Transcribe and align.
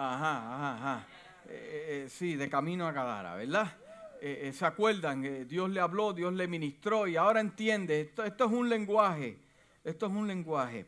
Ajá, 0.00 0.54
ajá, 0.54 0.74
ajá. 0.76 1.06
Eh, 1.48 2.04
eh, 2.04 2.08
sí, 2.08 2.36
de 2.36 2.48
camino 2.48 2.86
a 2.86 2.92
Gadara, 2.92 3.34
¿verdad? 3.34 3.76
Eh, 4.20 4.52
¿Se 4.54 4.64
acuerdan? 4.64 5.48
Dios 5.48 5.68
le 5.70 5.80
habló, 5.80 6.12
Dios 6.12 6.32
le 6.34 6.46
ministró 6.46 7.08
y 7.08 7.16
ahora 7.16 7.40
entiende, 7.40 8.02
esto, 8.02 8.22
esto 8.22 8.44
es 8.44 8.52
un 8.52 8.68
lenguaje, 8.68 9.40
esto 9.82 10.06
es 10.06 10.12
un 10.12 10.28
lenguaje. 10.28 10.86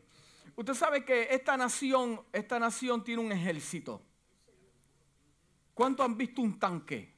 Usted 0.55 0.73
sabe 0.73 1.03
que 1.03 1.27
esta 1.29 1.57
nación, 1.57 2.21
esta 2.31 2.57
nación 2.57 3.03
tiene 3.03 3.21
un 3.21 3.33
ejército. 3.33 4.01
¿Cuántos 5.73 6.05
han 6.05 6.17
visto 6.17 6.41
un 6.41 6.57
tanque? 6.57 7.13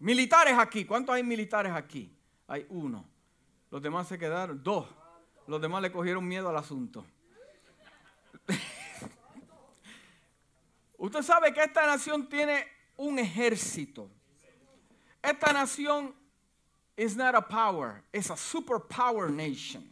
Militares 0.00 0.54
aquí, 0.58 0.84
¿cuántos 0.84 1.14
hay 1.14 1.22
militares 1.22 1.72
aquí? 1.72 2.14
Hay 2.46 2.66
uno. 2.68 3.08
Los 3.70 3.80
demás 3.80 4.06
se 4.06 4.18
quedaron, 4.18 4.62
dos. 4.62 4.86
Los 5.46 5.62
demás 5.62 5.80
le 5.80 5.90
cogieron 5.90 6.28
miedo 6.28 6.50
al 6.50 6.56
asunto. 6.58 7.06
Usted 11.04 11.20
sabe 11.20 11.52
que 11.52 11.62
esta 11.62 11.86
nación 11.86 12.26
tiene 12.30 12.66
un 12.96 13.18
ejército. 13.18 14.10
Esta 15.22 15.52
nación 15.52 16.14
is 16.96 17.14
not 17.14 17.34
a 17.34 17.46
power, 17.46 18.02
es 18.10 18.30
a 18.30 18.36
superpower 18.38 19.30
nation. 19.30 19.84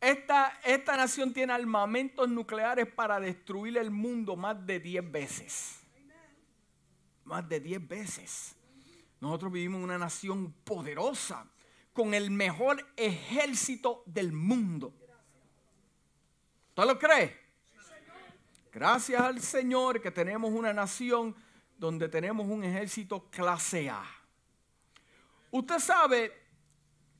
Esta, 0.00 0.60
esta 0.64 0.96
nación 0.96 1.32
tiene 1.32 1.52
armamentos 1.52 2.28
nucleares 2.28 2.86
para 2.86 3.18
destruir 3.18 3.78
el 3.78 3.90
mundo 3.90 4.36
más 4.36 4.64
de 4.64 4.78
10 4.78 5.10
veces. 5.10 5.80
Más 7.24 7.48
de 7.48 7.58
10 7.58 7.88
veces. 7.88 8.54
Nosotros 9.18 9.50
vivimos 9.50 9.78
en 9.78 9.84
una 9.86 9.98
nación 9.98 10.52
poderosa, 10.62 11.50
con 11.92 12.14
el 12.14 12.30
mejor 12.30 12.80
ejército 12.96 14.04
del 14.06 14.30
mundo. 14.32 14.94
¿Usted 16.68 16.84
lo 16.84 16.96
cree? 16.96 17.39
Gracias 18.72 19.20
al 19.20 19.40
Señor 19.40 20.00
que 20.00 20.10
tenemos 20.10 20.52
una 20.52 20.72
nación 20.72 21.34
donde 21.76 22.08
tenemos 22.08 22.46
un 22.46 22.62
ejército 22.62 23.28
clase 23.30 23.90
A. 23.90 24.04
Usted 25.50 25.78
sabe 25.78 26.32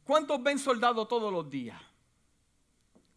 cuántos 0.04 0.40
ven 0.42 0.58
soldados 0.58 1.08
todos 1.08 1.32
los 1.32 1.50
días. 1.50 1.80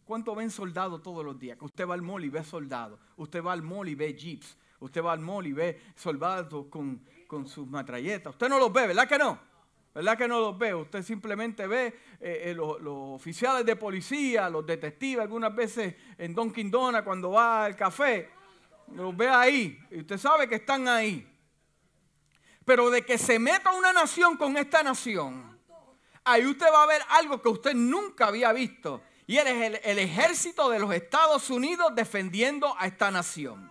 ¿Cuántos 0.04 0.36
ven 0.36 0.50
soldados 0.50 1.02
todos 1.02 1.24
los 1.24 1.38
días? 1.38 1.56
Que 1.58 1.64
usted 1.64 1.88
va 1.88 1.94
al 1.94 2.02
mall 2.02 2.24
y 2.24 2.28
ve 2.28 2.42
soldados. 2.44 2.98
Usted 3.16 3.42
va 3.42 3.52
al 3.52 3.62
mall 3.62 3.88
y 3.88 3.94
ve 3.94 4.14
jeeps. 4.14 4.56
Usted 4.80 5.02
va 5.02 5.12
al 5.12 5.20
mall 5.20 5.46
y 5.46 5.52
ve 5.52 5.80
soldados 5.94 6.66
con, 6.66 7.02
con 7.26 7.46
sus 7.46 7.66
matralletas. 7.66 8.32
Usted 8.32 8.48
no 8.48 8.58
los 8.58 8.72
ve, 8.72 8.88
¿verdad 8.88 9.08
que 9.08 9.16
no? 9.16 9.53
¿Verdad 9.94 10.18
que 10.18 10.26
no 10.26 10.40
los 10.40 10.58
ve? 10.58 10.74
Usted 10.74 11.04
simplemente 11.04 11.68
ve 11.68 11.86
eh, 12.20 12.42
eh, 12.46 12.54
los, 12.54 12.78
oficiales 12.82 13.64
de 13.64 13.76
policía, 13.76 14.50
los 14.50 14.66
detectives, 14.66 15.22
algunas 15.22 15.54
veces 15.54 15.94
en 16.18 16.34
Dunkin' 16.34 16.68
Donuts 16.68 17.04
cuando 17.04 17.30
va 17.30 17.66
al 17.66 17.76
café. 17.76 18.28
Los 18.92 19.16
ve 19.16 19.28
ahí. 19.28 19.78
Y 19.92 20.00
usted 20.00 20.18
sabe 20.18 20.48
que 20.48 20.56
están 20.56 20.88
ahí. 20.88 21.24
Pero 22.64 22.90
de 22.90 23.04
que 23.06 23.16
se 23.16 23.38
meta 23.38 23.72
una 23.72 23.92
nación 23.92 24.36
con 24.36 24.56
esta 24.56 24.82
nación, 24.82 25.56
ahí 26.24 26.44
usted 26.44 26.66
va 26.72 26.82
a 26.82 26.86
ver 26.86 27.02
algo 27.10 27.40
que 27.40 27.48
usted 27.48 27.74
nunca 27.74 28.26
había 28.26 28.52
visto. 28.52 29.00
Y 29.28 29.36
él 29.36 29.46
es 29.46 29.80
el 29.84 29.98
ejército 30.00 30.68
de 30.70 30.80
los 30.80 30.92
Estados 30.92 31.50
Unidos 31.50 31.94
defendiendo 31.94 32.74
a 32.78 32.86
esta 32.86 33.12
nación. 33.12 33.70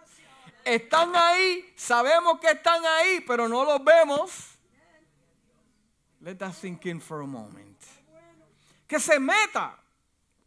Están 0.64 1.12
ahí, 1.16 1.74
sabemos 1.76 2.40
que 2.40 2.48
están 2.48 2.82
ahí, 2.86 3.20
pero 3.28 3.50
no 3.50 3.66
los 3.66 3.84
vemos. 3.84 4.53
Let 6.24 6.36
that 6.40 6.54
sink 6.54 6.86
in 6.86 7.02
for 7.02 7.22
a 7.22 7.28
moment. 7.28 7.78
Que 8.88 8.98
se 8.98 9.20
meta 9.20 9.76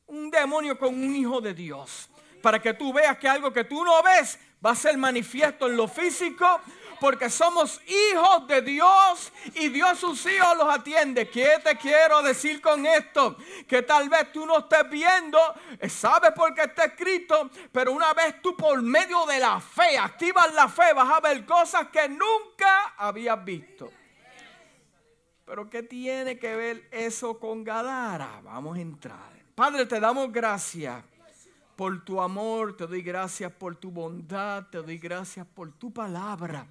un 0.07 0.31
demonio 0.31 0.79
con 0.79 0.95
un 0.95 1.15
hijo 1.15 1.43
de 1.43 1.53
Dios. 1.53 2.09
Para 2.43 2.59
que 2.59 2.73
tú 2.73 2.95
veas 2.95 3.19
que 3.19 3.29
algo 3.29 3.53
que 3.53 3.65
tú 3.65 3.85
no 3.85 4.03
ves 4.03 4.39
va 4.65 4.71
a 4.71 4.75
ser 4.75 4.97
manifiesto 4.97 5.67
en 5.67 5.77
lo 5.77 5.87
físico. 5.87 6.61
Porque 6.99 7.29
somos 7.29 7.79
hijos 7.87 8.49
de 8.49 8.63
Dios 8.63 9.31
y 9.55 9.69
Dios 9.69 9.99
sus 9.99 10.25
hijos 10.25 10.57
los 10.57 10.75
atiende. 10.75 11.29
¿Qué 11.29 11.61
te 11.63 11.77
quiero 11.77 12.23
decir 12.23 12.63
con 12.63 12.86
esto? 12.86 13.36
Que 13.69 13.83
tal 13.83 14.09
vez 14.09 14.33
tú 14.33 14.47
no 14.47 14.61
estés 14.61 14.89
viendo, 14.89 15.39
eh, 15.79 15.91
sabes 15.91 16.33
por 16.33 16.55
qué 16.55 16.63
está 16.63 16.86
escrito, 16.86 17.51
pero 17.70 17.92
una 17.92 18.15
vez 18.15 18.41
tú 18.41 18.57
por 18.57 18.81
medio 18.81 19.27
de 19.27 19.41
la 19.41 19.61
fe 19.61 19.98
activas 19.98 20.55
la 20.55 20.69
fe, 20.70 20.95
vas 20.95 21.19
a 21.19 21.20
ver 21.20 21.45
cosas 21.45 21.89
que 21.89 22.09
nunca 22.09 22.95
habías 22.97 23.45
visto. 23.45 23.92
Pero 25.46 25.70
¿qué 25.70 25.84
tiene 25.84 26.40
que 26.40 26.57
ver 26.57 26.89
eso 26.90 27.39
con 27.39 27.62
Gadara? 27.62 28.40
Vamos 28.42 28.77
a 28.77 28.80
entrar. 28.80 29.33
Padre, 29.55 29.86
te 29.86 30.01
damos 30.01 30.33
gracias 30.33 31.05
por 31.77 32.05
tu 32.05 32.20
amor, 32.20 32.77
te 32.77 32.84
doy 32.84 33.01
gracias 33.01 33.52
por 33.52 33.77
tu 33.77 33.92
bondad, 33.92 34.67
te 34.70 34.83
doy 34.83 34.98
gracias 34.98 35.46
por 35.46 35.70
tu 35.70 35.92
palabra, 35.92 36.67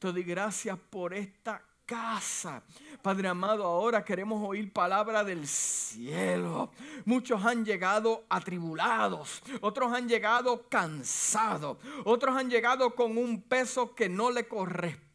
te 0.00 0.10
doy 0.10 0.24
gracias 0.24 0.76
por 0.90 1.14
esta 1.14 1.62
casa. 1.86 2.64
Padre 3.00 3.28
amado, 3.28 3.64
ahora 3.64 4.04
queremos 4.04 4.42
oír 4.44 4.72
palabra 4.72 5.22
del 5.22 5.46
cielo. 5.46 6.72
Muchos 7.04 7.44
han 7.44 7.64
llegado 7.64 8.24
atribulados, 8.28 9.40
otros 9.60 9.92
han 9.92 10.08
llegado 10.08 10.68
cansados, 10.68 11.78
otros 12.04 12.36
han 12.36 12.50
llegado 12.50 12.92
con 12.96 13.16
un 13.16 13.40
peso 13.40 13.94
que 13.94 14.08
no 14.08 14.32
le 14.32 14.48
corresponde 14.48 15.05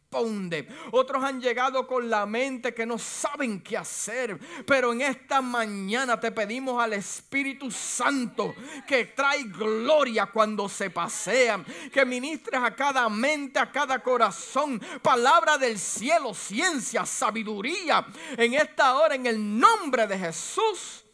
otros 0.91 1.23
han 1.23 1.39
llegado 1.39 1.87
con 1.87 2.09
la 2.09 2.25
mente 2.25 2.73
que 2.73 2.85
no 2.85 2.97
saben 2.97 3.61
qué 3.61 3.77
hacer. 3.77 4.37
Pero 4.65 4.91
en 4.91 5.01
esta 5.01 5.41
mañana 5.41 6.19
te 6.19 6.31
pedimos 6.31 6.83
al 6.83 6.93
Espíritu 6.93 7.71
Santo 7.71 8.53
que 8.85 9.05
trae 9.05 9.43
gloria 9.43 10.25
cuando 10.25 10.67
se 10.67 10.89
pasean. 10.89 11.65
Que 11.93 12.05
ministres 12.05 12.61
a 12.61 12.75
cada 12.75 13.07
mente, 13.07 13.57
a 13.59 13.71
cada 13.71 13.99
corazón. 14.03 14.81
Palabra 15.01 15.57
del 15.57 15.79
cielo, 15.79 16.33
ciencia, 16.33 17.05
sabiduría. 17.05 18.05
En 18.35 18.53
esta 18.53 18.97
hora, 18.97 19.15
en 19.15 19.25
el 19.25 19.59
nombre 19.59 20.07
de 20.07 20.19
Jesús. 20.19 21.05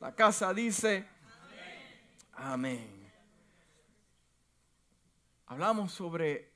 La 0.00 0.12
casa 0.14 0.52
dice, 0.52 1.06
amén. 2.32 2.98
Hablamos 5.46 5.92
sobre 5.92 6.50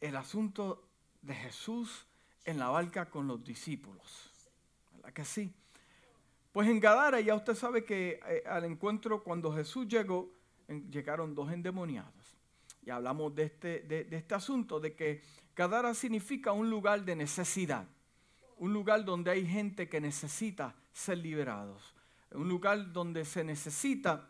el 0.00 0.16
asunto 0.16 0.89
de 1.22 1.34
Jesús 1.34 2.06
en 2.44 2.58
la 2.58 2.68
barca 2.68 3.10
con 3.10 3.26
los 3.26 3.44
discípulos. 3.44 4.30
¿Verdad 4.96 5.12
que 5.12 5.24
sí? 5.24 5.52
Pues 6.52 6.68
en 6.68 6.80
Gadara 6.80 7.20
ya 7.20 7.34
usted 7.34 7.54
sabe 7.54 7.84
que 7.84 8.20
eh, 8.26 8.42
al 8.46 8.64
encuentro 8.64 9.22
cuando 9.22 9.52
Jesús 9.52 9.86
llegó, 9.86 10.32
llegaron 10.90 11.34
dos 11.34 11.52
endemoniados. 11.52 12.36
Y 12.84 12.90
hablamos 12.90 13.34
de 13.34 13.44
este, 13.44 13.80
de, 13.80 14.04
de 14.04 14.16
este 14.16 14.34
asunto, 14.34 14.80
de 14.80 14.94
que 14.94 15.22
Gadara 15.54 15.94
significa 15.94 16.52
un 16.52 16.70
lugar 16.70 17.04
de 17.04 17.14
necesidad, 17.14 17.86
un 18.56 18.72
lugar 18.72 19.04
donde 19.04 19.30
hay 19.30 19.46
gente 19.46 19.88
que 19.88 20.00
necesita 20.00 20.74
ser 20.92 21.18
liberados, 21.18 21.94
un 22.32 22.48
lugar 22.48 22.92
donde 22.92 23.24
se 23.24 23.44
necesita 23.44 24.28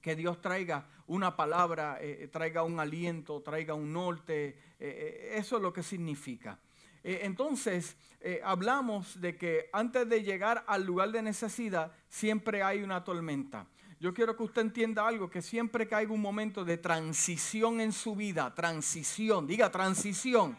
que 0.00 0.16
Dios 0.16 0.40
traiga 0.40 0.86
una 1.08 1.34
palabra, 1.34 1.98
eh, 2.00 2.24
eh, 2.24 2.28
traiga 2.28 2.62
un 2.62 2.78
aliento, 2.78 3.42
traiga 3.42 3.74
un 3.74 3.92
norte. 3.92 4.56
Eh, 4.78 5.32
eso 5.34 5.56
es 5.56 5.62
lo 5.62 5.72
que 5.72 5.82
significa. 5.82 6.58
entonces, 7.02 7.96
hablamos 8.42 9.20
de 9.20 9.36
que 9.38 9.70
antes 9.72 10.06
de 10.08 10.22
llegar 10.22 10.64
al 10.66 10.84
lugar 10.84 11.10
de 11.10 11.22
necesidad, 11.22 11.92
siempre 12.08 12.62
hay 12.62 12.82
una 12.82 13.02
tormenta. 13.02 13.66
Yo 14.00 14.12
quiero 14.12 14.36
que 14.36 14.42
usted 14.42 14.62
entienda 14.62 15.06
algo, 15.06 15.30
que 15.30 15.40
siempre 15.40 15.86
que 15.88 15.94
hay 15.94 16.06
un 16.06 16.20
momento 16.20 16.64
de 16.64 16.76
transición 16.76 17.80
en 17.80 17.92
su 17.92 18.14
vida, 18.14 18.52
transición, 18.54 19.46
diga 19.46 19.70
transición, 19.70 20.58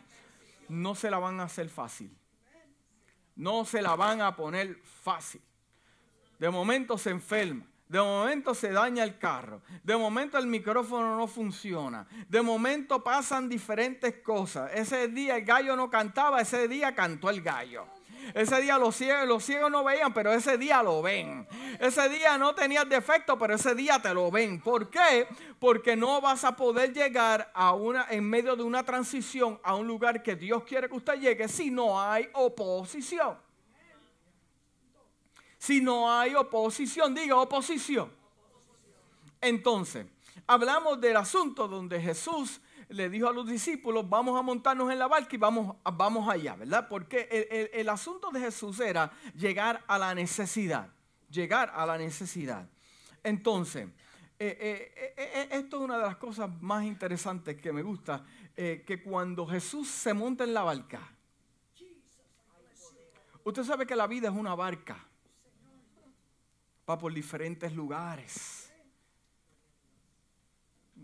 no 0.69 0.95
se 0.95 1.11
la 1.11 1.19
van 1.19 1.39
a 1.39 1.43
hacer 1.43 1.69
fácil. 1.69 2.09
No 3.35 3.65
se 3.65 3.81
la 3.81 3.95
van 3.95 4.21
a 4.21 4.35
poner 4.35 4.79
fácil. 5.03 5.41
De 6.39 6.49
momento 6.49 6.97
se 6.97 7.11
enferma 7.11 7.65
de 7.89 7.99
momento 7.99 8.53
se 8.53 8.71
daña 8.71 9.03
el 9.03 9.17
carro. 9.17 9.63
De 9.83 9.97
momento 9.97 10.37
el 10.37 10.45
micrófono 10.45 11.17
no 11.17 11.25
funciona. 11.25 12.07
De 12.27 12.39
momento 12.39 13.03
pasan 13.03 13.49
diferentes 13.49 14.13
cosas. 14.21 14.69
Ese 14.75 15.07
día 15.07 15.37
el 15.37 15.43
gallo 15.43 15.75
no 15.75 15.89
cantaba, 15.89 16.39
ese 16.39 16.67
día 16.67 16.93
cantó 16.93 17.31
el 17.31 17.41
gallo. 17.41 17.87
Ese 18.35 18.61
día 18.61 18.77
los 18.77 18.95
ciegos, 18.95 19.27
los 19.27 19.43
ciegos 19.43 19.71
no 19.71 19.83
veían, 19.83 20.13
pero 20.13 20.31
ese 20.31 20.59
día 20.59 20.83
lo 20.83 21.01
ven. 21.01 21.47
Ese 21.79 22.07
día 22.09 22.37
no 22.37 22.53
tenías 22.53 22.87
defecto, 22.87 23.39
pero 23.39 23.55
ese 23.55 23.73
día 23.73 23.99
te 23.99 24.13
lo 24.13 24.29
ven. 24.29 24.61
¿Por 24.61 24.91
qué? 24.91 25.27
Porque 25.57 25.95
no 25.95 26.21
vas 26.21 26.43
a 26.43 26.55
poder 26.55 26.93
llegar 26.93 27.49
a 27.55 27.73
una, 27.73 28.05
en 28.11 28.23
medio 28.23 28.55
de 28.55 28.61
una 28.61 28.83
transición 28.83 29.59
a 29.63 29.73
un 29.73 29.87
lugar 29.87 30.21
que 30.21 30.35
Dios 30.35 30.61
quiere 30.63 30.87
que 30.87 30.95
usted 30.95 31.19
llegue 31.19 31.47
si 31.47 31.71
no 31.71 31.99
hay 31.99 32.29
oposición 32.33 33.48
si 35.59 35.81
no 35.81 36.11
hay 36.11 36.33
oposición. 36.33 37.13
Diga 37.13 37.35
oposición. 37.35 38.11
Entonces, 39.39 40.07
hablamos 40.47 40.99
del 40.99 41.17
asunto 41.17 41.67
donde 41.67 42.01
Jesús 42.01 42.59
le 42.87 43.07
dijo 43.07 43.27
a 43.27 43.31
los 43.31 43.47
discípulos, 43.47 44.09
vamos 44.09 44.37
a 44.39 44.41
montarnos 44.41 44.91
en 44.91 44.97
la 44.97 45.07
barca 45.07 45.35
y 45.35 45.37
vamos, 45.37 45.75
vamos 45.83 46.27
allá, 46.27 46.55
¿verdad? 46.55 46.87
Porque 46.89 47.29
el, 47.51 47.69
el 47.71 47.89
asunto 47.89 48.31
de 48.31 48.39
Jesús 48.39 48.79
era 48.79 49.11
llegar 49.35 49.83
a 49.85 49.99
la 49.99 50.15
necesidad, 50.15 50.89
llegar 51.29 51.71
a 51.75 51.85
la 51.85 51.99
necesidad. 51.99 52.67
Entonces, 53.21 53.89
esto 54.39 55.77
es 55.77 55.83
una 55.83 55.97
de 55.97 56.03
las 56.03 56.15
cosas 56.15 56.49
más 56.61 56.83
interesantes 56.83 57.61
que 57.61 57.71
me 57.71 57.83
gusta, 57.83 58.25
que 58.55 59.01
cuando 59.05 59.45
Jesús 59.45 59.87
se 59.87 60.13
monta 60.13 60.43
en 60.43 60.53
la 60.53 60.63
barca, 60.63 60.99
usted 63.43 63.63
sabe 63.63 63.85
que 63.85 63.95
la 63.95 64.07
vida 64.07 64.29
es 64.29 64.33
una 64.33 64.55
barca, 64.55 65.05
va 66.89 66.97
por 66.97 67.13
diferentes 67.13 67.71
lugares, 67.73 68.71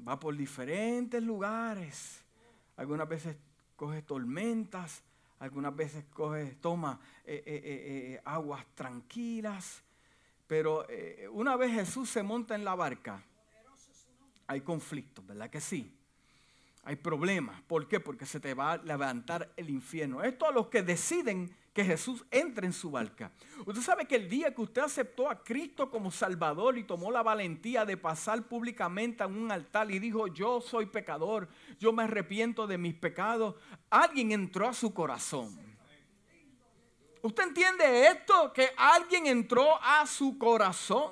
va 0.08 0.20
por 0.20 0.36
diferentes 0.36 1.22
lugares, 1.22 2.24
algunas 2.76 3.08
veces 3.08 3.38
coge 3.76 4.02
tormentas, 4.02 5.04
algunas 5.40 5.76
veces 5.76 6.06
coge, 6.12 6.56
toma 6.60 7.00
eh, 7.24 7.44
eh, 7.46 7.62
eh, 7.64 8.22
aguas 8.26 8.66
tranquilas, 8.74 9.84
pero 10.48 10.88
una 11.32 11.56
vez 11.56 11.72
Jesús 11.72 12.10
se 12.10 12.24
monta 12.24 12.56
en 12.56 12.64
la 12.64 12.74
barca, 12.74 13.22
hay 14.48 14.62
conflictos, 14.62 15.26
¿verdad 15.26 15.50
que 15.50 15.62
sí? 15.62 15.92
Hay 16.84 16.98
problemas. 16.98 17.60
¿Por 17.64 17.88
qué? 17.88 18.00
Porque 18.00 18.28
se 18.28 18.40
te 18.40 18.54
va 18.54 18.74
a 18.74 18.78
levantar 18.78 19.52
el 19.58 19.72
infierno. 19.72 20.22
Esto 20.22 20.48
a 20.48 20.52
los 20.52 20.68
que 20.68 20.84
deciden 20.84 21.52
que 21.76 21.84
Jesús 21.84 22.24
entre 22.32 22.66
en 22.66 22.72
su 22.72 22.90
barca. 22.90 23.34
Usted 23.66 23.82
sabe 23.82 24.06
que 24.06 24.16
el 24.16 24.30
día 24.30 24.56
que 24.56 24.62
usted 24.62 24.82
aceptó 24.82 25.30
a 25.30 25.44
Cristo 25.44 25.92
como 25.92 26.10
Salvador 26.10 26.78
y 26.78 26.86
tomó 26.86 27.12
la 27.12 27.22
valentía 27.22 27.84
de 27.84 27.98
pasar 27.98 28.44
públicamente 28.44 29.24
a 29.24 29.28
un 29.28 29.52
altar 29.52 29.92
y 29.92 30.00
dijo, 30.00 30.28
yo 30.28 30.62
soy 30.62 30.86
pecador, 30.86 31.50
yo 31.78 31.92
me 31.92 32.04
arrepiento 32.04 32.66
de 32.66 32.78
mis 32.78 32.96
pecados, 32.96 33.56
alguien 33.90 34.32
entró 34.32 34.70
a 34.70 34.74
su 34.74 34.94
corazón. 34.94 35.54
¿Usted 37.22 37.44
entiende 37.44 38.08
esto? 38.08 38.54
Que 38.54 38.70
alguien 38.78 39.26
entró 39.26 39.78
a 39.84 40.08
su 40.08 40.38
corazón. 40.38 41.12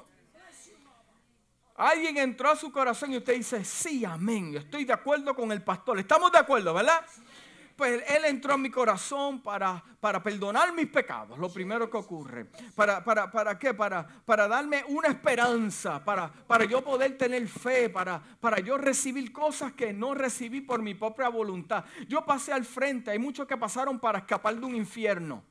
Alguien 1.75 2.17
entró 2.19 2.51
a 2.51 2.55
su 2.55 2.71
corazón 2.71 3.11
y 3.11 3.17
usted 3.17 3.33
dice, 3.33 3.65
sí, 3.65 4.05
amén, 4.05 4.55
estoy 4.55 4.85
de 4.85 4.93
acuerdo 4.93 5.35
con 5.35 5.51
el 5.51 5.61
pastor. 5.61 5.99
Estamos 5.99 6.31
de 6.31 6.37
acuerdo, 6.37 6.73
¿verdad? 6.73 7.03
Pues 7.83 8.01
Él 8.07 8.23
entró 8.23 8.53
en 8.53 8.61
mi 8.61 8.69
corazón 8.69 9.41
para, 9.41 9.83
para 9.99 10.23
perdonar 10.23 10.71
mis 10.71 10.87
pecados, 10.87 11.37
lo 11.37 11.51
primero 11.51 11.89
que 11.89 11.97
ocurre. 11.97 12.45
¿Para, 12.73 13.03
para, 13.03 13.29
para 13.29 13.59
qué? 13.59 13.73
Para, 13.73 14.07
para 14.07 14.47
darme 14.47 14.85
una 14.87 15.09
esperanza, 15.09 16.01
para, 16.01 16.31
para 16.31 16.63
yo 16.63 16.81
poder 16.81 17.17
tener 17.17 17.45
fe, 17.45 17.89
para, 17.89 18.23
para 18.39 18.61
yo 18.61 18.77
recibir 18.77 19.33
cosas 19.33 19.73
que 19.73 19.91
no 19.91 20.13
recibí 20.13 20.61
por 20.61 20.81
mi 20.81 20.93
propia 20.93 21.27
voluntad. 21.27 21.83
Yo 22.07 22.25
pasé 22.25 22.53
al 22.53 22.63
frente, 22.63 23.11
hay 23.11 23.19
muchos 23.19 23.45
que 23.45 23.57
pasaron 23.57 23.99
para 23.99 24.19
escapar 24.19 24.55
de 24.55 24.65
un 24.65 24.77
infierno. 24.77 25.43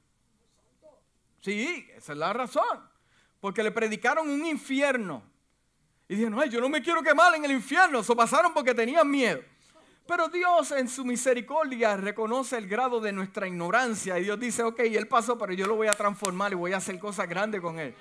Sí, 1.43 1.87
esa 1.94 2.12
es 2.12 2.19
la 2.19 2.32
razón. 2.32 2.90
Porque 3.40 3.62
le 3.62 3.73
predicaron 3.73 4.31
un 4.31 4.46
infierno. 4.46 5.23
Y 6.08 6.14
dijeron, 6.14 6.40
ay, 6.40 6.49
yo 6.49 6.62
no 6.62 6.70
me 6.70 6.81
quiero 6.81 7.02
quemar 7.02 7.34
en 7.34 7.44
el 7.44 7.50
infierno. 7.50 7.99
Eso 7.99 8.17
pasaron 8.17 8.55
porque 8.55 8.73
tenían 8.73 9.11
miedo. 9.11 9.52
Pero 10.07 10.29
Dios 10.29 10.73
en 10.73 10.89
su 10.89 11.05
misericordia 11.05 11.97
reconoce 11.97 12.59
el 12.59 12.69
grado 12.69 13.01
de 13.01 13.13
nuestra 13.13 13.47
ignorancia 13.47 14.19
y 14.19 14.25
Dios 14.25 14.39
dice, 14.39 14.63
ok, 14.65 14.81
él 14.81 15.07
pasó, 15.07 15.39
pero 15.39 15.53
yo 15.53 15.67
lo 15.67 15.77
voy 15.77 15.87
a 15.87 15.95
transformar 15.95 16.53
y 16.53 16.57
voy 16.57 16.73
a 16.73 16.79
hacer 16.79 16.99
cosas 16.99 17.29
grandes 17.29 17.61
con 17.61 17.79
él. 17.79 17.95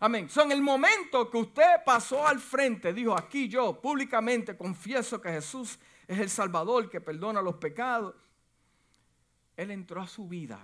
Amén. 0.00 0.28
So, 0.28 0.42
en 0.42 0.52
el 0.52 0.62
momento 0.62 1.30
que 1.30 1.38
usted 1.38 1.84
pasó 1.84 2.26
al 2.26 2.40
frente, 2.40 2.92
dijo, 2.92 3.16
aquí 3.16 3.48
yo 3.48 3.80
públicamente 3.80 4.56
confieso 4.56 5.20
que 5.20 5.30
Jesús 5.30 5.78
es 6.06 6.18
el 6.18 6.30
Salvador 6.30 6.88
que 6.88 7.00
perdona 7.00 7.42
los 7.42 7.56
pecados. 7.56 8.14
Él 9.56 9.70
entró 9.70 10.02
a 10.02 10.06
su 10.06 10.28
vida, 10.28 10.58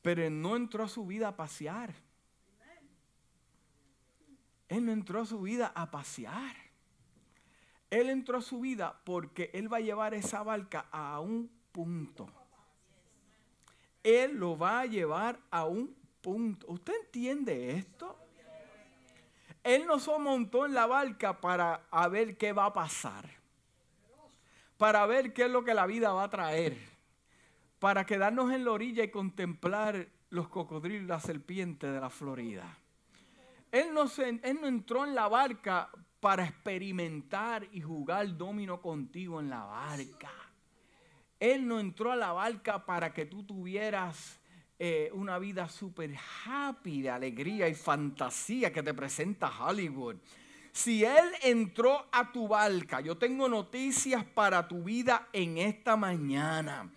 pero 0.00 0.28
no 0.30 0.56
entró 0.56 0.84
a 0.84 0.88
su 0.88 1.06
vida 1.06 1.28
a 1.28 1.36
pasear. 1.36 1.94
Él 4.68 4.86
no 4.86 4.92
entró 4.92 5.20
a 5.20 5.26
su 5.26 5.40
vida 5.40 5.70
a 5.74 5.90
pasear. 5.90 6.61
Él 7.92 8.08
entró 8.08 8.38
a 8.38 8.40
su 8.40 8.60
vida 8.60 8.98
porque 9.04 9.50
Él 9.52 9.70
va 9.70 9.76
a 9.76 9.80
llevar 9.80 10.14
esa 10.14 10.42
barca 10.42 10.86
a 10.90 11.20
un 11.20 11.50
punto. 11.72 12.26
Él 14.02 14.34
lo 14.38 14.56
va 14.56 14.80
a 14.80 14.86
llevar 14.86 15.38
a 15.50 15.66
un 15.66 15.94
punto. 16.22 16.66
¿Usted 16.70 16.94
entiende 17.04 17.72
esto? 17.72 18.16
Él 19.62 19.84
no 19.86 19.98
se 19.98 20.18
montó 20.18 20.64
en 20.64 20.72
la 20.72 20.86
barca 20.86 21.38
para 21.38 21.82
ver 22.10 22.38
qué 22.38 22.54
va 22.54 22.64
a 22.64 22.72
pasar. 22.72 23.28
Para 24.78 25.04
ver 25.04 25.34
qué 25.34 25.44
es 25.44 25.50
lo 25.50 25.62
que 25.62 25.74
la 25.74 25.84
vida 25.84 26.14
va 26.14 26.24
a 26.24 26.30
traer. 26.30 26.78
Para 27.78 28.06
quedarnos 28.06 28.50
en 28.54 28.64
la 28.64 28.70
orilla 28.70 29.04
y 29.04 29.10
contemplar 29.10 30.08
los 30.30 30.48
cocodrilos 30.48 31.06
la 31.06 31.20
serpiente 31.20 31.88
de 31.88 32.00
la 32.00 32.08
Florida. 32.08 32.74
Él 33.70 33.92
no, 33.92 34.08
se, 34.08 34.40
él 34.42 34.58
no 34.62 34.66
entró 34.66 35.04
en 35.04 35.14
la 35.14 35.28
barca 35.28 35.90
para 36.22 36.44
experimentar 36.44 37.66
y 37.72 37.80
jugar 37.80 38.36
domino 38.36 38.80
contigo 38.80 39.40
en 39.40 39.50
la 39.50 39.64
barca. 39.64 40.30
Él 41.40 41.66
no 41.66 41.80
entró 41.80 42.12
a 42.12 42.16
la 42.16 42.30
barca 42.30 42.86
para 42.86 43.12
que 43.12 43.26
tú 43.26 43.42
tuvieras 43.42 44.38
eh, 44.78 45.10
una 45.14 45.40
vida 45.40 45.68
súper 45.68 46.14
happy 46.46 47.02
de 47.02 47.10
alegría 47.10 47.66
y 47.66 47.74
fantasía 47.74 48.72
que 48.72 48.84
te 48.84 48.94
presenta 48.94 49.50
Hollywood. 49.50 50.14
Si 50.70 51.04
Él 51.04 51.32
entró 51.42 52.06
a 52.12 52.30
tu 52.30 52.46
barca, 52.46 53.00
yo 53.00 53.18
tengo 53.18 53.48
noticias 53.48 54.24
para 54.24 54.68
tu 54.68 54.84
vida 54.84 55.26
en 55.32 55.58
esta 55.58 55.96
mañana. 55.96 56.88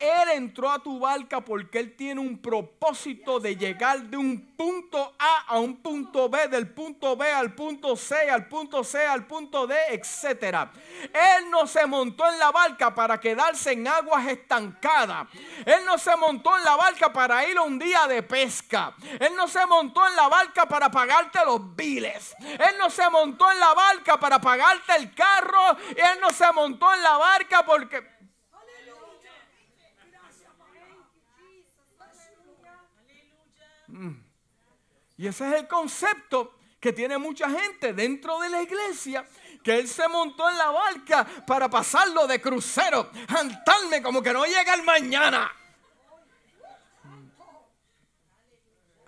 Él 0.00 0.30
entró 0.30 0.70
a 0.70 0.82
tu 0.82 0.98
barca 0.98 1.42
porque 1.42 1.78
Él 1.78 1.94
tiene 1.94 2.22
un 2.22 2.38
propósito 2.38 3.38
de 3.38 3.54
llegar 3.54 4.00
de 4.04 4.16
un 4.16 4.56
punto 4.56 5.14
A 5.18 5.44
a 5.48 5.58
un 5.58 5.76
punto 5.76 6.30
B, 6.30 6.48
del 6.48 6.70
punto 6.70 7.16
B 7.16 7.30
al 7.30 7.54
punto 7.54 7.94
C, 7.96 8.30
al 8.30 8.48
punto 8.48 8.82
C, 8.82 9.06
al 9.06 9.26
punto 9.26 9.66
D, 9.66 9.76
etc. 9.90 10.68
Él 11.02 11.50
no 11.50 11.66
se 11.66 11.86
montó 11.86 12.26
en 12.30 12.38
la 12.38 12.50
barca 12.50 12.94
para 12.94 13.20
quedarse 13.20 13.72
en 13.72 13.86
aguas 13.86 14.26
estancadas. 14.26 15.28
Él 15.66 15.84
no 15.84 15.98
se 15.98 16.16
montó 16.16 16.56
en 16.56 16.64
la 16.64 16.76
barca 16.76 17.12
para 17.12 17.46
ir 17.46 17.58
a 17.58 17.62
un 17.62 17.78
día 17.78 18.06
de 18.06 18.22
pesca. 18.22 18.94
Él 19.18 19.34
no 19.36 19.48
se 19.48 19.64
montó 19.66 20.06
en 20.08 20.16
la 20.16 20.28
barca 20.28 20.66
para 20.66 20.90
pagarte 20.90 21.44
los 21.44 21.76
biles. 21.76 22.34
Él 22.40 22.76
no 22.78 22.88
se 22.88 23.08
montó 23.10 23.50
en 23.52 23.60
la 23.60 23.74
barca 23.74 24.18
para 24.18 24.40
pagarte 24.40 24.96
el 24.96 25.14
carro. 25.14 25.76
Él 25.90 26.18
no 26.22 26.30
se 26.30 26.50
montó 26.52 26.92
en 26.94 27.02
la 27.02 27.18
barca 27.18 27.66
porque 27.66 28.19
Y 35.16 35.26
ese 35.26 35.48
es 35.48 35.60
el 35.60 35.68
concepto 35.68 36.54
que 36.80 36.92
tiene 36.92 37.18
mucha 37.18 37.50
gente 37.50 37.92
dentro 37.92 38.40
de 38.40 38.48
la 38.48 38.62
iglesia, 38.62 39.26
que 39.62 39.78
él 39.78 39.86
se 39.86 40.08
montó 40.08 40.48
en 40.48 40.56
la 40.56 40.70
barca 40.70 41.26
para 41.46 41.68
pasarlo 41.68 42.26
de 42.26 42.40
crucero, 42.40 43.10
jantarme 43.28 44.00
como 44.02 44.22
que 44.22 44.32
no 44.32 44.46
llega 44.46 44.74
el 44.74 44.82
mañana. 44.82 45.52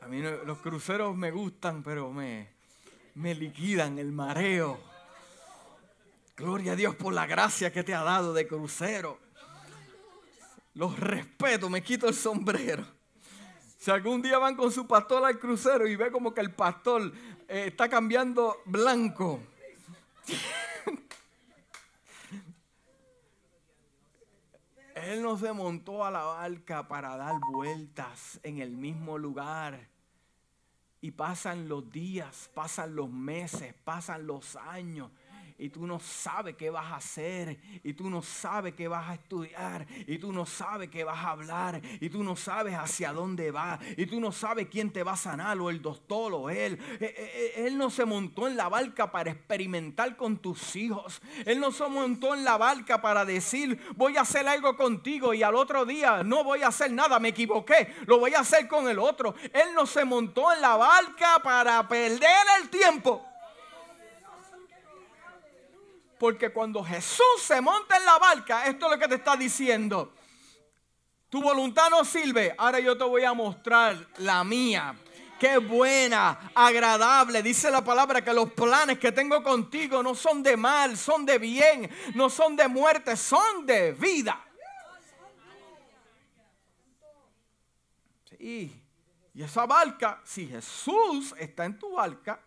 A 0.03 0.07
mí 0.07 0.21
los 0.21 0.59
cruceros 0.59 1.17
me 1.17 1.31
gustan, 1.31 1.83
pero 1.83 2.13
me, 2.13 2.53
me 3.15 3.35
liquidan 3.35 3.99
el 3.99 4.13
mareo. 4.13 4.79
Gloria 6.37 6.73
a 6.73 6.77
Dios 6.77 6.95
por 6.97 7.15
la 7.15 7.25
gracia 7.25 7.73
que 7.73 7.85
te 7.85 7.95
ha 7.95 8.03
dado 8.03 8.35
de 8.35 8.47
crucero. 8.47 9.19
Los 10.75 10.99
respeto, 10.99 11.71
me 11.71 11.83
quito 11.83 12.09
el 12.09 12.15
sombrero. 12.15 12.87
Si 13.83 13.91
algún 13.91 14.23
día 14.23 14.39
van 14.39 14.55
con 14.55 14.71
su 14.71 14.87
pastor 14.87 15.25
al 15.25 15.41
crucero 15.41 15.89
y 15.89 15.97
ve 15.97 16.13
como 16.13 16.33
que 16.33 16.41
el 16.41 16.55
pastor 16.55 17.13
eh, 17.49 17.65
está 17.67 17.89
cambiando 17.89 18.59
blanco. 18.65 19.43
Él 24.95 25.21
no 25.21 25.37
se 25.37 25.53
montó 25.53 26.05
a 26.05 26.13
la 26.13 26.23
barca 26.23 26.87
para 26.87 27.17
dar 27.17 27.35
vueltas 27.51 28.39
en 28.45 28.61
el 28.61 28.71
mismo 28.71 29.19
lugar. 29.19 29.89
Y 31.01 31.11
pasan 31.11 31.69
los 31.69 31.91
días, 31.91 32.53
pasan 32.55 32.95
los 32.95 33.11
meses, 33.11 33.75
pasan 33.83 34.29
los 34.29 34.55
años 34.55 35.11
y 35.63 35.69
tú 35.69 35.87
no 35.87 36.01
sabes 36.01 36.57
qué 36.57 36.71
vas 36.71 36.91
a 36.91 36.97
hacer, 36.97 37.57
y 37.85 37.93
tú 37.93 38.11
no 38.11 38.21
sabes 38.21 38.75
qué 38.75 38.89
vas 38.89 39.09
a 39.09 39.15
estudiar, 39.15 39.87
y 40.09 40.19
tú 40.19 40.33
no 40.33 40.45
sabes 40.45 40.91
qué 40.91 41.05
vas 41.05 41.19
a 41.19 41.31
hablar, 41.31 41.81
y 42.01 42.11
tú 42.11 42.25
no 42.25 42.35
sabes 42.35 42.75
hacia 42.75 43.13
dónde 43.13 43.53
va, 43.53 43.79
y 43.97 44.07
tú 44.07 44.19
no 44.19 44.33
sabes 44.33 44.67
quién 44.69 44.91
te 44.91 45.05
va 45.05 45.13
a 45.13 45.17
sanar, 45.17 45.61
o 45.61 45.71
el 45.71 45.81
doctor, 45.81 46.33
o 46.35 46.51
él. 46.51 46.81
Eh, 46.99 46.99
eh, 47.01 47.15
eh, 47.17 47.67
él 47.67 47.79
no 47.79 47.91
se 47.91 48.05
montó 48.05 48.49
en 48.49 48.57
la 48.57 48.69
barca 48.69 49.13
para 49.13 49.31
experimentar 49.31 50.17
con 50.17 50.39
tus 50.39 50.75
hijos. 50.75 51.23
Él 51.47 51.61
no 51.61 51.71
se 51.71 51.87
montó 51.87 52.35
en 52.35 52.43
la 52.43 52.57
barca 52.57 53.01
para 53.01 53.25
decir, 53.25 53.79
voy 53.95 54.17
a 54.17 54.23
hacer 54.23 54.49
algo 54.49 54.77
contigo, 54.77 55.33
y 55.33 55.45
al 55.45 55.55
otro 55.55 55.87
día 55.87 56.25
no 56.25 56.43
voy 56.43 56.63
a 56.63 56.69
hacer 56.69 56.91
nada, 56.91 57.21
me 57.21 57.29
equivoqué, 57.29 57.95
lo 58.07 58.19
voy 58.19 58.35
a 58.35 58.41
hacer 58.41 58.67
con 58.67 58.89
el 58.89 58.99
otro. 58.99 59.37
Él 59.45 59.75
no 59.77 59.87
se 59.87 60.05
montó 60.05 60.53
en 60.53 60.61
la 60.61 60.75
barca 60.75 61.39
para 61.41 61.87
perder 61.87 62.47
el 62.61 62.69
tiempo. 62.69 63.29
Porque 66.23 66.51
cuando 66.51 66.85
Jesús 66.85 67.41
se 67.41 67.61
monta 67.61 67.97
en 67.97 68.05
la 68.05 68.17
barca, 68.17 68.65
esto 68.69 68.87
es 68.87 68.93
lo 68.93 68.97
que 69.01 69.09
te 69.09 69.17
está 69.17 69.37
diciendo. 69.37 70.15
Tu 71.29 71.43
voluntad 71.43 71.91
no 71.91 72.05
sirve. 72.05 72.55
Ahora 72.57 72.79
yo 72.79 72.97
te 72.97 73.03
voy 73.03 73.25
a 73.25 73.35
mostrar 73.35 74.07
la 74.19 74.45
mía 74.45 74.95
Qué 75.41 75.59
buena, 75.59 76.53
agradable. 76.55 77.43
Dice 77.43 77.73
la 77.73 77.83
palabra 77.83 78.23
que 78.23 78.33
los 78.33 78.53
planes 78.53 79.01
que 79.01 79.11
tengo 79.11 79.43
contigo 79.43 80.01
no 80.01 80.15
son 80.15 80.45
de 80.45 80.57
mal, 80.57 80.97
son 80.97 81.27
de 81.27 81.39
bien, 81.39 81.91
no 82.15 82.31
son 82.31 82.55
de 82.55 82.69
muerte, 82.69 83.17
son 83.17 83.67
de 83.67 83.91
vida. 83.91 84.41
Sí. 88.39 88.81
Y 89.35 89.43
esa 89.43 89.67
barca, 89.67 90.21
si 90.23 90.47
Jesús 90.47 91.35
está 91.37 91.65
en 91.65 91.77
tu 91.77 91.95
barca, 91.95 92.41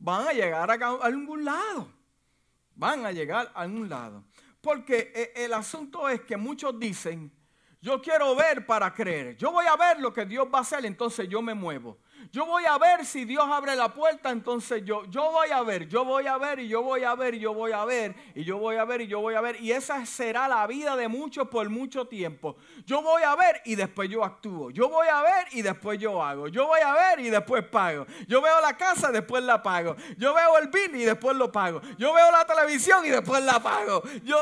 van 0.00 0.26
a 0.26 0.32
llegar 0.32 0.68
a 0.68 0.88
algún 1.04 1.44
lado. 1.44 1.97
Van 2.78 3.04
a 3.04 3.10
llegar 3.10 3.50
a 3.54 3.62
algún 3.62 3.88
lado. 3.88 4.24
Porque 4.60 5.12
eh, 5.14 5.32
el 5.44 5.52
asunto 5.52 6.08
es 6.08 6.20
que 6.20 6.36
muchos 6.36 6.78
dicen, 6.78 7.30
yo 7.80 8.00
quiero 8.00 8.34
ver 8.36 8.64
para 8.64 8.94
creer. 8.94 9.36
Yo 9.36 9.50
voy 9.50 9.66
a 9.66 9.76
ver 9.76 10.00
lo 10.00 10.12
que 10.12 10.24
Dios 10.24 10.46
va 10.52 10.58
a 10.58 10.62
hacer, 10.62 10.86
entonces 10.86 11.28
yo 11.28 11.42
me 11.42 11.54
muevo. 11.54 11.98
Yo 12.30 12.44
voy 12.44 12.64
a 12.66 12.76
ver 12.76 13.06
si 13.06 13.24
Dios 13.24 13.44
abre 13.48 13.74
la 13.74 13.88
puerta, 13.88 14.30
entonces 14.30 14.84
yo, 14.84 15.04
yo 15.06 15.30
voy 15.30 15.50
a 15.50 15.62
ver, 15.62 15.88
yo 15.88 16.04
voy 16.04 16.26
a 16.26 16.36
ver 16.36 16.60
y 16.60 16.68
yo 16.68 16.82
voy 16.82 17.02
a 17.02 17.14
ver 17.14 17.34
y 17.34 17.38
yo 17.38 17.54
voy 17.54 17.72
a 17.72 17.84
ver 17.84 18.14
y 18.34 18.44
yo 18.44 18.58
voy 18.58 18.76
a 18.76 18.84
ver 18.84 19.00
y 19.00 19.06
yo 19.06 19.20
voy 19.20 19.34
a 19.34 19.40
ver. 19.40 19.60
Y 19.60 19.72
esa 19.72 20.04
será 20.04 20.46
la 20.46 20.66
vida 20.66 20.94
de 20.96 21.08
muchos 21.08 21.48
por 21.48 21.68
mucho 21.70 22.06
tiempo. 22.06 22.56
Yo 22.84 23.00
voy 23.00 23.22
a 23.22 23.34
ver 23.34 23.62
y 23.64 23.76
después 23.76 24.10
yo 24.10 24.24
actúo. 24.24 24.70
Yo 24.70 24.88
voy 24.88 25.08
a 25.08 25.22
ver 25.22 25.48
y 25.52 25.62
después 25.62 25.98
yo 25.98 26.22
hago. 26.22 26.48
Yo 26.48 26.66
voy 26.66 26.80
a 26.80 26.92
ver 26.92 27.20
y 27.20 27.30
después 27.30 27.64
pago. 27.64 28.06
Yo 28.26 28.42
veo 28.42 28.60
la 28.60 28.76
casa, 28.76 29.10
después 29.10 29.42
la 29.42 29.62
pago. 29.62 29.96
Yo 30.18 30.34
veo 30.34 30.58
el 30.58 30.68
bill 30.68 30.96
y 30.96 31.04
después 31.04 31.34
lo 31.36 31.50
pago. 31.50 31.80
Yo 31.96 32.12
veo 32.12 32.30
la 32.30 32.44
televisión 32.44 33.06
y 33.06 33.08
después 33.08 33.42
la 33.42 33.58
pago. 33.60 34.02
Yo, 34.22 34.38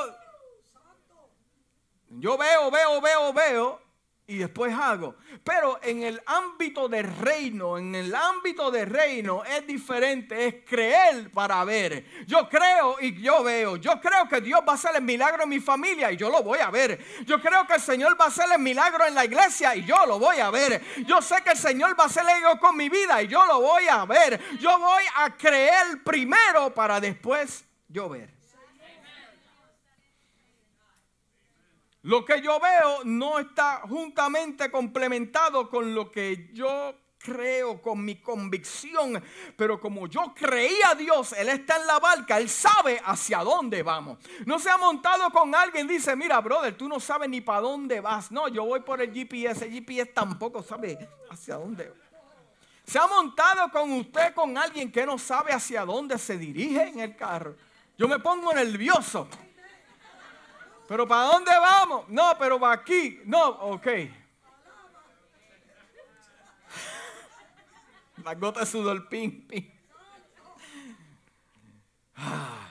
yo 2.08 2.36
veo, 2.36 2.70
veo, 2.70 3.00
veo, 3.00 3.32
veo 3.32 3.85
y 4.28 4.38
después 4.38 4.74
hago. 4.74 5.14
Pero 5.44 5.78
en 5.82 6.02
el 6.02 6.20
ámbito 6.26 6.88
de 6.88 7.02
reino, 7.02 7.78
en 7.78 7.94
el 7.94 8.14
ámbito 8.14 8.70
de 8.70 8.84
reino 8.84 9.44
es 9.44 9.66
diferente, 9.66 10.46
es 10.46 10.54
creer 10.64 11.30
para 11.30 11.64
ver. 11.64 12.04
Yo 12.26 12.48
creo 12.48 12.96
y 13.00 13.20
yo 13.22 13.44
veo. 13.44 13.76
Yo 13.76 14.00
creo 14.00 14.28
que 14.28 14.40
Dios 14.40 14.60
va 14.66 14.72
a 14.72 14.74
hacer 14.74 14.96
el 14.96 15.02
milagro 15.02 15.44
en 15.44 15.48
mi 15.48 15.60
familia 15.60 16.10
y 16.10 16.16
yo 16.16 16.28
lo 16.30 16.42
voy 16.42 16.58
a 16.58 16.70
ver. 16.70 16.98
Yo 17.24 17.40
creo 17.40 17.66
que 17.66 17.74
el 17.74 17.80
Señor 17.80 18.20
va 18.20 18.26
a 18.26 18.28
hacer 18.28 18.46
el 18.52 18.60
milagro 18.60 19.06
en 19.06 19.14
la 19.14 19.24
iglesia 19.24 19.76
y 19.76 19.84
yo 19.84 20.04
lo 20.06 20.18
voy 20.18 20.38
a 20.38 20.50
ver. 20.50 20.82
Yo 21.06 21.22
sé 21.22 21.36
que 21.44 21.50
el 21.50 21.58
Señor 21.58 21.98
va 21.98 22.04
a 22.04 22.06
hacer 22.06 22.26
algo 22.26 22.58
con 22.58 22.76
mi 22.76 22.88
vida 22.88 23.22
y 23.22 23.28
yo 23.28 23.44
lo 23.46 23.60
voy 23.60 23.86
a 23.88 24.04
ver. 24.04 24.40
Yo 24.58 24.78
voy 24.78 25.04
a 25.14 25.36
creer 25.36 26.02
primero 26.04 26.74
para 26.74 27.00
después 27.00 27.64
yo 27.88 28.08
ver. 28.08 28.35
Lo 32.06 32.24
que 32.24 32.40
yo 32.40 32.60
veo 32.60 33.00
no 33.02 33.40
está 33.40 33.80
juntamente 33.80 34.70
complementado 34.70 35.68
con 35.68 35.92
lo 35.92 36.08
que 36.08 36.50
yo 36.52 36.94
creo, 37.18 37.82
con 37.82 38.04
mi 38.04 38.20
convicción. 38.20 39.20
Pero 39.56 39.80
como 39.80 40.06
yo 40.06 40.32
creía 40.32 40.90
a 40.90 40.94
Dios, 40.94 41.32
Él 41.32 41.48
está 41.48 41.78
en 41.78 41.86
la 41.88 41.98
barca, 41.98 42.38
Él 42.38 42.48
sabe 42.48 43.02
hacia 43.04 43.38
dónde 43.38 43.82
vamos. 43.82 44.18
No 44.44 44.60
se 44.60 44.70
ha 44.70 44.76
montado 44.76 45.28
con 45.30 45.52
alguien, 45.52 45.88
dice, 45.88 46.14
mira, 46.14 46.40
brother, 46.40 46.76
tú 46.76 46.88
no 46.88 47.00
sabes 47.00 47.28
ni 47.28 47.40
para 47.40 47.62
dónde 47.62 48.00
vas. 48.00 48.30
No, 48.30 48.46
yo 48.46 48.64
voy 48.64 48.78
por 48.78 49.02
el 49.02 49.12
GPS, 49.12 49.64
el 49.64 49.72
GPS 49.72 50.12
tampoco 50.12 50.62
sabe 50.62 51.08
hacia 51.28 51.56
dónde 51.56 51.92
Se 52.84 53.00
ha 53.00 53.08
montado 53.08 53.68
con 53.72 53.90
usted, 53.90 54.32
con 54.32 54.56
alguien 54.56 54.92
que 54.92 55.04
no 55.04 55.18
sabe 55.18 55.52
hacia 55.52 55.84
dónde 55.84 56.18
se 56.18 56.38
dirige 56.38 56.82
en 56.82 57.00
el 57.00 57.16
carro. 57.16 57.56
Yo 57.98 58.06
me 58.06 58.20
pongo 58.20 58.54
nervioso. 58.54 59.28
¿Pero 60.86 61.06
para 61.06 61.32
dónde 61.32 61.50
vamos? 61.50 62.08
No, 62.08 62.36
pero 62.38 62.60
para 62.60 62.74
aquí. 62.74 63.20
No, 63.24 63.48
ok. 63.48 63.86
La 68.24 68.34
gota 68.34 68.60
de 68.60 68.66
sudor, 68.66 69.08
ping, 69.08 69.46
ping. 69.46 69.64
Ah. 72.16 72.66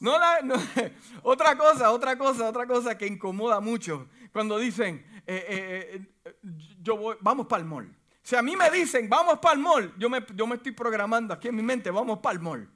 No, 0.00 0.18
la, 0.18 0.40
otra 1.22 1.56
cosa, 1.56 1.90
otra 1.90 2.16
cosa, 2.16 2.48
otra 2.48 2.66
cosa 2.66 2.96
que 2.96 3.06
incomoda 3.06 3.60
mucho 3.60 4.08
cuando 4.32 4.58
dicen, 4.58 5.04
eh, 5.26 5.44
eh, 5.48 6.06
eh, 6.24 6.36
yo 6.80 6.96
voy, 6.96 7.16
vamos 7.20 7.46
para 7.46 7.62
el 7.62 7.68
mall. 7.68 7.92
Si 8.22 8.36
a 8.36 8.42
mí 8.42 8.54
me 8.54 8.70
dicen, 8.70 9.08
vamos 9.08 9.38
para 9.38 9.54
el 9.54 9.60
mall, 9.60 9.94
yo 9.98 10.08
me, 10.08 10.24
yo 10.34 10.46
me 10.46 10.56
estoy 10.56 10.72
programando 10.72 11.34
aquí 11.34 11.48
en 11.48 11.56
mi 11.56 11.62
mente, 11.62 11.90
vamos 11.90 12.20
para 12.20 12.34
el 12.34 12.40
mall. 12.40 12.70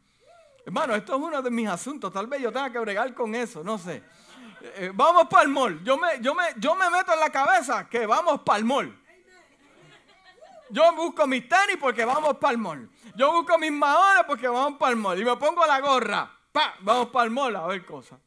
Hermano, 0.65 0.95
esto 0.95 1.15
es 1.15 1.21
uno 1.21 1.43
de 1.43 1.51
mis 1.51 1.69
asuntos, 1.69 2.13
tal 2.13 2.27
vez 2.27 2.41
yo 2.41 2.51
tenga 2.51 2.73
que 2.73 2.79
bregar 2.79 3.15
con 3.15 3.35
eso, 3.35 3.63
no 3.63 3.79
sé. 3.79 4.03
Eh, 4.65 4.93
vamos 4.95 5.27
para 5.29 5.43
el 5.43 5.49
mall. 5.49 5.83
Yo 5.83 5.99
me, 5.99 6.21
yo, 6.21 6.35
me, 6.35 6.45
yo 6.57 6.77
me 6.77 6.89
meto 6.89 7.13
en 7.13 7.21
la 7.21 7.31
cabeza 7.31 7.89
que 7.89 8.07
vamos 8.07 8.43
para 8.43 8.59
el 8.59 8.65
mall. 8.65 8.99
Yo 10.71 10.95
busco 10.95 11.27
mis 11.27 11.49
tenis 11.49 11.77
porque 11.81 12.05
vamos 12.05 12.37
para 12.39 12.53
el 12.53 12.59
mall. 12.59 12.89
Yo 13.17 13.33
busco 13.33 13.59
mis 13.59 13.73
maones 13.73 14.25
porque 14.27 14.49
vamos 14.49 14.79
para 14.79 14.93
el 14.93 14.97
mall. 14.97 15.21
Y 15.21 15.25
me 15.25 15.37
pongo 15.37 15.67
la 15.67 15.81
gorra. 15.81 16.31
Pa, 16.53 16.75
vamos 16.81 17.09
para 17.09 17.25
el 17.25 17.31
mall 17.31 17.57
a 17.57 17.67
ver 17.67 17.85
cosas. 17.85 18.19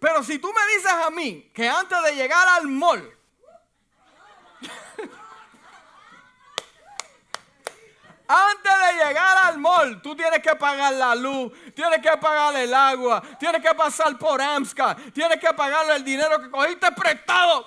Pero 0.00 0.22
si 0.24 0.38
tú 0.38 0.48
me 0.48 0.74
dices 0.74 0.92
a 0.92 1.10
mí 1.10 1.50
que 1.54 1.68
antes 1.68 2.02
de 2.02 2.14
llegar 2.14 2.46
al 2.48 2.66
mall 2.66 3.16
Antes 8.32 8.72
de 8.86 9.04
llegar 9.04 9.36
al 9.38 9.58
mall, 9.58 10.00
tú 10.00 10.14
tienes 10.14 10.38
que 10.38 10.54
pagar 10.54 10.92
la 10.92 11.16
luz, 11.16 11.52
tienes 11.74 11.98
que 12.00 12.16
pagar 12.16 12.54
el 12.54 12.72
agua, 12.72 13.20
tienes 13.40 13.60
que 13.60 13.74
pasar 13.74 14.16
por 14.16 14.40
AMSCA, 14.40 14.94
tienes 15.12 15.40
que 15.40 15.52
pagar 15.52 15.90
el 15.90 16.04
dinero 16.04 16.40
que 16.40 16.48
cogiste 16.48 16.92
prestado. 16.92 17.66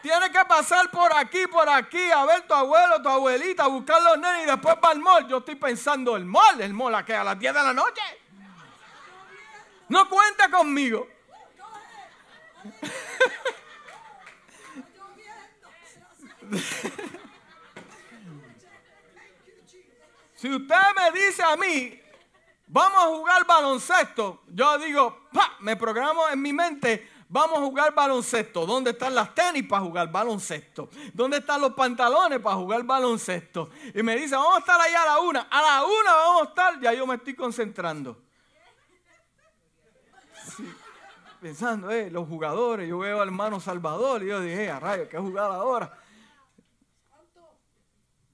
Tienes 0.00 0.30
que 0.30 0.44
pasar 0.44 0.88
por 0.92 1.12
aquí, 1.16 1.48
por 1.48 1.68
aquí, 1.68 2.08
a 2.12 2.24
ver 2.24 2.46
tu 2.46 2.54
abuelo, 2.54 3.02
tu 3.02 3.08
abuelita, 3.08 3.64
a 3.64 3.66
buscar 3.66 4.00
los 4.00 4.16
nenes 4.16 4.44
y 4.44 4.46
después 4.46 4.76
para 4.76 4.94
el 4.94 5.00
mall. 5.00 5.26
Yo 5.26 5.38
estoy 5.38 5.56
pensando, 5.56 6.14
el 6.16 6.24
mall, 6.24 6.60
el 6.60 6.72
mall 6.72 6.94
a 6.94 7.04
que 7.04 7.16
a 7.16 7.24
las 7.24 7.36
10 7.36 7.52
de 7.52 7.62
la 7.64 7.72
noche. 7.72 8.00
No 9.88 10.08
cuenta 10.08 10.48
conmigo. 10.50 11.08
Si 20.42 20.52
usted 20.52 20.74
me 20.96 21.20
dice 21.20 21.40
a 21.40 21.56
mí, 21.56 21.96
vamos 22.66 22.98
a 22.98 23.06
jugar 23.16 23.46
baloncesto, 23.46 24.42
yo 24.48 24.76
digo, 24.76 25.28
pa, 25.32 25.52
me 25.60 25.76
programo 25.76 26.28
en 26.30 26.42
mi 26.42 26.52
mente, 26.52 27.08
vamos 27.28 27.58
a 27.58 27.60
jugar 27.60 27.94
baloncesto. 27.94 28.66
¿Dónde 28.66 28.90
están 28.90 29.14
las 29.14 29.32
tenis 29.36 29.62
para 29.68 29.82
jugar 29.82 30.10
baloncesto? 30.10 30.90
¿Dónde 31.14 31.36
están 31.36 31.60
los 31.60 31.74
pantalones 31.74 32.40
para 32.40 32.56
jugar 32.56 32.82
baloncesto? 32.82 33.70
Y 33.94 34.02
me 34.02 34.16
dice, 34.16 34.34
vamos 34.34 34.56
a 34.56 34.58
estar 34.58 34.80
allá 34.80 35.02
a 35.02 35.06
la 35.06 35.20
una. 35.20 35.40
A 35.42 35.62
la 35.62 35.84
una 35.84 36.12
vamos 36.12 36.42
a 36.42 36.44
estar, 36.46 36.80
ya 36.80 36.92
yo 36.92 37.06
me 37.06 37.14
estoy 37.14 37.36
concentrando. 37.36 38.20
Pensando, 41.40 41.88
eh, 41.88 42.10
los 42.10 42.26
jugadores, 42.26 42.88
yo 42.88 42.98
veo 42.98 43.20
al 43.20 43.28
hermano 43.28 43.60
Salvador 43.60 44.24
y 44.24 44.26
yo 44.26 44.40
dije, 44.40 44.68
a 44.68 44.80
rayo, 44.80 45.08
¿qué 45.08 45.18
jugar 45.18 45.52
ahora? 45.52 46.01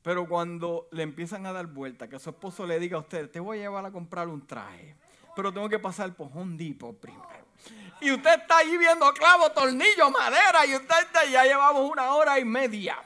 Pero 0.08 0.26
cuando 0.26 0.88
le 0.92 1.02
empiezan 1.02 1.44
a 1.44 1.52
dar 1.52 1.66
vuelta, 1.66 2.08
que 2.08 2.18
su 2.18 2.30
esposo 2.30 2.66
le 2.66 2.78
diga 2.78 2.96
a 2.96 3.00
usted, 3.00 3.30
te 3.30 3.40
voy 3.40 3.58
a 3.58 3.60
llevar 3.60 3.84
a 3.84 3.90
comprar 3.90 4.26
un 4.26 4.46
traje, 4.46 4.96
pero 5.36 5.52
tengo 5.52 5.68
que 5.68 5.78
pasar 5.78 6.14
por 6.14 6.30
Hondipo 6.34 6.94
primero. 6.94 7.44
Y 8.00 8.10
usted 8.12 8.40
está 8.40 8.56
ahí 8.56 8.78
viendo 8.78 9.12
clavo, 9.12 9.52
tornillo, 9.52 10.10
madera, 10.10 10.64
y 10.64 10.76
usted 10.76 10.96
ya 11.30 11.44
llevamos 11.44 11.90
una 11.90 12.14
hora 12.14 12.38
y 12.38 12.44
media. 12.46 12.96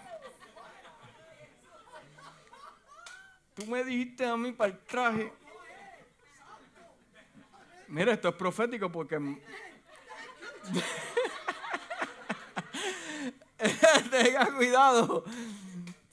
Tú 3.55 3.67
me 3.67 3.83
dijiste 3.83 4.25
a 4.25 4.37
mí 4.37 4.53
para 4.53 4.71
el 4.71 4.79
traje. 4.85 5.33
Mira, 7.89 8.13
esto 8.13 8.29
es 8.29 8.35
profético 8.37 8.93
porque... 8.93 9.17
Tenga 14.09 14.55
cuidado. 14.55 15.25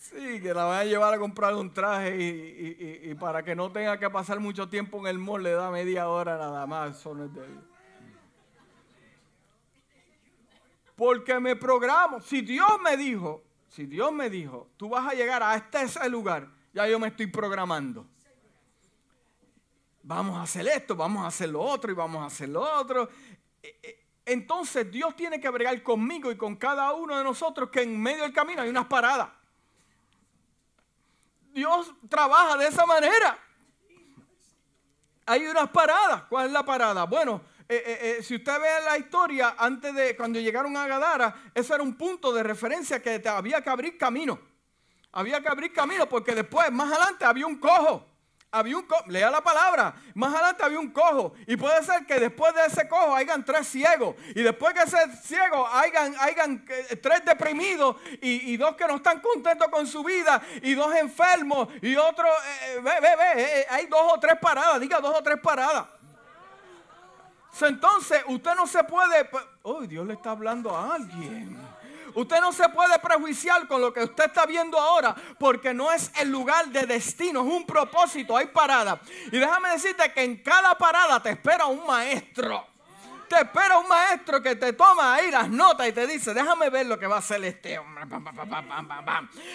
Sí, 0.09 0.41
que 0.41 0.55
la 0.55 0.63
van 0.63 0.79
a 0.79 0.83
llevar 0.85 1.13
a 1.13 1.19
comprar 1.19 1.53
un 1.53 1.71
traje 1.71 2.17
y, 2.17 3.13
para 3.13 3.43
que 3.43 3.55
no 3.55 3.71
tenga 3.71 3.99
que 3.99 4.09
pasar 4.09 4.39
mucho 4.39 4.67
tiempo 4.67 4.97
en 5.01 5.05
el 5.05 5.19
mall 5.19 5.43
le 5.43 5.51
da 5.51 5.69
media 5.69 6.09
hora 6.09 6.35
nada 6.35 6.65
más. 6.65 7.07
Porque 10.95 11.39
me 11.39 11.55
programo. 11.55 12.21
Si 12.21 12.41
Dios 12.41 12.69
me 12.83 12.97
dijo, 12.97 13.43
si 13.67 13.85
Dios 13.85 14.11
me 14.11 14.31
dijo, 14.31 14.71
tú 14.77 14.89
vas 14.89 15.05
a 15.05 15.13
llegar 15.13 15.43
a 15.43 15.55
este 15.55 15.83
ese 15.83 16.09
lugar, 16.09 16.49
ya 16.73 16.87
yo 16.87 16.97
me 16.97 17.09
estoy 17.09 17.27
programando. 17.27 18.07
Vamos 20.01 20.39
a 20.39 20.41
hacer 20.41 20.67
esto, 20.69 20.95
vamos 20.95 21.23
a 21.23 21.27
hacer 21.27 21.49
lo 21.49 21.61
otro 21.61 21.91
y 21.91 21.95
vamos 21.95 22.23
a 22.23 22.25
hacer 22.25 22.49
lo 22.49 22.61
otro. 22.61 23.09
E, 23.61 23.79
e, 23.83 23.99
entonces 24.25 24.91
Dios 24.91 25.15
tiene 25.15 25.39
que 25.39 25.49
bregar 25.49 25.83
conmigo 25.83 26.31
y 26.31 26.35
con 26.35 26.55
cada 26.55 26.93
uno 26.93 27.15
de 27.15 27.23
nosotros 27.23 27.69
que 27.69 27.83
en 27.83 28.01
medio 28.01 28.23
del 28.23 28.33
camino 28.33 28.63
hay 28.63 28.69
unas 28.69 28.87
paradas. 28.87 29.38
Dios 31.59 31.93
trabaja 32.07 32.55
de 32.55 32.67
esa 32.67 32.85
manera. 32.85 33.37
Hay 35.25 35.45
unas 35.45 35.69
paradas. 35.69 36.23
¿Cuál 36.29 36.47
es 36.47 36.53
la 36.53 36.63
parada? 36.63 37.03
Bueno, 37.03 37.41
eh, 37.67 37.83
eh, 37.85 37.99
eh, 38.01 38.23
si 38.23 38.35
usted 38.35 38.61
ve 38.61 38.85
la 38.85 38.97
historia, 38.97 39.55
antes 39.57 39.93
de 39.93 40.15
cuando 40.15 40.39
llegaron 40.39 40.77
a 40.77 40.87
Gadara, 40.87 41.51
ese 41.53 41.73
era 41.73 41.83
un 41.83 41.95
punto 41.95 42.31
de 42.31 42.43
referencia 42.43 43.01
que 43.01 43.21
había 43.27 43.61
que 43.61 43.69
abrir 43.69 43.97
camino. 43.97 44.39
Había 45.11 45.41
que 45.41 45.49
abrir 45.49 45.73
camino 45.73 46.07
porque 46.07 46.33
después, 46.33 46.71
más 46.71 46.89
adelante, 46.89 47.25
había 47.25 47.45
un 47.45 47.59
cojo. 47.59 48.08
Había 48.51 48.77
un 48.77 48.83
cojo, 48.83 49.03
lea 49.07 49.29
la 49.29 49.41
palabra, 49.41 49.93
más 50.15 50.33
adelante 50.33 50.63
había 50.63 50.79
un 50.79 50.89
cojo. 50.89 51.33
Y 51.45 51.55
puede 51.55 51.83
ser 51.83 52.05
que 52.07 52.19
después 52.19 52.53
de 52.55 52.65
ese 52.65 52.87
cojo 52.87 53.13
hayan 53.13 53.45
tres 53.45 53.67
ciegos. 53.67 54.15
Y 54.33 54.41
después 54.41 54.73
de 54.73 54.81
ese 54.81 55.17
ciego 55.17 55.67
hayan, 55.67 56.15
hayan 56.19 56.65
eh, 56.67 56.95
tres 56.95 57.23
deprimidos 57.23 57.97
y, 58.21 58.57
dos 58.57 58.75
que 58.75 58.87
no 58.87 58.95
están 58.95 59.19
contentos 59.19 59.67
con 59.67 59.85
su 59.85 60.03
vida. 60.03 60.41
Y 60.63 60.73
dos 60.73 60.95
enfermos 60.95 61.67
y 61.81 61.95
otro, 61.95 62.27
eh, 62.27 62.75
eh, 62.75 62.79
ve, 62.81 62.93
ve, 63.01 63.15
ve, 63.15 63.67
hay 63.69 63.85
dos 63.85 64.13
o 64.13 64.19
tres 64.19 64.39
paradas, 64.41 64.79
diga 64.79 64.99
dos 64.99 65.15
o 65.15 65.21
tres 65.21 65.39
paradas. 65.39 65.85
Entonces, 67.61 68.23
usted 68.27 68.55
no 68.55 68.65
se 68.65 68.83
puede... 68.83 69.29
Oh, 69.61 69.81
Dios 69.81 70.07
le 70.07 70.13
está 70.13 70.31
hablando 70.31 70.75
a 70.75 70.95
alguien. 70.95 71.68
Usted 72.15 72.39
no 72.41 72.51
se 72.51 72.67
puede 72.69 72.97
prejuiciar 72.99 73.67
con 73.67 73.81
lo 73.81 73.93
que 73.93 74.03
usted 74.03 74.25
está 74.25 74.45
viendo 74.45 74.79
ahora 74.79 75.15
porque 75.37 75.73
no 75.73 75.91
es 75.91 76.11
el 76.19 76.29
lugar 76.29 76.67
de 76.67 76.85
destino, 76.85 77.41
es 77.41 77.47
un 77.47 77.65
propósito, 77.65 78.35
hay 78.35 78.47
parada. 78.47 78.99
Y 79.31 79.37
déjame 79.37 79.69
decirte 79.71 80.11
que 80.13 80.23
en 80.23 80.37
cada 80.37 80.77
parada 80.77 81.21
te 81.21 81.31
espera 81.31 81.65
un 81.65 81.85
maestro. 81.85 82.65
Te 83.29 83.35
espera 83.35 83.77
un 83.77 83.87
maestro 83.87 84.41
que 84.41 84.55
te 84.55 84.73
toma 84.73 85.13
ahí 85.13 85.29
las 85.29 85.47
notas 85.49 85.87
y 85.87 85.91
te 85.91 86.07
dice, 86.07 86.33
déjame 86.33 86.71
ver 86.71 86.87
lo 86.87 86.97
que 86.97 87.05
va 87.05 87.17
a 87.17 87.19
hacer 87.19 87.43
este 87.45 87.77
hombre. 87.77 88.03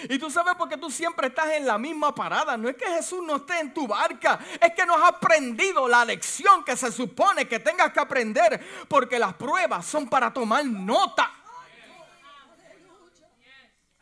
Y 0.09 0.17
tú 0.17 0.31
sabes 0.31 0.55
porque 0.57 0.77
tú 0.77 0.89
siempre 0.89 1.27
estás 1.27 1.51
en 1.51 1.67
la 1.67 1.77
misma 1.77 2.15
parada. 2.15 2.57
No 2.57 2.69
es 2.69 2.77
que 2.77 2.87
Jesús 2.87 3.21
no 3.27 3.37
esté 3.37 3.59
en 3.59 3.75
tu 3.75 3.89
barca, 3.89 4.39
es 4.61 4.73
que 4.75 4.87
no 4.87 4.95
has 4.95 5.15
aprendido 5.15 5.89
la 5.89 6.05
lección 6.05 6.63
que 6.63 6.77
se 6.77 6.93
supone 6.93 7.49
que 7.49 7.59
tengas 7.59 7.93
que 7.93 7.99
aprender 7.99 8.65
porque 8.87 9.19
las 9.19 9.35
pruebas 9.35 9.85
son 9.85 10.09
para 10.09 10.33
tomar 10.33 10.65
nota. 10.65 11.33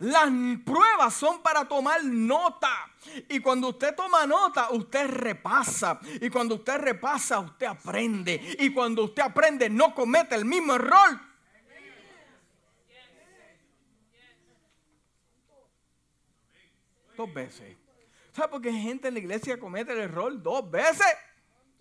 Las 0.03 0.31
pruebas 0.65 1.15
son 1.15 1.43
para 1.43 1.65
tomar 1.65 2.03
nota. 2.03 2.91
Y 3.29 3.39
cuando 3.39 3.69
usted 3.69 3.95
toma 3.95 4.27
nota, 4.27 4.71
usted 4.73 5.09
repasa. 5.09 6.01
Y 6.21 6.29
cuando 6.29 6.57
usted 6.57 6.77
repasa, 6.79 7.39
usted 7.39 7.67
aprende. 7.67 8.57
Y 8.59 8.71
cuando 8.71 9.05
usted 9.05 9.23
aprende, 9.23 9.71
no 9.71 9.95
comete 9.95 10.35
el 10.35 10.45
mismo 10.45 10.75
error. 10.75 11.21
Dos 17.17 17.33
veces. 17.33 17.77
¿Sabe 18.33 18.49
por 18.49 18.61
qué 18.61 18.73
gente 18.73 19.07
en 19.07 19.15
la 19.15 19.21
iglesia 19.21 19.61
comete 19.61 19.93
el 19.93 20.01
error 20.01 20.43
dos 20.43 20.69
veces? 20.69 21.07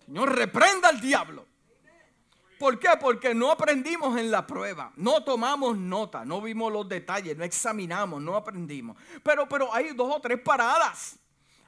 Señor, 0.06 0.32
reprenda 0.36 0.90
al 0.90 1.00
diablo. 1.00 1.48
¿Por 2.62 2.78
qué? 2.78 2.90
Porque 3.00 3.34
no 3.34 3.50
aprendimos 3.50 4.16
en 4.16 4.30
la 4.30 4.46
prueba, 4.46 4.92
no 4.94 5.24
tomamos 5.24 5.76
nota, 5.76 6.24
no 6.24 6.40
vimos 6.40 6.72
los 6.72 6.88
detalles, 6.88 7.36
no 7.36 7.42
examinamos, 7.42 8.22
no 8.22 8.36
aprendimos. 8.36 8.96
Pero, 9.24 9.48
pero 9.48 9.74
hay 9.74 9.92
dos 9.94 10.14
o 10.14 10.20
tres 10.20 10.40
paradas. 10.40 11.18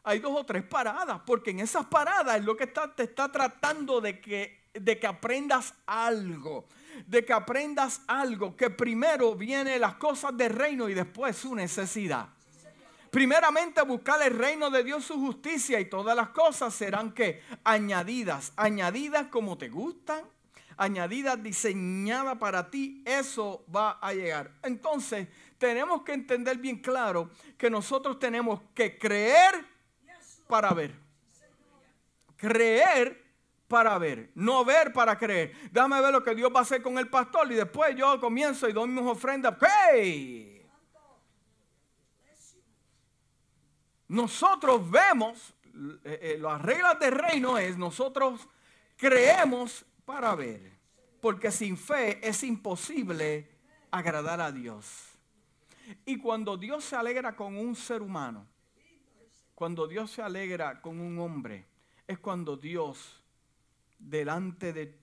Hay 0.05 0.21
dos 0.21 0.31
o 0.39 0.47
tres 0.47 0.63
paradas, 0.63 1.21
porque 1.27 1.51
en 1.51 1.59
esas 1.59 1.85
paradas 1.87 2.37
es 2.37 2.45
lo 2.45 2.57
que 2.57 2.69
te 2.69 3.03
está 3.03 3.33
tratando 3.33 4.01
de 4.01 4.21
que, 4.21 4.69
de 4.73 4.97
que 4.97 5.07
aprendas 5.09 5.75
algo 5.85 6.69
de 7.07 7.25
que 7.25 7.33
aprendas 7.33 8.03
algo, 8.07 8.57
que 8.57 8.71
primero 8.71 9.35
viene 9.35 9.81
las 9.81 9.97
cosas 9.97 10.37
del 10.37 10.51
reino 10.51 10.89
y 10.89 10.95
después 10.95 11.35
su 11.35 11.57
necesidad. 11.57 12.29
Primeramente 13.11 13.83
buscar 13.83 14.23
el 14.23 14.39
reino 14.39 14.71
de 14.71 14.85
Dios, 14.85 15.05
su 15.05 15.15
justicia 15.19 15.81
y 15.81 15.87
todas 15.87 16.15
las 16.15 16.29
cosas 16.29 16.73
serán 16.73 17.11
que 17.11 17.43
añadidas, 17.65 18.53
añadidas 18.55 19.27
como 19.27 19.59
te 19.59 19.69
gustan, 19.69 20.25
añadida, 20.77 21.37
diseñada 21.37 22.39
para 22.39 22.71
ti, 22.71 23.03
eso 23.07 23.65
va 23.75 23.99
a 24.01 24.13
llegar. 24.13 24.53
Entonces, 24.63 25.29
tenemos 25.59 26.03
que 26.03 26.13
entender 26.13 26.59
bien 26.59 26.79
claro 26.79 27.31
que 27.57 27.71
nosotros 27.71 28.19
tenemos 28.19 28.61
que 28.75 28.99
creer 28.99 29.65
para 30.47 30.73
ver. 30.73 30.95
Creer 32.37 33.25
para 33.69 33.99
ver, 33.99 34.31
no 34.35 34.65
ver 34.65 34.93
para 34.93 35.19
creer. 35.19 35.53
Déjame 35.73 36.01
ver 36.01 36.13
lo 36.13 36.23
que 36.23 36.35
Dios 36.35 36.51
va 36.55 36.61
a 36.61 36.63
hacer 36.63 36.83
con 36.83 36.99
el 36.99 37.09
pastor 37.09 37.51
y 37.51 37.55
después 37.55 37.97
yo 37.97 38.21
comienzo 38.21 38.69
y 38.69 38.73
doy 38.73 38.89
mis 38.89 39.05
ofrendas. 39.05 39.57
¡Hey! 39.61 40.55
Nosotros 44.09 44.89
vemos, 44.91 45.55
eh, 46.05 46.19
eh, 46.23 46.39
las 46.39 46.61
reglas 46.61 46.99
del 47.01 47.13
reino 47.13 47.59
es, 47.59 47.77
nosotros 47.77 48.47
creemos 48.97 49.85
para 50.05 50.35
ver. 50.35 50.73
Porque 51.21 51.51
sin 51.51 51.77
fe 51.77 52.27
es 52.27 52.43
imposible 52.43 53.51
agradar 53.91 54.41
a 54.41 54.53
Dios. 54.53 55.15
Y 56.05 56.19
cuando 56.19 56.57
Dios 56.57 56.85
se 56.85 56.97
alegra 56.97 57.37
con 57.37 57.57
un 57.57 57.75
ser 57.75 58.03
humano, 58.03 58.47
cuando 59.55 59.87
Dios 59.87 60.11
se 60.11 60.23
alegra 60.23 60.81
con 60.81 61.01
un 61.01 61.19
hombre, 61.19 61.67
es 62.07 62.19
cuando 62.19 62.57
Dios, 62.57 63.23
delante 63.99 64.73
de 64.73 64.99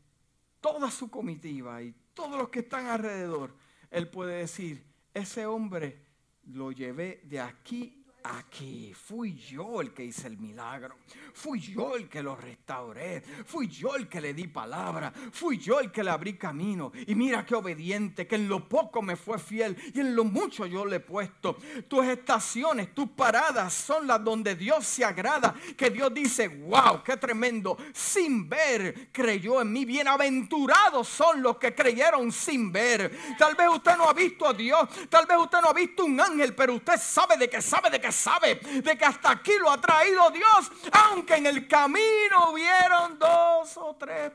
toda 0.59 0.91
su 0.91 1.09
comitiva 1.09 1.81
y 1.81 1.95
todos 2.13 2.37
los 2.37 2.49
que 2.49 2.59
están 2.59 2.87
alrededor, 2.87 3.55
Él 3.89 4.09
puede 4.09 4.39
decir, 4.39 4.85
ese 5.13 5.45
hombre 5.45 5.99
lo 6.45 6.71
llevé 6.71 7.21
de 7.23 7.39
aquí 7.39 8.00
aquí. 8.23 8.93
Fui 8.93 9.35
yo 9.35 9.81
el 9.81 9.93
que 9.93 10.05
hice 10.05 10.27
el 10.27 10.37
milagro. 10.37 10.95
Fui 11.33 11.59
yo 11.59 11.95
el 11.95 12.07
que 12.09 12.21
lo 12.21 12.35
restauré. 12.35 13.21
Fui 13.45 13.67
yo 13.67 13.95
el 13.95 14.07
que 14.07 14.21
le 14.21 14.33
di 14.33 14.47
palabra. 14.47 15.11
Fui 15.31 15.57
yo 15.57 15.79
el 15.79 15.91
que 15.91 16.03
le 16.03 16.11
abrí 16.11 16.37
camino. 16.37 16.91
Y 17.07 17.15
mira 17.15 17.45
qué 17.45 17.55
obediente, 17.55 18.27
que 18.27 18.35
en 18.35 18.47
lo 18.47 18.67
poco 18.67 19.01
me 19.01 19.15
fue 19.15 19.39
fiel 19.39 19.77
y 19.93 19.99
en 19.99 20.15
lo 20.15 20.23
mucho 20.23 20.65
yo 20.65 20.85
le 20.85 20.97
he 20.97 20.99
puesto. 20.99 21.57
Tus 21.87 22.05
estaciones, 22.05 22.93
tus 22.93 23.09
paradas 23.09 23.73
son 23.73 24.07
las 24.07 24.23
donde 24.23 24.55
Dios 24.55 24.85
se 24.85 25.03
agrada. 25.03 25.55
Que 25.75 25.89
Dios 25.89 26.13
dice, 26.13 26.47
wow, 26.47 27.03
qué 27.03 27.17
tremendo. 27.17 27.77
Sin 27.93 28.47
ver, 28.47 29.09
creyó 29.11 29.61
en 29.61 29.71
mí. 29.71 29.85
Bienaventurados 29.85 31.07
son 31.07 31.41
los 31.41 31.57
que 31.57 31.73
creyeron 31.73 32.31
sin 32.31 32.71
ver. 32.71 33.17
Tal 33.37 33.55
vez 33.55 33.67
usted 33.69 33.97
no 33.97 34.09
ha 34.09 34.13
visto 34.13 34.47
a 34.47 34.53
Dios. 34.53 34.87
Tal 35.09 35.25
vez 35.25 35.37
usted 35.37 35.59
no 35.61 35.69
ha 35.69 35.73
visto 35.73 36.05
un 36.05 36.19
ángel, 36.19 36.53
pero 36.53 36.75
usted 36.75 36.97
sabe 36.97 37.37
de 37.37 37.49
que 37.49 37.61
sabe 37.61 37.89
de 37.89 37.99
que 37.99 38.10
sabe 38.11 38.55
de 38.55 38.97
que 38.97 39.05
hasta 39.05 39.31
aquí 39.31 39.53
lo 39.59 39.69
ha 39.69 39.79
traído 39.79 40.29
Dios, 40.31 40.71
aunque 40.91 41.35
en 41.35 41.45
el 41.45 41.67
camino 41.67 42.51
hubieron 42.51 43.17
dos 43.19 43.77
o 43.77 43.95
tres 43.95 44.31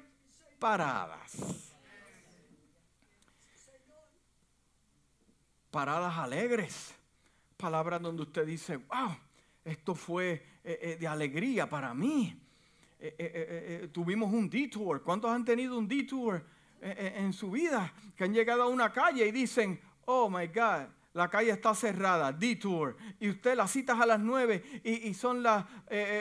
paradas. 0.59 1.33
Paradas 5.71 6.17
alegres, 6.17 6.95
palabras 7.57 8.01
donde 8.01 8.23
usted 8.23 8.47
dice, 8.47 8.77
wow, 8.77 9.17
esto 9.65 9.95
fue 9.95 10.33
eh, 10.65 10.79
eh, 10.81 10.97
de 10.99 11.09
alegría 11.09 11.69
para 11.69 11.93
mí. 11.93 12.41
Eh, 12.99 13.89
tuvimos 13.93 14.33
un 14.33 14.49
detour. 14.49 15.03
¿Cuántos 15.03 15.31
han 15.31 15.45
tenido 15.45 15.77
un 15.79 15.87
detour 15.87 16.45
en 16.81 17.33
su 17.33 17.51
vida? 17.51 17.93
Que 18.17 18.25
han 18.25 18.33
llegado 18.33 18.62
a 18.62 18.69
una 18.69 18.93
calle 18.93 19.27
y 19.27 19.33
dicen, 19.33 19.79
oh 20.07 20.31
my 20.31 20.47
God, 20.47 20.87
la 21.16 21.31
calle 21.31 21.50
está 21.50 21.74
cerrada, 21.74 22.31
detour, 22.31 22.94
y 23.18 23.31
usted 23.31 23.57
las 23.57 23.70
citas 23.70 23.98
a 23.98 24.05
las 24.05 24.20
9 24.20 24.83
y, 24.85 25.14
son 25.14 25.42
las 25.42 25.64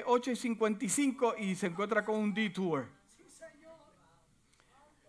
8 0.05 0.29
eh, 0.29 0.33
y 0.33 0.35
55 0.37 1.35
y 1.37 1.55
se 1.55 1.67
encuentra 1.67 2.05
con 2.05 2.15
un 2.15 2.33
detour. 2.33 2.87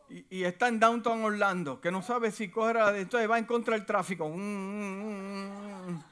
Y, 0.08 0.42
está 0.42 0.66
en 0.66 0.80
Downtown 0.80 1.22
Orlando, 1.22 1.80
que 1.80 1.92
no 1.92 2.02
sabe 2.02 2.32
si 2.32 2.48
coge, 2.48 2.72
entonces 2.98 3.30
va 3.30 3.38
en 3.38 3.44
contra 3.44 3.76
del 3.76 3.86
tráfico. 3.86 4.28
Mm, 4.28 4.40
mm, 4.40 5.90
mm, 5.92 6.04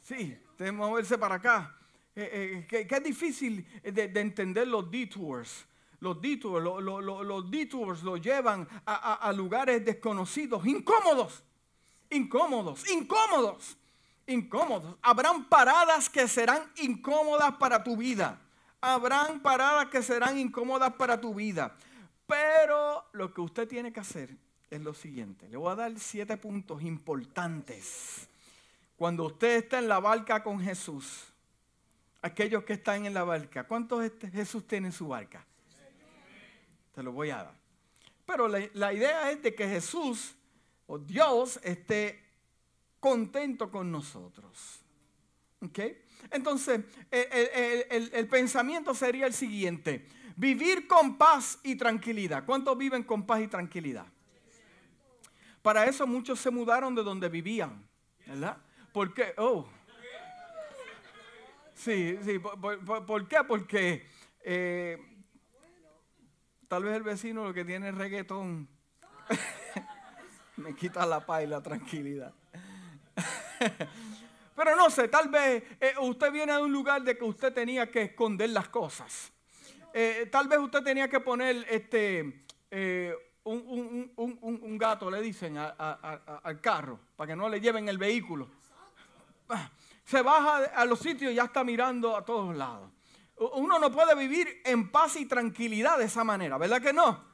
sí, 0.00 0.38
que 0.56 0.72
moverse 0.72 1.18
para 1.18 1.34
acá. 1.34 1.76
Eh, 2.16 2.64
eh, 2.70 2.86
que, 2.86 2.96
es 2.96 3.04
difícil 3.04 3.66
de, 3.82 4.04
entender 4.18 4.66
los 4.66 4.90
detours. 4.90 5.66
Los 6.00 6.22
detours, 6.22 6.64
los 6.64 7.50
detours 7.50 8.02
lo 8.02 8.16
llevan 8.16 8.66
a 8.86 9.32
lugares 9.32 9.84
desconocidos, 9.84 10.66
incómodos 10.66 11.42
incómodos, 12.10 12.88
incómodos, 12.90 13.76
incómodos. 14.26 14.96
Habrán 15.02 15.48
paradas 15.48 16.08
que 16.08 16.28
serán 16.28 16.70
incómodas 16.76 17.54
para 17.56 17.82
tu 17.82 17.96
vida. 17.96 18.40
Habrán 18.80 19.40
paradas 19.40 19.86
que 19.86 20.02
serán 20.02 20.38
incómodas 20.38 20.92
para 20.94 21.20
tu 21.20 21.34
vida. 21.34 21.76
Pero 22.26 23.04
lo 23.12 23.32
que 23.32 23.40
usted 23.40 23.68
tiene 23.68 23.92
que 23.92 24.00
hacer 24.00 24.36
es 24.70 24.80
lo 24.80 24.94
siguiente. 24.94 25.48
Le 25.48 25.56
voy 25.56 25.72
a 25.72 25.76
dar 25.76 25.98
siete 25.98 26.36
puntos 26.36 26.82
importantes. 26.82 28.28
Cuando 28.96 29.24
usted 29.24 29.56
está 29.56 29.78
en 29.78 29.88
la 29.88 30.00
barca 30.00 30.42
con 30.42 30.60
Jesús, 30.60 31.24
aquellos 32.22 32.64
que 32.64 32.74
están 32.74 33.06
en 33.06 33.14
la 33.14 33.24
barca, 33.24 33.64
¿cuántos 33.64 34.10
Jesús 34.32 34.66
tiene 34.66 34.88
en 34.88 34.92
su 34.92 35.08
barca? 35.08 35.44
Te 36.94 37.02
lo 37.02 37.12
voy 37.12 37.30
a 37.30 37.36
dar. 37.36 37.54
Pero 38.24 38.48
la, 38.48 38.60
la 38.72 38.92
idea 38.92 39.30
es 39.30 39.42
de 39.42 39.54
que 39.54 39.68
Jesús 39.68 40.34
o 40.86 40.98
Dios 40.98 41.60
esté 41.62 42.22
contento 43.00 43.70
con 43.70 43.90
nosotros. 43.90 44.80
¿Ok? 45.60 45.78
Entonces, 46.30 46.80
el, 47.10 48.28
pensamiento 48.28 48.94
sería 48.94 49.26
el 49.26 49.34
siguiente. 49.34 50.06
Vivir 50.36 50.86
con 50.86 51.16
paz 51.16 51.58
y 51.62 51.76
tranquilidad. 51.76 52.44
¿Cuántos 52.44 52.76
viven 52.76 53.02
con 53.02 53.24
paz 53.26 53.42
y 53.42 53.48
tranquilidad? 53.48 54.06
Para 55.62 55.86
eso 55.86 56.06
muchos 56.06 56.40
se 56.40 56.50
mudaron 56.50 56.94
de 56.94 57.02
donde 57.02 57.28
vivían. 57.28 57.86
¿Verdad? 58.26 58.58
Porque, 58.92 59.34
oh, 59.36 59.66
Sí, 61.74 62.18
sí. 62.22 62.38
¿Por, 62.38 63.28
qué? 63.28 63.38
Porque 63.46 64.06
eh, 64.40 64.98
tal 66.68 66.84
vez 66.84 66.96
el 66.96 67.02
vecino 67.02 67.44
lo 67.44 67.52
que 67.52 67.64
tiene 67.64 67.88
es 67.88 67.94
reggaetón 67.94 68.68
me 70.56 70.74
quita 70.74 71.04
la 71.06 71.24
paz 71.24 71.44
y 71.44 71.46
la 71.46 71.62
tranquilidad. 71.62 72.32
Pero 74.56 74.76
no 74.76 74.88
sé, 74.88 75.08
tal 75.08 75.28
vez 75.28 75.64
eh, 75.80 75.94
usted 76.00 76.30
viene 76.30 76.52
de 76.52 76.62
un 76.62 76.72
lugar 76.72 77.02
de 77.02 77.18
que 77.18 77.24
usted 77.24 77.52
tenía 77.52 77.90
que 77.90 78.02
esconder 78.02 78.50
las 78.50 78.68
cosas. 78.68 79.32
Eh, 79.92 80.28
tal 80.30 80.48
vez 80.48 80.58
usted 80.58 80.82
tenía 80.82 81.08
que 81.08 81.20
poner 81.20 81.66
este, 81.68 82.44
eh, 82.70 83.14
un, 83.44 84.78
gato, 84.78 85.10
le 85.10 85.20
dicen, 85.20 85.56
al 85.58 86.60
carro, 86.60 87.00
para 87.16 87.28
que 87.28 87.36
no 87.36 87.48
le 87.48 87.60
lleven 87.60 87.88
el 87.88 87.98
vehículo. 87.98 88.48
Se 90.04 90.22
baja 90.22 90.64
a 90.74 90.84
los 90.84 90.98
sitios 91.00 91.32
y 91.32 91.36
ya 91.36 91.44
está 91.44 91.64
mirando 91.64 92.16
a 92.16 92.24
todos 92.24 92.54
lados. 92.54 92.90
Uno 93.36 93.78
no 93.78 93.90
puede 93.90 94.14
vivir 94.14 94.62
en 94.64 94.90
paz 94.92 95.16
y 95.16 95.26
tranquilidad 95.26 95.98
de 95.98 96.04
esa 96.04 96.22
manera, 96.22 96.58
¿verdad 96.58 96.80
que 96.80 96.92
no? 96.92 97.33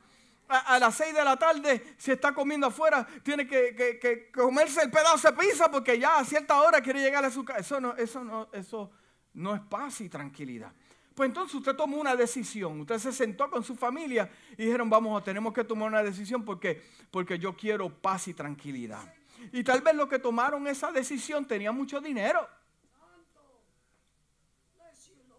A, 0.50 0.78
las 0.78 0.94
6 0.96 1.14
de 1.14 1.24
la 1.24 1.36
tarde, 1.36 1.94
si 1.96 2.10
está 2.10 2.34
comiendo 2.34 2.66
afuera, 2.66 3.06
tiene 3.22 3.46
que, 3.46 4.30
comerse 4.32 4.82
el 4.82 4.90
pedazo 4.90 5.30
de 5.30 5.36
pizza 5.36 5.70
porque 5.70 5.98
ya 5.98 6.18
a 6.18 6.24
cierta 6.24 6.60
hora 6.60 6.80
quiere 6.80 7.00
llegar 7.00 7.24
a 7.24 7.30
su 7.30 7.44
casa. 7.44 7.60
Eso 7.60 7.80
no, 7.80 7.94
eso, 7.96 8.24
no, 8.24 8.48
eso 8.52 8.90
no 9.34 9.54
es 9.54 9.60
paz 9.62 10.00
y 10.00 10.08
tranquilidad. 10.08 10.72
Pues 11.14 11.28
entonces 11.28 11.54
usted 11.54 11.74
tomó 11.74 11.98
una 11.98 12.16
decisión, 12.16 12.80
usted 12.80 12.98
se 12.98 13.12
sentó 13.12 13.50
con 13.50 13.62
su 13.62 13.76
familia 13.76 14.30
y 14.56 14.64
dijeron, 14.64 14.90
vamos, 14.90 15.22
tenemos 15.22 15.52
que 15.52 15.64
tomar 15.64 15.88
una 15.88 16.02
decisión 16.02 16.44
porque, 16.44 16.82
porque 17.10 17.38
yo 17.38 17.56
quiero 17.56 17.88
paz 17.88 18.28
y 18.28 18.34
tranquilidad. 18.34 19.12
Y 19.52 19.62
tal 19.62 19.80
vez 19.82 19.94
los 19.94 20.08
que 20.08 20.18
tomaron 20.18 20.66
esa 20.66 20.90
decisión 20.90 21.46
tenían 21.46 21.76
mucho 21.76 22.00
dinero. 22.00 22.48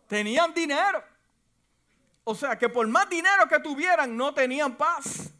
Tenían 0.07 0.53
dinero. 0.53 1.03
O 2.23 2.35
sea 2.35 2.57
que 2.57 2.69
por 2.69 2.87
más 2.87 3.09
dinero 3.09 3.47
que 3.47 3.59
tuvieran 3.59 4.15
no 4.15 4.33
tenían 4.33 4.75
paz. 4.75 5.33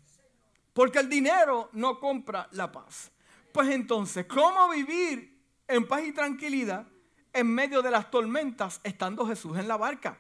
Porque 0.74 1.00
el 1.00 1.10
dinero 1.10 1.70
no 1.74 2.00
compra 2.00 2.48
la 2.52 2.72
paz. 2.72 3.12
Pues 3.52 3.70
entonces, 3.70 4.26
¿cómo 4.26 4.70
vivir 4.70 5.40
en 5.68 5.88
paz 5.88 6.04
y 6.04 6.14
tranquilidad 6.14 6.88
en 7.34 7.48
medio 7.48 7.82
de 7.82 7.92
las 7.92 8.10
tormentas 8.10 8.80
estando 8.84 9.26
Jesús 9.28 9.58
en 9.58 9.68
la 9.68 9.78
barca? 9.78 10.18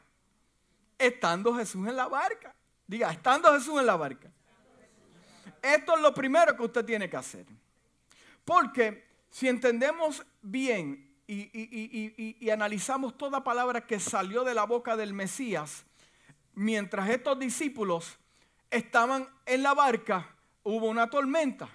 Estando 0.97 1.55
Jesús 1.55 1.87
en 1.87 1.95
la 1.95 2.07
barca. 2.07 2.53
Diga, 2.85 3.11
estando 3.11 3.53
Jesús 3.53 3.79
en 3.79 3.85
la 3.85 3.95
barca. 3.95 4.29
Esto 5.61 5.95
es 5.95 6.01
lo 6.01 6.13
primero 6.13 6.55
que 6.55 6.63
usted 6.63 6.83
tiene 6.83 7.09
que 7.09 7.17
hacer. 7.17 7.45
Porque 8.43 9.07
si 9.29 9.47
entendemos 9.47 10.25
bien 10.41 11.09
y, 11.27 12.49
analizamos 12.49 13.17
toda 13.17 13.43
palabra 13.43 13.85
que 13.87 13.99
salió 13.99 14.43
de 14.43 14.53
la 14.53 14.65
boca 14.65 14.97
del 14.97 15.13
Mesías, 15.13 15.85
mientras 16.53 17.09
estos 17.09 17.37
discípulos 17.39 18.17
estaban 18.69 19.27
en 19.45 19.63
la 19.63 19.73
barca, 19.73 20.35
hubo 20.63 20.87
una 20.87 21.09
tormenta. 21.09 21.69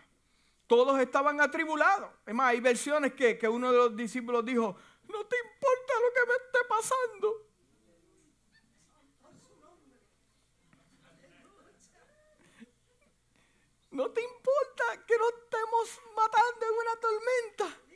Todos 0.67 0.99
estaban 0.99 1.41
atribulados. 1.41 2.11
Es 2.27 2.35
más, 2.35 2.49
hay 2.49 2.61
versiones 2.61 3.15
que, 3.15 3.39
uno 3.49 3.71
de 3.71 3.79
los 3.79 3.97
discípulos 3.97 4.45
dijo, 4.45 4.77
no 5.09 5.25
te 5.27 5.37
importa 5.37 5.93
lo 6.01 6.15
que 6.15 6.27
me 6.27 6.35
esté 6.35 6.59
pasando. 6.69 7.47
No 13.93 14.11
te 14.11 14.21
importa 14.21 15.07
que 15.07 15.17
nos 15.17 15.29
estemos 15.29 16.01
matando 16.15 16.67
en 16.67 16.73
una 16.73 17.01
tormenta. 17.01 17.87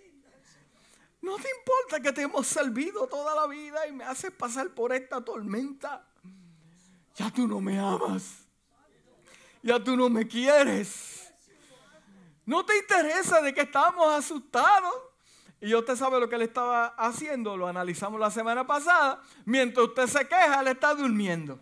No 1.23 1.37
te 1.37 1.51
importa 1.51 2.01
que 2.01 2.12
te 2.12 2.23
hemos 2.23 2.47
servido 2.47 3.07
toda 3.07 3.35
la 3.35 3.47
vida 3.47 3.87
y 3.87 3.93
me 3.93 4.05
haces 4.05 4.31
pasar 4.31 4.71
por 4.71 4.95
esta 4.95 5.23
tormenta 5.23 6.10
ya 7.20 7.30
tú 7.30 7.46
no 7.46 7.61
me 7.61 7.78
amas. 7.78 8.46
Ya 9.62 9.78
tú 9.78 9.94
no 9.94 10.09
me 10.09 10.26
quieres. 10.26 11.30
No 12.46 12.64
te 12.64 12.78
interesa 12.78 13.42
de 13.42 13.52
que 13.52 13.61
estamos 13.61 14.11
asustados. 14.11 14.94
Y 15.61 15.74
usted 15.74 15.96
sabe 15.96 16.18
lo 16.18 16.30
que 16.30 16.37
él 16.37 16.42
estaba 16.42 16.87
haciendo, 16.96 17.59
lo 17.59 17.68
analizamos 17.68 18.18
la 18.18 18.30
semana 18.30 18.66
pasada. 18.66 19.22
Mientras 19.44 19.88
usted 19.88 20.06
se 20.06 20.26
queja, 20.26 20.62
él 20.62 20.68
está 20.68 20.94
durmiendo. 20.94 21.61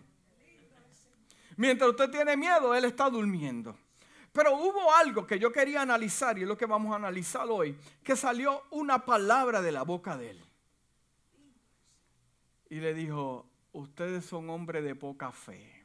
Mientras 1.57 1.89
usted 1.89 2.09
tiene 2.09 2.37
miedo, 2.37 2.73
él 2.73 2.85
está 2.85 3.09
durmiendo. 3.09 3.77
Pero 4.31 4.55
hubo 4.55 4.95
algo 4.95 5.27
que 5.27 5.37
yo 5.39 5.51
quería 5.51 5.81
analizar 5.81 6.39
y 6.39 6.43
es 6.43 6.47
lo 6.47 6.57
que 6.57 6.67
vamos 6.67 6.93
a 6.93 6.95
analizar 6.95 7.49
hoy, 7.49 7.77
que 8.01 8.15
salió 8.15 8.63
una 8.69 9.03
palabra 9.03 9.61
de 9.61 9.73
la 9.73 9.83
boca 9.83 10.15
de 10.15 10.29
él. 10.29 10.45
Y 12.69 12.75
le 12.75 12.93
dijo, 12.93 13.48
ustedes 13.79 14.25
son 14.25 14.49
hombres 14.49 14.83
de 14.83 14.95
poca 14.95 15.31
fe. 15.31 15.83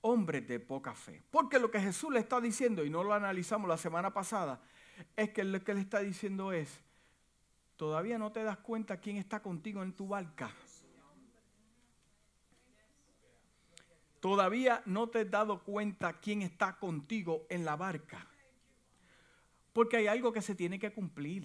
Hombres 0.00 0.46
de 0.46 0.60
poca 0.60 0.94
fe. 0.94 1.22
Porque 1.30 1.58
lo 1.58 1.70
que 1.70 1.80
Jesús 1.80 2.12
le 2.12 2.20
está 2.20 2.40
diciendo, 2.40 2.84
y 2.84 2.90
no 2.90 3.02
lo 3.02 3.12
analizamos 3.12 3.68
la 3.68 3.76
semana 3.76 4.12
pasada, 4.12 4.60
es 5.16 5.30
que 5.30 5.44
lo 5.44 5.62
que 5.62 5.74
le 5.74 5.80
está 5.80 6.00
diciendo 6.00 6.52
es, 6.52 6.80
todavía 7.76 8.18
no 8.18 8.32
te 8.32 8.42
das 8.42 8.58
cuenta 8.58 9.00
quién 9.00 9.16
está 9.16 9.42
contigo 9.42 9.82
en 9.82 9.92
tu 9.92 10.08
barca. 10.08 10.54
Todavía 14.20 14.82
no 14.86 15.08
te 15.08 15.20
has 15.20 15.30
dado 15.30 15.62
cuenta 15.62 16.20
quién 16.20 16.42
está 16.42 16.78
contigo 16.78 17.46
en 17.48 17.64
la 17.64 17.76
barca. 17.76 18.26
Porque 19.72 19.98
hay 19.98 20.06
algo 20.06 20.32
que 20.32 20.40
se 20.40 20.54
tiene 20.54 20.78
que 20.78 20.92
cumplir. 20.92 21.44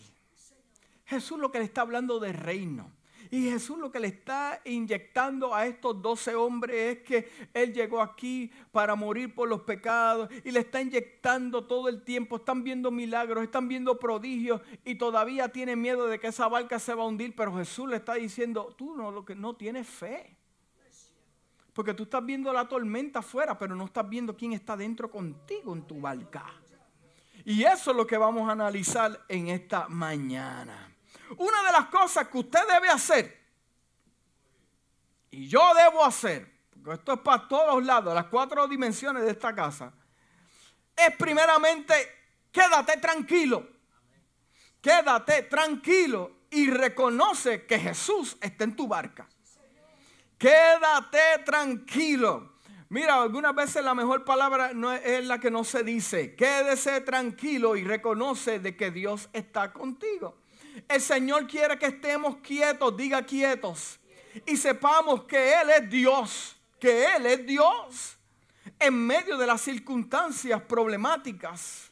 Jesús 1.06 1.38
lo 1.38 1.52
que 1.52 1.60
le 1.60 1.65
está 1.65 1.82
hablando 1.82 2.20
de 2.20 2.32
reino. 2.32 2.91
Y 3.32 3.50
Jesús 3.50 3.78
lo 3.78 3.89
que 3.89 4.02
le 4.02 4.08
está 4.08 4.60
inyectando 4.65 5.56
a 5.56 5.65
estos 5.65 6.02
doce 6.02 6.36
hombres 6.36 6.98
es 6.98 7.04
que 7.04 7.32
Él 7.54 7.74
llegó 7.74 8.02
aquí 8.02 8.52
para 8.74 8.94
morir 8.94 9.34
por 9.34 9.48
los 9.48 9.62
pecados 9.62 10.30
y 10.44 10.52
le 10.52 10.60
está 10.60 10.82
inyectando 10.82 11.63
todo 11.65 11.88
el 11.88 12.04
tiempo. 12.04 12.36
Están 12.36 12.62
viendo 12.62 12.91
milagros, 12.91 13.41
están 13.41 13.70
viendo 13.70 13.98
prodigios 13.98 14.60
y 14.84 14.96
todavía 14.96 15.48
tienen 15.48 15.80
miedo 15.80 16.08
de 16.08 16.20
que 16.20 16.28
esa 16.28 16.50
barca 16.50 16.78
se 16.78 16.94
va 16.94 17.04
a 17.04 17.08
hundir. 17.08 17.34
Pero 17.34 17.56
Jesús 17.56 17.89
le 17.89 17.96
está 17.96 18.15
diciendo, 18.15 18.76
tú 18.78 18.98
no, 18.98 19.12
lo 19.12 19.24
que 19.24 19.34
no 19.34 19.56
tienes 19.56 19.88
fe. 19.88 20.36
Porque 21.72 21.94
tú 21.94 22.04
estás 22.04 22.26
viendo 22.26 22.52
la 22.52 22.67
tormenta 22.67 23.20
afuera, 23.20 23.58
pero 23.58 23.78
no 23.78 23.86
estás 23.86 24.10
viendo 24.10 24.36
quién 24.36 24.52
está 24.52 24.76
dentro 24.76 25.10
contigo 25.10 25.74
en 25.74 25.84
tu 25.84 26.02
barca. 26.02 26.46
Y 27.46 27.63
eso 27.63 27.91
es 27.91 27.98
lo 27.98 28.06
que 28.06 28.17
vamos 28.17 28.50
a 28.50 28.52
analizar 28.52 29.22
en 29.30 29.48
esta 29.48 29.88
mañana. 29.88 30.90
Una 31.38 31.63
de 31.63 31.72
las 31.72 31.86
cosas 31.88 32.28
que 32.28 32.38
usted 32.38 32.60
debe 32.67 32.89
hacer, 32.89 33.41
y 35.32 35.48
yo 35.48 35.74
debo 35.74 36.04
hacer, 36.04 36.52
porque 36.84 37.00
esto 37.00 37.13
es 37.13 37.20
para 37.20 37.48
todos 37.48 37.84
lados, 37.84 38.13
las 38.13 38.26
cuatro 38.26 38.67
dimensiones 38.67 39.24
de 39.24 39.32
esta 39.32 39.56
casa, 39.56 39.94
es 40.96 41.15
primeramente, 41.15 41.94
quédate 42.52 42.98
tranquilo. 42.98 43.67
Quédate 44.82 45.44
tranquilo 45.44 46.32
y 46.50 46.70
reconoce 46.70 47.65
que 47.65 47.80
Jesús 47.80 48.36
está 48.41 48.63
en 48.63 48.76
tu 48.76 48.88
barca. 48.88 49.28
Quédate 50.38 51.44
tranquilo. 51.46 52.54
Mira, 52.89 53.22
algunas 53.22 53.54
veces 53.54 53.86
la 53.86 53.94
mejor 53.94 54.26
palabra 54.26 54.72
no 54.74 54.91
es 54.91 55.26
la 55.26 55.39
que 55.39 55.52
no 55.52 55.63
se 55.63 55.84
dice. 55.84 56.36
Quédese 56.36 57.00
tranquilo 57.02 57.76
y 57.76 57.84
reconoce 57.84 58.60
de 58.60 58.76
que 58.76 58.89
Dios 58.89 59.30
está 59.34 59.72
contigo. 59.72 60.40
El 60.88 61.02
Señor 61.02 61.48
quiere 61.48 61.78
que 61.78 61.88
estemos 61.88 62.38
quietos, 62.38 62.96
diga 62.96 63.24
quietos. 63.24 64.00
Y 64.46 64.56
sepamos 64.58 65.24
que 65.24 65.54
Él 65.54 65.70
es 65.70 65.90
Dios, 65.90 66.56
que 66.80 67.16
Él 67.16 67.26
es 67.26 67.46
Dios. 67.46 68.18
En 68.80 68.94
medio 68.94 69.38
de 69.38 69.48
las 69.48 69.62
circunstancias 69.62 70.62
problemáticas 70.62 71.92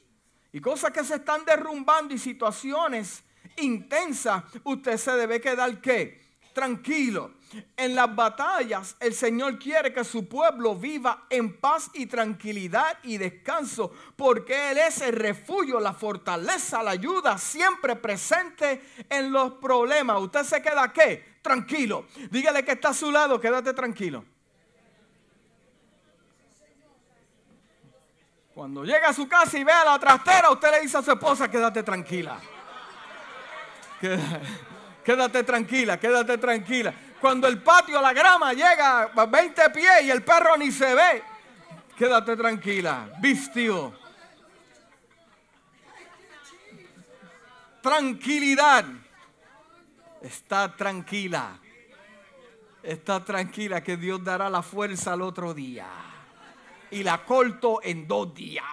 y 0.51 0.59
cosas 0.59 0.91
que 0.91 1.03
se 1.03 1.15
están 1.15 1.45
derrumbando 1.45 2.13
y 2.13 2.17
situaciones 2.17 3.23
intensas, 3.57 4.43
usted 4.63 4.97
se 4.97 5.11
debe 5.11 5.39
quedar 5.39 5.79
qué? 5.81 6.21
Tranquilo 6.53 7.38
en 7.77 7.95
las 7.95 8.15
batallas, 8.15 8.95
el 8.99 9.13
Señor 9.13 9.57
quiere 9.57 9.93
que 9.93 10.03
su 10.03 10.27
pueblo 10.27 10.75
viva 10.75 11.25
en 11.29 11.59
paz 11.59 11.89
y 11.93 12.05
tranquilidad 12.05 12.97
y 13.03 13.17
descanso, 13.17 13.93
porque 14.15 14.71
Él 14.71 14.77
es 14.77 15.01
el 15.01 15.15
refugio, 15.15 15.79
la 15.79 15.93
fortaleza, 15.93 16.83
la 16.83 16.91
ayuda, 16.91 17.37
siempre 17.37 17.95
presente 17.95 18.81
en 19.09 19.31
los 19.31 19.53
problemas. 19.53 20.21
¿Usted 20.21 20.43
se 20.43 20.61
queda 20.61 20.91
qué? 20.93 21.37
Tranquilo. 21.41 22.05
Dígale 22.29 22.63
que 22.63 22.73
está 22.73 22.89
a 22.89 22.93
su 22.93 23.11
lado, 23.11 23.39
quédate 23.39 23.73
tranquilo. 23.73 24.23
Cuando 28.53 28.83
llega 28.83 29.09
a 29.09 29.13
su 29.13 29.27
casa 29.27 29.57
y 29.57 29.63
ve 29.63 29.71
a 29.71 29.85
la 29.85 29.97
trastera, 29.97 30.51
usted 30.51 30.69
le 30.71 30.81
dice 30.81 30.97
a 30.97 31.01
su 31.01 31.11
esposa, 31.11 31.49
quédate 31.49 31.81
tranquila. 31.81 32.39
Quédate 35.03 35.43
tranquila, 35.43 35.99
quédate 35.99 36.37
tranquila. 36.37 36.93
Cuando 37.19 37.47
el 37.47 37.61
patio, 37.61 38.01
la 38.01 38.13
grama 38.13 38.53
llega 38.53 39.01
a 39.03 39.25
20 39.25 39.69
pies 39.71 40.03
y 40.03 40.11
el 40.11 40.23
perro 40.23 40.55
ni 40.55 40.71
se 40.71 40.95
ve, 40.95 41.23
quédate 41.97 42.37
tranquila, 42.37 43.09
vistió. 43.19 43.93
Tranquilidad. 47.81 48.85
Está 50.21 50.75
tranquila. 50.75 51.59
Está 52.83 53.23
tranquila 53.23 53.83
que 53.83 53.97
Dios 53.97 54.23
dará 54.23 54.49
la 54.49 54.61
fuerza 54.61 55.13
al 55.13 55.21
otro 55.21 55.53
día. 55.53 55.87
Y 56.91 57.03
la 57.03 57.25
corto 57.25 57.79
en 57.83 58.07
dos 58.07 58.33
días. 58.33 58.65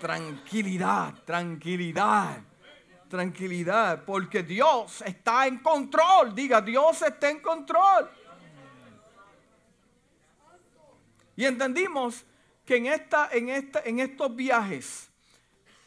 Tranquilidad, 0.00 1.14
tranquilidad, 1.24 2.38
tranquilidad. 3.08 4.04
Porque 4.04 4.42
Dios 4.42 5.02
está 5.02 5.46
en 5.46 5.58
control. 5.58 6.34
Diga, 6.34 6.60
Dios 6.60 7.02
está 7.02 7.30
en 7.30 7.40
control. 7.40 8.10
Y 11.36 11.44
entendimos 11.44 12.24
que 12.64 12.76
en, 12.76 12.86
esta, 12.86 13.28
en, 13.30 13.48
esta, 13.50 13.82
en 13.84 14.00
estos 14.00 14.34
viajes, 14.34 15.08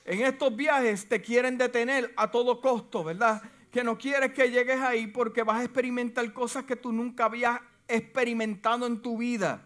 en 0.05 0.21
estos 0.21 0.55
viajes 0.55 1.09
te 1.09 1.21
quieren 1.21 1.57
detener 1.57 2.13
a 2.15 2.29
todo 2.31 2.61
costo, 2.61 3.03
¿verdad? 3.03 3.41
Que 3.71 3.83
no 3.83 3.97
quieres 3.97 4.31
que 4.33 4.49
llegues 4.49 4.79
ahí 4.79 5.07
porque 5.07 5.43
vas 5.43 5.61
a 5.61 5.63
experimentar 5.63 6.31
cosas 6.33 6.63
que 6.63 6.75
tú 6.75 6.91
nunca 6.91 7.25
habías 7.25 7.59
experimentado 7.87 8.85
en 8.85 9.01
tu 9.01 9.17
vida. 9.17 9.65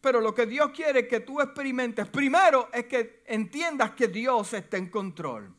Pero 0.00 0.20
lo 0.20 0.34
que 0.34 0.46
Dios 0.46 0.70
quiere 0.74 1.06
que 1.06 1.20
tú 1.20 1.40
experimentes 1.40 2.08
primero 2.08 2.68
es 2.72 2.86
que 2.86 3.22
entiendas 3.26 3.92
que 3.92 4.08
Dios 4.08 4.54
está 4.54 4.76
en 4.76 4.88
control. 4.88 5.54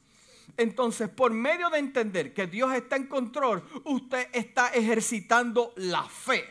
Entonces, 0.60 1.08
por 1.08 1.32
medio 1.32 1.69
de 1.69 1.80
entender 1.80 2.34
que 2.34 2.45
Dios 2.45 2.74
está 2.74 2.98
en 2.98 3.08
control, 3.08 3.63
usted 3.86 4.28
está 4.34 4.67
ejercitando 4.67 5.72
la 5.78 6.04
fe. 6.04 6.43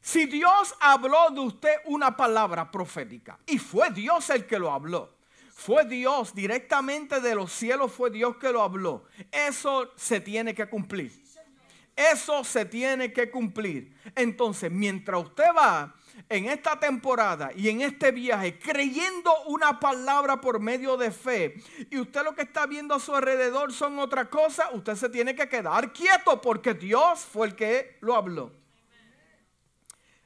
Si 0.00 0.26
Dios 0.26 0.74
habló 0.80 1.30
de 1.30 1.38
usted 1.38 1.76
una 1.84 2.16
palabra 2.16 2.68
profética 2.68 3.38
y 3.46 3.58
fue 3.58 3.90
Dios 3.92 4.28
el 4.30 4.44
que 4.44 4.58
lo 4.58 4.72
habló, 4.72 5.14
fue 5.54 5.84
Dios 5.84 6.34
directamente 6.34 7.20
de 7.20 7.36
los 7.36 7.52
cielos, 7.52 7.92
fue 7.92 8.10
Dios 8.10 8.38
que 8.38 8.50
lo 8.50 8.62
habló, 8.62 9.04
eso 9.30 9.92
se 9.94 10.20
tiene 10.20 10.52
que 10.52 10.68
cumplir. 10.68 11.12
Eso 11.94 12.42
se 12.42 12.64
tiene 12.64 13.12
que 13.12 13.30
cumplir. 13.30 13.96
Entonces, 14.16 14.68
mientras 14.68 15.22
usted 15.22 15.46
va 15.56 15.94
en 16.28 16.46
esta 16.46 16.78
temporada 16.78 17.50
y 17.54 17.68
en 17.68 17.80
este 17.80 18.10
viaje 18.12 18.58
creyendo 18.58 19.32
una 19.46 19.78
palabra 19.78 20.40
por 20.40 20.60
medio 20.60 20.96
de 20.96 21.10
fe 21.10 21.54
y 21.90 21.98
usted 21.98 22.24
lo 22.24 22.34
que 22.34 22.42
está 22.42 22.66
viendo 22.66 22.94
a 22.94 23.00
su 23.00 23.14
alrededor 23.14 23.72
son 23.72 23.98
otra 23.98 24.30
cosa, 24.30 24.70
usted 24.72 24.94
se 24.94 25.08
tiene 25.08 25.34
que 25.34 25.48
quedar 25.48 25.92
quieto 25.92 26.40
porque 26.40 26.74
Dios 26.74 27.20
fue 27.20 27.48
el 27.48 27.54
que 27.54 27.98
lo 28.00 28.14
habló. 28.14 28.52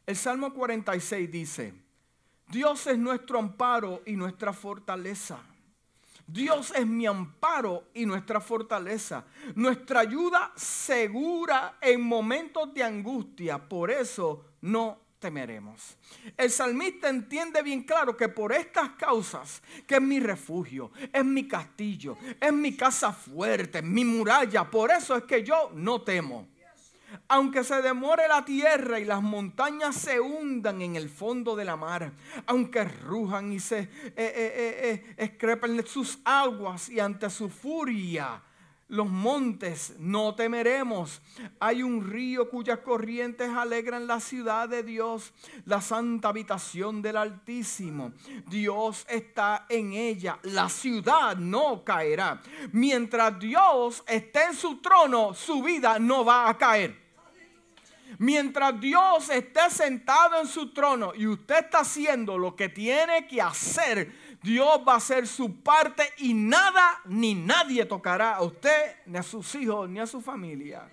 El 0.06 0.16
Salmo 0.16 0.54
46 0.54 1.30
dice, 1.30 1.74
Dios 2.48 2.86
es 2.86 2.96
nuestro 2.96 3.38
amparo 3.38 4.02
y 4.06 4.12
nuestra 4.12 4.52
fortaleza. 4.52 5.38
Dios 6.26 6.72
es 6.76 6.86
mi 6.86 7.06
amparo 7.06 7.84
y 7.94 8.04
nuestra 8.04 8.40
fortaleza, 8.40 9.24
nuestra 9.54 10.00
ayuda 10.00 10.52
segura 10.56 11.78
en 11.80 12.02
momentos 12.02 12.72
de 12.74 12.84
angustia. 12.84 13.58
Por 13.58 13.90
eso 13.90 14.44
no 14.60 15.07
temeremos. 15.18 15.96
El 16.36 16.50
salmista 16.50 17.08
entiende 17.08 17.62
bien 17.62 17.82
claro 17.82 18.16
que 18.16 18.28
por 18.28 18.52
estas 18.52 18.90
causas, 18.90 19.62
que 19.86 19.96
es 19.96 20.02
mi 20.02 20.20
refugio, 20.20 20.90
es 21.12 21.24
mi 21.24 21.48
castillo, 21.48 22.16
es 22.40 22.52
mi 22.52 22.76
casa 22.76 23.12
fuerte, 23.12 23.82
mi 23.82 24.04
muralla, 24.04 24.70
por 24.70 24.90
eso 24.90 25.16
es 25.16 25.24
que 25.24 25.42
yo 25.42 25.70
no 25.74 26.02
temo. 26.02 26.48
Aunque 27.28 27.64
se 27.64 27.80
demore 27.80 28.28
la 28.28 28.44
tierra 28.44 29.00
y 29.00 29.04
las 29.06 29.22
montañas 29.22 29.96
se 29.96 30.20
hundan 30.20 30.82
en 30.82 30.94
el 30.94 31.08
fondo 31.08 31.56
de 31.56 31.64
la 31.64 31.76
mar, 31.76 32.12
aunque 32.46 32.84
rujan 32.84 33.50
y 33.52 33.60
se 33.60 33.78
eh, 33.78 34.12
eh, 34.16 35.14
eh, 35.16 35.84
sus 35.86 36.18
aguas 36.24 36.90
y 36.90 37.00
ante 37.00 37.30
su 37.30 37.48
furia 37.48 38.42
los 38.88 39.08
montes 39.08 39.94
no 39.98 40.34
temeremos. 40.34 41.20
Hay 41.60 41.82
un 41.82 42.08
río 42.08 42.48
cuyas 42.48 42.78
corrientes 42.78 43.50
alegran 43.50 44.06
la 44.06 44.18
ciudad 44.18 44.68
de 44.68 44.82
Dios, 44.82 45.32
la 45.66 45.80
santa 45.80 46.28
habitación 46.28 47.02
del 47.02 47.18
Altísimo. 47.18 48.12
Dios 48.46 49.04
está 49.08 49.66
en 49.68 49.92
ella. 49.92 50.38
La 50.42 50.68
ciudad 50.68 51.36
no 51.36 51.84
caerá. 51.84 52.40
Mientras 52.72 53.38
Dios 53.38 54.02
esté 54.06 54.44
en 54.44 54.54
su 54.54 54.78
trono, 54.78 55.34
su 55.34 55.62
vida 55.62 55.98
no 55.98 56.24
va 56.24 56.48
a 56.48 56.56
caer. 56.56 57.08
Mientras 58.16 58.80
Dios 58.80 59.28
esté 59.28 59.68
sentado 59.70 60.40
en 60.40 60.46
su 60.46 60.72
trono 60.72 61.12
y 61.14 61.26
usted 61.26 61.66
está 61.66 61.80
haciendo 61.80 62.38
lo 62.38 62.56
que 62.56 62.70
tiene 62.70 63.26
que 63.26 63.42
hacer, 63.42 64.12
Dios 64.42 64.80
va 64.86 64.94
a 64.94 64.96
hacer 64.96 65.26
su 65.26 65.62
parte 65.62 66.12
y 66.18 66.32
nada 66.32 67.00
ni 67.06 67.34
nadie 67.34 67.84
tocará 67.84 68.36
a 68.36 68.42
usted, 68.42 68.96
ni 69.06 69.18
a 69.18 69.22
sus 69.22 69.54
hijos, 69.54 69.88
ni 69.88 69.98
a 69.98 70.06
su 70.06 70.20
familia. 70.20 70.88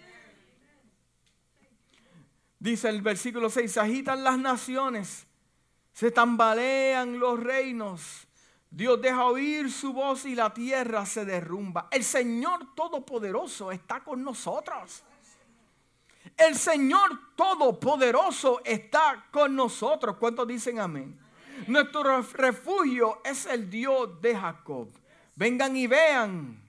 Dice 2.60 2.90
el 2.90 3.02
versículo 3.02 3.50
6, 3.50 3.72
se 3.72 3.80
agitan 3.80 4.24
las 4.24 4.40
naciones, 4.40 5.28
se 5.94 6.10
tambalean 6.10 7.20
los 7.20 7.40
reinos. 7.40 8.28
Dios 8.72 9.02
deja 9.02 9.26
oír 9.26 9.72
su 9.72 9.94
voz 9.94 10.26
y 10.26 10.36
la 10.36 10.54
tierra 10.54 11.06
se 11.06 11.24
derrumba. 11.26 11.88
El 11.92 12.04
Señor 12.04 12.74
Todopoderoso 12.76 13.72
está 13.72 14.04
con 14.04 14.24
nosotros. 14.24 15.04
El 16.36 16.58
Señor 16.58 17.36
Todopoderoso 17.36 18.62
está 18.66 19.28
con 19.32 19.56
nosotros. 19.56 20.18
¿Cuántos 20.18 20.48
dicen 20.48 20.80
amén? 20.80 21.25
Nuestro 21.68 22.22
refugio 22.22 23.22
es 23.24 23.46
el 23.46 23.70
Dios 23.70 24.22
de 24.22 24.36
Jacob. 24.36 24.90
Vengan 25.36 25.76
y 25.76 25.88
vean. 25.88 26.62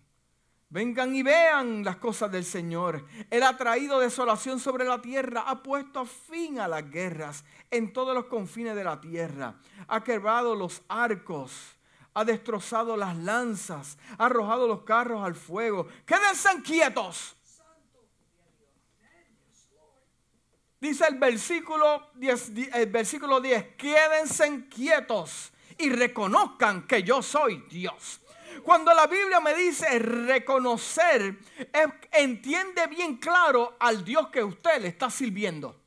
Vengan 0.68 1.14
y 1.14 1.22
vean 1.22 1.84
las 1.84 1.96
cosas 1.96 2.30
del 2.32 2.44
Señor. 2.44 3.06
Él 3.30 3.42
ha 3.44 3.56
traído 3.56 4.00
desolación 4.00 4.58
sobre 4.58 4.84
la 4.84 5.00
tierra, 5.00 5.44
ha 5.46 5.62
puesto 5.62 6.04
fin 6.04 6.58
a 6.58 6.66
las 6.66 6.90
guerras 6.90 7.44
en 7.70 7.92
todos 7.92 8.14
los 8.14 8.26
confines 8.26 8.74
de 8.74 8.82
la 8.82 9.00
tierra, 9.00 9.54
ha 9.86 10.02
quebrado 10.02 10.56
los 10.56 10.82
arcos, 10.88 11.76
ha 12.14 12.24
destrozado 12.24 12.96
las 12.96 13.16
lanzas, 13.16 13.96
ha 14.18 14.26
arrojado 14.26 14.66
los 14.66 14.82
carros 14.82 15.24
al 15.24 15.36
fuego. 15.36 15.86
Quédense 16.04 16.62
quietos 16.64 17.35
Dice 20.80 21.06
el 21.08 21.18
versículo 21.18 22.10
10, 22.14 22.52
el 22.74 22.86
versículo 22.86 23.40
10, 23.40 23.76
quédense 23.76 24.68
quietos 24.68 25.52
y 25.78 25.88
reconozcan 25.88 26.86
que 26.86 27.02
yo 27.02 27.22
soy 27.22 27.64
Dios. 27.70 28.20
Cuando 28.62 28.92
la 28.92 29.06
Biblia 29.06 29.40
me 29.40 29.54
dice 29.54 29.98
reconocer, 29.98 31.38
entiende 32.12 32.86
bien 32.88 33.16
claro 33.16 33.76
al 33.78 34.04
Dios 34.04 34.28
que 34.28 34.42
usted 34.42 34.80
le 34.80 34.88
está 34.88 35.10
sirviendo. 35.10 35.80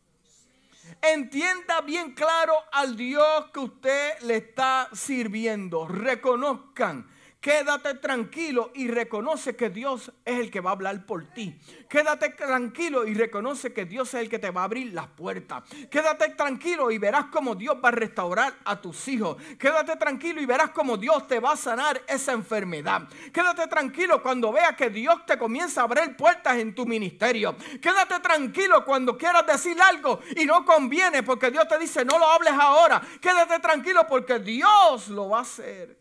Entienda 1.01 1.81
bien 1.81 2.13
claro 2.13 2.53
al 2.71 2.95
Dios 2.97 3.45
que 3.53 3.59
usted 3.59 4.19
le 4.21 4.37
está 4.37 4.89
sirviendo. 4.93 5.87
Reconozcan 5.87 7.07
Quédate 7.41 7.93
tranquilo 7.93 8.69
y 8.75 8.89
reconoce 8.89 9.55
que 9.55 9.69
Dios 9.69 10.11
es 10.25 10.39
el 10.39 10.51
que 10.51 10.59
va 10.59 10.71
a 10.71 10.73
hablar 10.73 11.05
por 11.05 11.25
ti. 11.27 11.57
Quédate 11.89 12.31
tranquilo 12.31 13.07
y 13.07 13.13
reconoce 13.13 13.71
que 13.71 13.85
Dios 13.85 14.13
es 14.13 14.21
el 14.21 14.29
que 14.29 14.39
te 14.39 14.51
va 14.51 14.61
a 14.61 14.63
abrir 14.65 14.93
las 14.93 15.07
puertas. 15.07 15.63
Quédate 15.89 16.31
tranquilo 16.31 16.91
y 16.91 16.97
verás 16.97 17.27
cómo 17.31 17.55
Dios 17.55 17.77
va 17.81 17.89
a 17.89 17.93
restaurar 17.93 18.55
a 18.65 18.81
tus 18.81 19.07
hijos. 19.07 19.37
Quédate 19.57 19.95
tranquilo 19.95 20.41
y 20.41 20.45
verás 20.45 20.71
cómo 20.71 20.97
Dios 20.97 21.29
te 21.29 21.39
va 21.39 21.53
a 21.53 21.55
sanar 21.55 22.01
esa 22.07 22.33
enfermedad. 22.33 23.07
Quédate 23.31 23.67
tranquilo 23.67 24.21
cuando 24.21 24.51
veas 24.51 24.75
que 24.75 24.89
Dios 24.89 25.25
te 25.25 25.37
comienza 25.37 25.79
a 25.79 25.83
abrir 25.85 26.17
puertas 26.17 26.57
en 26.57 26.75
tu 26.75 26.85
ministerio. 26.85 27.55
Quédate 27.81 28.19
tranquilo 28.19 28.83
cuando 28.83 29.17
quieras 29.17 29.47
decir 29.47 29.81
algo 29.81 30.19
y 30.35 30.45
no 30.45 30.65
conviene 30.65 31.23
porque 31.23 31.51
Dios 31.51 31.69
te 31.69 31.79
dice 31.79 32.03
no 32.03 32.19
lo 32.19 32.25
hables 32.25 32.53
ahora. 32.53 33.01
Quédate 33.21 33.59
tranquilo 33.59 34.05
porque 34.09 34.39
Dios 34.39 35.07
lo 35.07 35.29
va 35.29 35.37
a 35.37 35.41
hacer. 35.43 35.98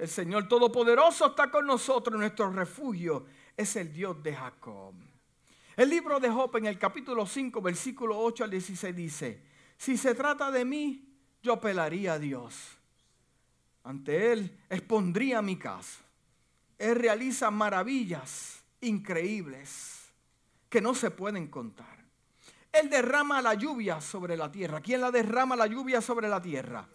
El 0.00 0.08
Señor 0.08 0.48
Todopoderoso 0.48 1.26
está 1.26 1.50
con 1.50 1.66
nosotros. 1.66 2.18
Nuestro 2.18 2.50
refugio 2.50 3.26
es 3.54 3.76
el 3.76 3.92
Dios 3.92 4.22
de 4.22 4.34
Jacob. 4.34 4.94
El 5.76 5.90
libro 5.90 6.18
de 6.18 6.30
Job 6.30 6.56
en 6.56 6.64
el 6.64 6.78
capítulo 6.78 7.26
5, 7.26 7.60
versículo 7.60 8.18
8 8.18 8.44
al 8.44 8.50
16 8.50 8.96
dice, 8.96 9.42
si 9.76 9.98
se 9.98 10.14
trata 10.14 10.50
de 10.50 10.64
mí, 10.64 11.06
yo 11.42 11.52
apelaría 11.52 12.14
a 12.14 12.18
Dios. 12.18 12.78
Ante 13.84 14.32
Él 14.32 14.58
expondría 14.70 15.42
mi 15.42 15.56
caso. 15.56 16.00
Él 16.78 16.96
realiza 16.96 17.50
maravillas 17.50 18.62
increíbles 18.80 20.10
que 20.70 20.80
no 20.80 20.94
se 20.94 21.10
pueden 21.10 21.48
contar. 21.48 22.06
Él 22.72 22.88
derrama 22.88 23.42
la 23.42 23.52
lluvia 23.52 24.00
sobre 24.00 24.34
la 24.38 24.50
tierra. 24.50 24.80
¿Quién 24.80 25.02
la 25.02 25.10
derrama 25.10 25.56
la 25.56 25.66
lluvia 25.66 26.00
sobre 26.00 26.26
la 26.26 26.40
tierra? 26.40 26.88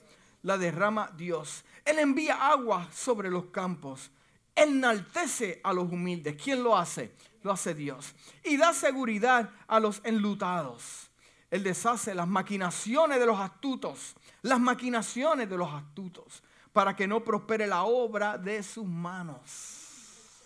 La 0.45 0.59
derrama 0.59 1.11
Dios. 1.17 1.65
Él 1.83 1.97
envía 1.97 2.47
agua 2.47 2.87
sobre 2.93 3.31
los 3.31 3.45
campos. 3.45 4.11
Enaltece 4.53 5.59
a 5.63 5.73
los 5.73 5.91
humildes. 5.91 6.39
¿Quién 6.41 6.61
lo 6.63 6.77
hace? 6.77 7.15
Lo 7.41 7.51
hace 7.51 7.73
Dios. 7.73 8.13
Y 8.43 8.55
da 8.55 8.71
seguridad 8.71 9.49
a 9.65 9.79
los 9.79 10.01
enlutados. 10.03 11.09
Él 11.49 11.63
deshace 11.63 12.13
las 12.13 12.27
maquinaciones 12.27 13.19
de 13.19 13.25
los 13.25 13.39
astutos. 13.39 14.15
Las 14.43 14.59
maquinaciones 14.59 15.49
de 15.49 15.57
los 15.57 15.73
astutos. 15.73 16.43
Para 16.71 16.95
que 16.95 17.07
no 17.07 17.23
prospere 17.23 17.65
la 17.65 17.85
obra 17.85 18.37
de 18.37 18.61
sus 18.61 18.85
manos. 18.85 20.43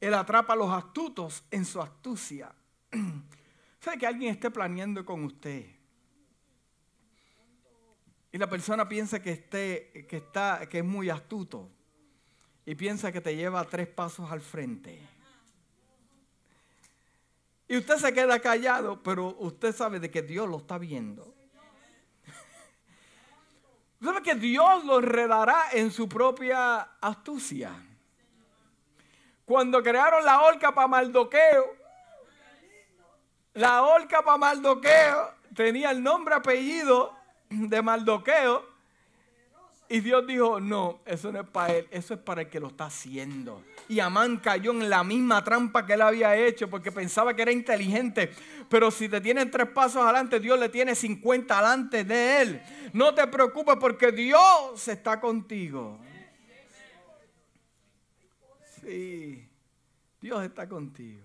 Él 0.00 0.12
atrapa 0.12 0.54
a 0.54 0.56
los 0.56 0.72
astutos 0.72 1.44
en 1.52 1.64
su 1.64 1.80
astucia. 1.80 2.52
¿Sabe 3.80 3.98
que 3.98 4.08
alguien 4.08 4.32
esté 4.32 4.50
planeando 4.50 5.04
con 5.04 5.22
usted? 5.22 5.71
Y 8.32 8.38
la 8.38 8.48
persona 8.48 8.88
piensa 8.88 9.20
que, 9.20 9.32
esté, 9.32 10.06
que, 10.08 10.16
está, 10.16 10.66
que 10.66 10.78
es 10.78 10.84
muy 10.84 11.10
astuto 11.10 11.68
y 12.64 12.74
piensa 12.74 13.12
que 13.12 13.20
te 13.20 13.36
lleva 13.36 13.62
tres 13.64 13.86
pasos 13.88 14.32
al 14.32 14.40
frente. 14.40 15.06
Y 17.68 17.76
usted 17.76 17.96
se 17.98 18.12
queda 18.14 18.38
callado, 18.40 19.02
pero 19.02 19.36
usted 19.38 19.74
sabe 19.74 20.00
de 20.00 20.10
que 20.10 20.22
Dios 20.22 20.48
lo 20.48 20.58
está 20.58 20.78
viendo. 20.78 21.34
¿Sabe 24.02 24.22
que 24.22 24.34
Dios 24.34 24.82
lo 24.86 24.98
enredará 24.98 25.64
en 25.72 25.90
su 25.90 26.08
propia 26.08 26.80
astucia? 27.02 27.70
Cuando 29.44 29.82
crearon 29.82 30.24
la 30.24 30.40
horca 30.40 30.74
para 30.74 30.88
Maldoqueo, 30.88 31.76
la 33.54 33.82
horca 33.82 34.22
para 34.22 34.38
Maldoqueo 34.38 35.34
tenía 35.54 35.90
el 35.90 36.02
nombre 36.02 36.34
apellido 36.34 37.21
de 37.52 37.82
Maldoqueo. 37.82 38.72
Y 39.88 40.00
Dios 40.00 40.26
dijo, 40.26 40.58
no, 40.58 41.00
eso 41.04 41.30
no 41.30 41.40
es 41.40 41.48
para 41.48 41.74
él, 41.74 41.86
eso 41.90 42.14
es 42.14 42.20
para 42.20 42.40
el 42.40 42.48
que 42.48 42.58
lo 42.58 42.68
está 42.68 42.86
haciendo. 42.86 43.62
Y 43.90 44.00
Amán 44.00 44.38
cayó 44.38 44.70
en 44.70 44.88
la 44.88 45.04
misma 45.04 45.44
trampa 45.44 45.84
que 45.84 45.92
él 45.92 46.00
había 46.00 46.34
hecho 46.34 46.70
porque 46.70 46.90
pensaba 46.90 47.34
que 47.34 47.42
era 47.42 47.52
inteligente. 47.52 48.32
Pero 48.70 48.90
si 48.90 49.06
te 49.06 49.20
tienen 49.20 49.50
tres 49.50 49.68
pasos 49.68 50.02
adelante, 50.02 50.40
Dios 50.40 50.58
le 50.58 50.70
tiene 50.70 50.94
50 50.94 51.58
adelante 51.58 52.04
de 52.04 52.40
él. 52.40 52.62
No 52.94 53.14
te 53.14 53.26
preocupes 53.26 53.76
porque 53.78 54.12
Dios 54.12 54.88
está 54.88 55.20
contigo. 55.20 55.98
Sí, 58.80 59.46
Dios 60.22 60.42
está 60.42 60.66
contigo. 60.66 61.22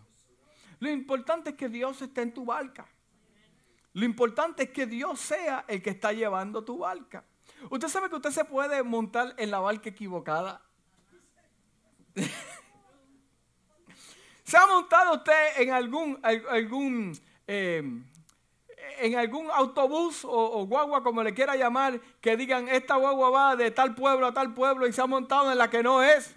Lo 0.79 0.89
importante 0.89 1.51
es 1.51 1.55
que 1.55 1.69
Dios 1.69 2.01
esté 2.01 2.21
en 2.21 2.33
tu 2.33 2.43
barca. 2.43 2.85
Lo 3.97 4.05
importante 4.05 4.61
es 4.61 4.69
que 4.69 4.85
Dios 4.85 5.19
sea 5.19 5.65
el 5.67 5.81
que 5.81 5.89
está 5.89 6.13
llevando 6.13 6.63
tu 6.63 6.77
barca. 6.77 7.23
Usted 7.71 7.87
sabe 7.87 8.09
que 8.09 8.15
usted 8.17 8.29
se 8.29 8.45
puede 8.45 8.83
montar 8.83 9.33
en 9.37 9.49
la 9.49 9.57
barca 9.57 9.89
equivocada. 9.89 10.61
¿Se 14.43 14.55
ha 14.55 14.67
montado 14.67 15.15
usted 15.15 15.61
en 15.61 15.71
algún, 15.71 16.19
algún, 16.21 17.19
eh, 17.47 17.81
en 18.99 19.15
algún 19.15 19.49
autobús 19.49 20.23
o, 20.23 20.29
o, 20.29 20.67
guagua, 20.67 21.01
como 21.01 21.23
le 21.23 21.33
quiera 21.33 21.55
llamar, 21.55 21.99
que 22.21 22.37
digan, 22.37 22.69
esta 22.69 22.97
guagua 22.97 23.31
va 23.31 23.55
de 23.55 23.71
tal 23.71 23.95
pueblo 23.95 24.27
a 24.27 24.31
tal 24.31 24.53
pueblo 24.53 24.85
y 24.85 24.93
se 24.93 25.01
ha 25.01 25.07
montado 25.07 25.51
en 25.51 25.57
la 25.57 25.71
que 25.71 25.81
no 25.81 26.03
es? 26.03 26.35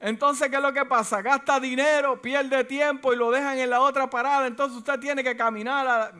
Entonces, 0.00 0.48
¿qué 0.48 0.56
es 0.56 0.62
lo 0.62 0.72
que 0.72 0.84
pasa? 0.84 1.22
Gasta 1.22 1.58
dinero, 1.58 2.22
pierde 2.22 2.64
tiempo 2.64 3.12
y 3.12 3.16
lo 3.16 3.30
dejan 3.30 3.58
en 3.58 3.70
la 3.70 3.80
otra 3.80 4.08
parada. 4.08 4.46
Entonces 4.46 4.78
usted 4.78 4.98
tiene 5.00 5.24
que 5.24 5.36
caminar. 5.36 6.14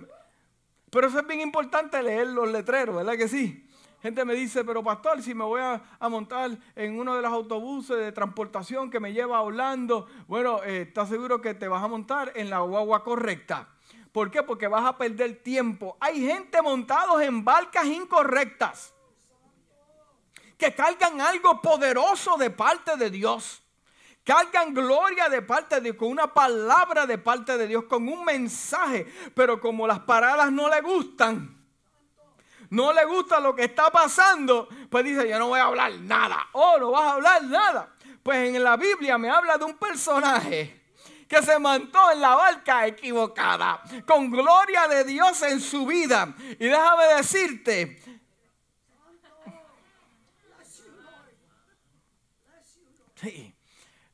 Pero 0.91 1.07
eso 1.07 1.21
es 1.21 1.27
bien 1.27 1.41
importante 1.41 2.03
leer 2.03 2.29
los 2.29 2.49
letreros, 2.49 2.97
¿verdad 2.97 3.17
que 3.17 3.29
sí? 3.29 3.65
Gente 4.01 4.25
me 4.25 4.35
dice, 4.35 4.65
pero 4.65 4.83
pastor, 4.83 5.21
si 5.23 5.35
me 5.35 5.45
voy 5.45 5.61
a, 5.61 5.83
montar 6.09 6.57
en 6.77 6.99
uno 6.99 7.17
de 7.17 7.23
los 7.23 7.33
autobuses 7.33 7.99
de 7.99 8.13
transportación 8.13 8.91
que 8.91 9.01
me 9.01 9.13
lleva 9.13 9.39
a 9.39 9.43
Orlando, 9.43 10.07
bueno, 10.29 10.63
eh, 10.63 10.83
¿estás 10.83 11.09
seguro 11.09 11.41
que 11.41 11.55
te 11.55 11.67
vas 11.67 11.83
a 11.83 11.89
montar 11.89 12.33
en 12.37 12.49
la 12.49 12.61
guagua 12.61 13.03
correcta? 13.03 13.69
¿Por 14.13 14.31
qué? 14.31 14.43
Porque 14.43 14.69
vas 14.69 14.85
a 14.85 14.97
perder 14.97 15.43
tiempo. 15.43 15.97
Hay 16.01 16.25
gente 16.25 16.63
montados 16.63 17.21
en 17.23 17.45
barcas 17.45 17.87
incorrectas 17.87 18.95
que 20.57 20.75
cargan 20.75 21.21
algo 21.21 21.61
poderoso 21.61 22.37
de 22.37 22.51
parte 22.51 22.97
de 22.97 23.11
Dios 23.11 23.63
cargan 24.29 24.75
gloria 24.75 25.31
de 25.31 25.41
parte 25.41 25.77
de 25.77 25.81
Dios, 25.81 25.97
con 25.97 26.09
una 26.09 26.27
palabra 26.27 27.07
de 27.07 27.17
parte 27.17 27.57
de 27.57 27.67
Dios, 27.67 27.85
con 27.85 28.07
un 28.07 28.27
mensaje. 28.27 29.11
Pero 29.35 29.59
como 29.59 29.87
las 29.87 30.01
paradas 30.01 30.53
no 30.53 30.69
le 30.69 30.83
gustan, 30.83 31.57
no 32.69 32.93
le 32.93 33.07
gusta 33.07 33.41
lo 33.41 33.55
que 33.55 33.65
está 33.65 33.91
pasando, 33.91 34.69
pues 34.91 35.03
dice, 35.07 35.27
yo 35.27 35.39
no 35.39 35.49
voy 35.49 35.61
a 35.61 35.65
hablar 35.65 35.93
nada. 36.01 36.47
Oh, 36.53 36.77
no 36.79 36.91
vas 36.91 37.05
a 37.05 37.13
hablar 37.15 37.43
nada. 37.45 37.95
Pues 38.23 38.55
en 38.55 38.63
la 38.63 38.77
Biblia 38.77 39.17
me 39.17 39.31
habla 39.31 39.57
de 39.57 39.65
un 39.65 39.79
personaje 39.79 40.79
que 41.27 41.43
se 41.43 41.59
montó 41.59 42.13
en 42.13 42.21
la 42.21 42.35
barca 42.35 42.87
equivocada, 42.87 43.83
con 44.07 44.31
gloria 44.31 44.89
de 44.89 45.05
Dios 45.05 45.41
en 45.41 45.59
su 45.59 45.87
vida. 45.87 46.35
Y 46.59 46.67
déjame 46.67 47.05
decirte, 47.15 47.99
sí, 53.15 53.48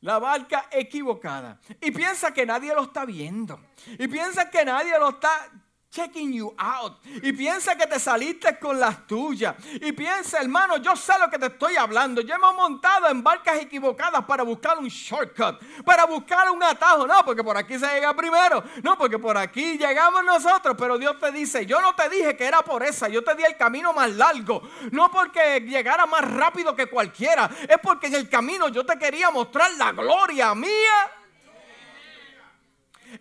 la 0.04 0.18
barca 0.18 0.66
equivocada. 0.70 1.58
Y 1.80 1.90
piensa 1.90 2.32
que 2.34 2.44
nadie 2.44 2.74
lo 2.74 2.82
está 2.82 3.06
viendo. 3.06 3.58
Y 3.98 4.06
piensa 4.06 4.50
que 4.50 4.62
nadie 4.62 4.98
lo 4.98 5.08
está 5.08 5.50
checking 5.94 6.32
you 6.32 6.52
out. 6.58 6.94
Y 7.22 7.32
piensa 7.32 7.76
que 7.76 7.86
te 7.86 8.00
saliste 8.00 8.58
con 8.58 8.80
las 8.80 9.06
tuyas. 9.06 9.54
Y 9.80 9.92
piensa, 9.92 10.40
hermano, 10.40 10.76
yo 10.78 10.96
sé 10.96 11.12
lo 11.20 11.30
que 11.30 11.38
te 11.38 11.46
estoy 11.46 11.76
hablando. 11.76 12.20
Yo 12.20 12.36
me 12.38 12.52
montado 12.52 13.08
en 13.08 13.22
barcas 13.22 13.58
equivocadas 13.58 14.24
para 14.24 14.42
buscar 14.42 14.78
un 14.78 14.88
shortcut, 14.88 15.60
para 15.84 16.04
buscar 16.04 16.50
un 16.50 16.62
atajo. 16.62 17.06
No, 17.06 17.24
porque 17.24 17.44
por 17.44 17.56
aquí 17.56 17.78
se 17.78 17.86
llega 17.86 18.14
primero. 18.14 18.64
No, 18.82 18.98
porque 18.98 19.18
por 19.18 19.36
aquí 19.38 19.78
llegamos 19.78 20.24
nosotros. 20.24 20.74
Pero 20.76 20.98
Dios 20.98 21.18
te 21.20 21.30
dice, 21.30 21.64
yo 21.64 21.80
no 21.80 21.94
te 21.94 22.08
dije 22.08 22.36
que 22.36 22.44
era 22.44 22.62
por 22.62 22.82
esa. 22.82 23.08
Yo 23.08 23.22
te 23.22 23.34
di 23.34 23.44
el 23.44 23.56
camino 23.56 23.92
más 23.92 24.10
largo. 24.10 24.62
No 24.90 25.10
porque 25.10 25.60
llegara 25.60 26.06
más 26.06 26.28
rápido 26.28 26.74
que 26.74 26.86
cualquiera. 26.86 27.48
Es 27.68 27.78
porque 27.82 28.08
en 28.08 28.14
el 28.14 28.28
camino 28.28 28.68
yo 28.68 28.84
te 28.84 28.98
quería 28.98 29.30
mostrar 29.30 29.72
la 29.74 29.92
gloria 29.92 30.54
mía 30.54 31.23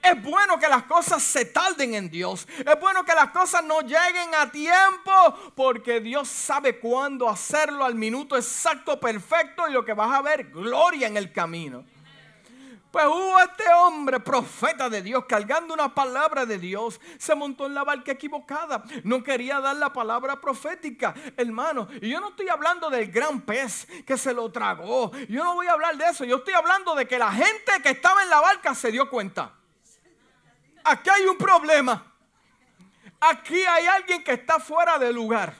es 0.01 0.23
bueno 0.23 0.59
que 0.59 0.67
las 0.67 0.83
cosas 0.83 1.21
se 1.21 1.45
tarden 1.45 1.95
en 1.95 2.09
Dios. 2.09 2.47
Es 2.59 2.79
bueno 2.79 3.03
que 3.03 3.13
las 3.13 3.29
cosas 3.29 3.63
no 3.63 3.81
lleguen 3.81 4.33
a 4.35 4.51
tiempo 4.51 5.11
porque 5.55 5.99
Dios 5.99 6.27
sabe 6.27 6.79
cuándo 6.79 7.29
hacerlo 7.29 7.83
al 7.85 7.95
minuto 7.95 8.35
exacto, 8.35 8.99
perfecto 8.99 9.67
y 9.67 9.73
lo 9.73 9.83
que 9.83 9.93
vas 9.93 10.11
a 10.11 10.21
ver, 10.21 10.49
gloria 10.51 11.07
en 11.07 11.17
el 11.17 11.31
camino. 11.31 11.83
Pues 12.93 13.07
hubo 13.07 13.39
este 13.39 13.63
hombre, 13.73 14.19
profeta 14.19 14.87
de 14.87 15.01
Dios, 15.01 15.25
cargando 15.27 15.73
una 15.73 15.95
palabra 15.95 16.45
de 16.45 16.59
Dios, 16.59 17.01
se 17.17 17.33
montó 17.33 17.65
en 17.65 17.73
la 17.73 17.83
barca 17.83 18.11
equivocada. 18.11 18.83
No 19.03 19.23
quería 19.23 19.59
dar 19.59 19.77
la 19.77 19.91
palabra 19.91 20.39
profética, 20.39 21.15
hermano. 21.35 21.87
Y 22.03 22.09
yo 22.09 22.19
no 22.19 22.29
estoy 22.29 22.49
hablando 22.49 22.91
del 22.91 23.11
gran 23.11 23.41
pez 23.41 23.87
que 24.05 24.15
se 24.15 24.31
lo 24.31 24.51
tragó. 24.51 25.11
Yo 25.27 25.43
no 25.43 25.55
voy 25.55 25.65
a 25.65 25.71
hablar 25.71 25.97
de 25.97 26.05
eso. 26.05 26.23
Yo 26.23 26.35
estoy 26.35 26.53
hablando 26.53 26.93
de 26.93 27.07
que 27.07 27.17
la 27.17 27.31
gente 27.31 27.71
que 27.81 27.89
estaba 27.89 28.21
en 28.21 28.29
la 28.29 28.41
barca 28.41 28.75
se 28.75 28.91
dio 28.91 29.09
cuenta 29.09 29.51
aquí 30.83 31.09
hay 31.09 31.25
un 31.25 31.37
problema. 31.37 32.13
Aquí 33.19 33.61
hay 33.63 33.85
alguien 33.85 34.23
que 34.23 34.33
está 34.33 34.59
fuera 34.59 34.99
de 34.99 35.13
lugar. 35.13 35.53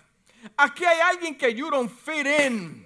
Aquí 0.57 0.83
hay 0.83 0.99
alguien 0.99 1.37
que 1.37 1.53
you 1.53 1.69
don't 1.69 1.89
fit 1.89 2.25
in. 2.25 2.85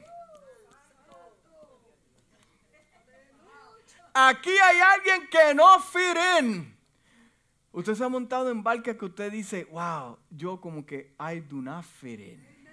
Aquí 4.13 4.50
hay 4.50 4.80
alguien 4.80 5.28
que 5.30 5.54
no 5.56 5.80
fit 5.80 6.17
in. 6.39 6.76
Usted 7.71 7.95
se 7.95 8.04
ha 8.04 8.10
montado 8.10 8.50
en 8.50 8.63
barca 8.63 8.97
que 8.97 9.06
usted 9.06 9.32
dice, 9.32 9.65
wow, 9.65 10.17
yo 10.30 10.60
como 10.60 10.86
que 10.86 11.13
I 11.19 11.39
do 11.39 11.62
not 11.62 11.84
fit 11.84 12.19
in. 12.19 12.67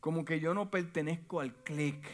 Como 0.00 0.24
que 0.24 0.40
yo 0.40 0.52
no 0.52 0.70
pertenezco 0.70 1.40
al 1.40 1.54
click. 1.54 2.06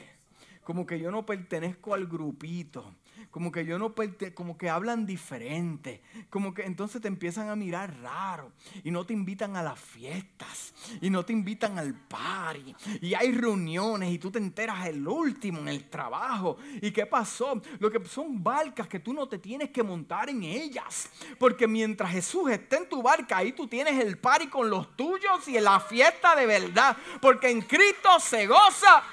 Como 0.62 0.86
que 0.86 1.00
yo 1.00 1.10
no 1.10 1.26
pertenezco 1.26 1.94
al 1.94 2.06
grupito 2.06 2.94
como 3.30 3.52
que 3.52 3.64
yo 3.64 3.78
no, 3.78 3.94
como 4.34 4.58
que 4.58 4.68
hablan 4.68 5.06
diferente, 5.06 6.02
como 6.30 6.52
que 6.52 6.62
entonces 6.62 7.00
te 7.00 7.08
empiezan 7.08 7.48
a 7.48 7.56
mirar 7.56 7.96
raro 8.02 8.52
y 8.82 8.90
no 8.90 9.06
te 9.06 9.12
invitan 9.12 9.56
a 9.56 9.62
las 9.62 9.78
fiestas 9.78 10.74
y 11.00 11.10
no 11.10 11.24
te 11.24 11.32
invitan 11.32 11.78
al 11.78 11.94
party 11.94 12.74
y 13.00 13.14
hay 13.14 13.32
reuniones 13.32 14.12
y 14.12 14.18
tú 14.18 14.30
te 14.30 14.38
enteras 14.38 14.86
el 14.86 15.06
último 15.06 15.60
en 15.60 15.68
el 15.68 15.88
trabajo. 15.88 16.56
¿Y 16.80 16.90
qué 16.90 17.06
pasó? 17.06 17.60
Lo 17.78 17.90
que 17.90 18.04
son 18.06 18.42
barcas 18.42 18.88
que 18.88 18.98
tú 18.98 19.12
no 19.12 19.28
te 19.28 19.38
tienes 19.38 19.70
que 19.70 19.82
montar 19.82 20.28
en 20.28 20.42
ellas, 20.42 21.08
porque 21.38 21.68
mientras 21.68 22.10
Jesús 22.10 22.50
esté 22.50 22.78
en 22.78 22.88
tu 22.88 23.02
barca, 23.02 23.38
ahí 23.38 23.52
tú 23.52 23.68
tienes 23.68 24.02
el 24.02 24.18
party 24.18 24.48
con 24.48 24.68
los 24.68 24.96
tuyos 24.96 25.46
y 25.46 25.60
la 25.60 25.78
fiesta 25.78 26.34
de 26.34 26.46
verdad, 26.46 26.96
porque 27.20 27.50
en 27.50 27.62
Cristo 27.62 28.08
se 28.18 28.46
goza 28.46 29.04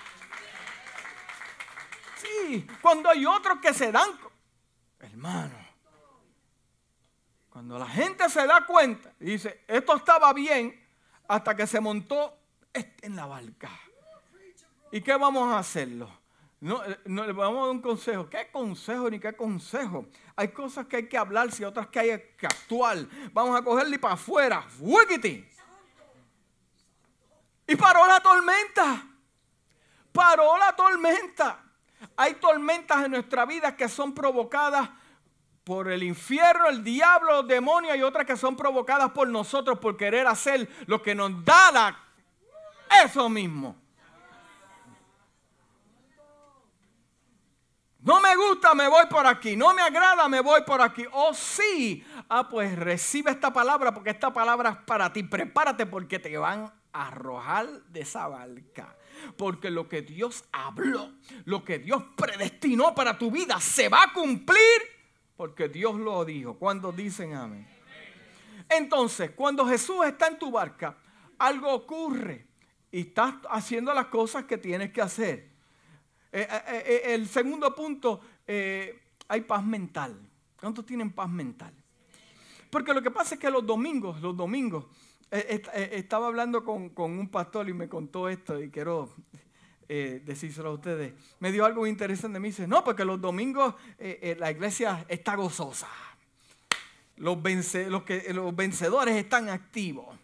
cuando 2.82 3.10
hay 3.10 3.26
otros 3.26 3.60
que 3.60 3.74
se 3.74 3.92
dan, 3.92 4.10
hermano, 5.00 5.56
cuando 7.50 7.80
la 7.80 7.88
gente 7.88 8.30
se 8.30 8.46
da 8.46 8.66
cuenta, 8.66 9.14
dice, 9.20 9.64
esto 9.68 9.96
estaba 9.96 10.32
bien 10.34 10.80
hasta 11.28 11.56
que 11.56 11.66
se 11.66 11.80
montó 11.80 12.38
en 12.74 13.16
la 13.16 13.26
barca. 13.26 13.70
¿Y 14.92 15.02
qué 15.02 15.16
vamos 15.16 15.52
a 15.54 15.60
hacerlo? 15.60 16.10
No, 16.60 16.82
no, 17.06 17.26
le 17.26 17.34
vamos 17.34 17.60
a 17.60 17.62
dar 17.62 17.70
un 17.72 17.82
consejo. 17.82 18.30
¿Qué 18.30 18.50
consejo 18.52 19.10
ni 19.10 19.20
qué 19.20 19.34
consejo? 19.34 20.08
Hay 20.36 20.48
cosas 20.50 20.88
que 20.88 20.98
hay 20.98 21.08
que 21.08 21.18
hablar, 21.18 21.50
y 21.58 21.64
otras 21.64 21.88
que 21.88 22.00
hay 22.00 22.36
que 22.38 22.46
actuar. 22.48 22.98
Vamos 23.32 23.60
a 23.60 23.64
cogerle 23.64 24.00
para 24.00 24.16
afuera. 24.16 24.66
Y 27.68 27.76
paró 27.76 28.08
la 28.08 28.20
tormenta. 28.20 29.08
Paró 30.12 30.58
la 30.58 30.76
tormenta. 30.76 31.64
Hay 32.16 32.36
tormentas 32.36 33.06
en 33.06 33.12
nuestra 33.12 33.46
vida 33.46 33.76
que 33.76 33.90
son 33.90 34.14
provocadas 34.14 34.90
por 35.64 35.90
el 35.90 36.04
infierno, 36.04 36.68
el 36.68 36.84
diablo, 36.84 37.42
los 37.42 37.48
demonios 37.48 37.98
y 37.98 38.02
otras 38.02 38.26
que 38.26 38.38
son 38.38 38.56
provocadas 38.56 39.12
por 39.12 39.28
nosotros 39.28 39.80
por 39.80 39.98
querer 39.98 40.26
hacer 40.26 40.70
lo 40.86 41.02
que 41.02 41.14
nos 41.14 41.44
da 41.44 41.98
eso 43.04 43.28
mismo. 43.30 43.76
No 48.00 48.22
me 48.22 48.34
gusta, 48.38 48.74
me 48.74 48.88
voy 48.88 49.06
por 49.08 49.28
aquí. 49.28 49.58
No 49.58 49.74
me 49.74 49.82
agrada, 49.82 50.30
me 50.30 50.40
voy 50.40 50.62
por 50.62 50.82
aquí. 50.82 51.06
Oh, 51.12 51.34
sí. 51.34 52.06
Ah, 52.30 52.48
pues 52.48 52.80
recibe 52.80 53.32
esta 53.32 53.52
palabra 53.52 53.94
porque 53.94 54.12
esta 54.12 54.32
palabra 54.32 54.70
es 54.70 54.78
para 54.86 55.12
ti. 55.12 55.24
Prepárate 55.24 55.86
porque 55.86 56.18
te 56.18 56.38
van 56.38 56.72
a 56.94 57.08
arrojar 57.08 57.68
de 57.90 58.00
esa 58.00 58.30
barca. 58.30 58.96
Porque 59.38 59.70
lo 59.70 59.88
que 59.88 60.02
Dios 60.02 60.46
habló, 60.52 61.14
lo 61.46 61.64
que 61.64 61.80
Dios 61.80 62.04
predestinó 62.16 62.94
para 62.96 63.18
tu 63.18 63.32
vida, 63.32 63.60
se 63.60 63.90
va 63.90 64.04
a 64.04 64.14
cumplir 64.14 64.98
porque 65.38 65.70
Dios 65.70 65.96
lo 65.96 66.26
dijo. 66.26 66.56
Cuando 66.56 66.92
dicen 66.92 67.36
amén. 67.36 67.68
Entonces, 68.70 69.32
cuando 69.32 69.66
Jesús 69.66 70.06
está 70.06 70.28
en 70.28 70.40
tu 70.40 70.52
barca, 70.52 70.98
algo 71.38 71.72
ocurre 71.72 72.48
y 72.92 73.02
estás 73.02 73.36
haciendo 73.50 73.94
las 73.94 74.08
cosas 74.08 74.46
que 74.46 74.58
tienes 74.58 74.92
que 74.92 75.02
hacer. 75.02 75.50
Eh, 76.32 76.48
eh, 76.50 76.84
eh, 76.86 77.02
el 77.14 77.28
segundo 77.28 77.74
punto, 77.74 78.22
hay 78.48 79.42
paz 79.42 79.64
mental. 79.64 80.20
¿Cuántos 80.60 80.86
tienen 80.86 81.12
paz 81.12 81.30
mental? 81.30 81.74
Porque 82.70 82.94
lo 82.94 83.02
que 83.02 83.12
pasa 83.12 83.36
es 83.36 83.42
que 83.42 83.50
los 83.50 83.66
domingos, 83.66 84.20
los 84.22 84.36
domingos, 84.36 84.86
estaba 85.32 86.28
hablando 86.28 86.64
con, 86.64 86.92
un 86.96 87.30
pastor 87.30 87.70
y 87.70 87.74
me 87.74 87.90
contó 87.90 88.30
esto 88.30 88.62
y 88.62 88.70
quiero 88.70 89.14
decírselo 89.88 90.70
a 90.70 90.74
ustedes. 90.74 91.14
Me 91.40 91.52
dio 91.52 91.66
algo 91.66 91.88
interesante. 91.88 92.40
Me 92.40 92.50
dice, 92.50 92.68
no, 92.68 92.84
porque 92.84 93.06
los 93.06 93.20
domingos 93.20 93.76
la 94.38 94.52
iglesia 94.52 95.06
está 95.08 95.36
gozosa. 95.36 95.88
Los, 97.18 97.38
los, 97.44 98.04
que, 98.04 98.34
los 98.34 98.56
vencedores 98.56 99.16
están 99.16 99.50
activos. 99.50 100.18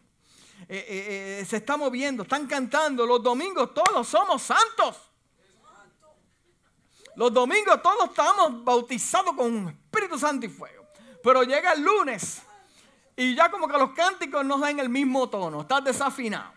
se 0.67 1.41
está 1.57 1.77
moviendo, 1.77 2.23
están 2.23 2.47
cantando. 2.47 3.05
Los 3.05 3.21
domingos 3.23 3.73
todos 3.73 4.07
somos 4.07 4.41
santos. 4.41 5.09
Los 7.15 7.31
domingos 7.31 7.81
todos 7.81 8.09
estamos 8.09 8.63
bautizados 8.63 9.35
con 9.35 9.69
Espíritu 9.69 10.17
Santo 10.17 10.45
y 10.45 10.49
fuego. 10.49 10.85
Pero 11.23 11.43
llega 11.43 11.73
el 11.73 11.83
lunes 11.83 12.41
y 13.15 13.35
ya 13.35 13.49
como 13.49 13.67
que 13.67 13.77
los 13.77 13.91
cánticos 13.91 14.45
no 14.45 14.57
dan 14.57 14.79
el 14.79 14.89
mismo 14.89 15.29
tono, 15.29 15.61
estás 15.61 15.83
desafinado. 15.83 16.51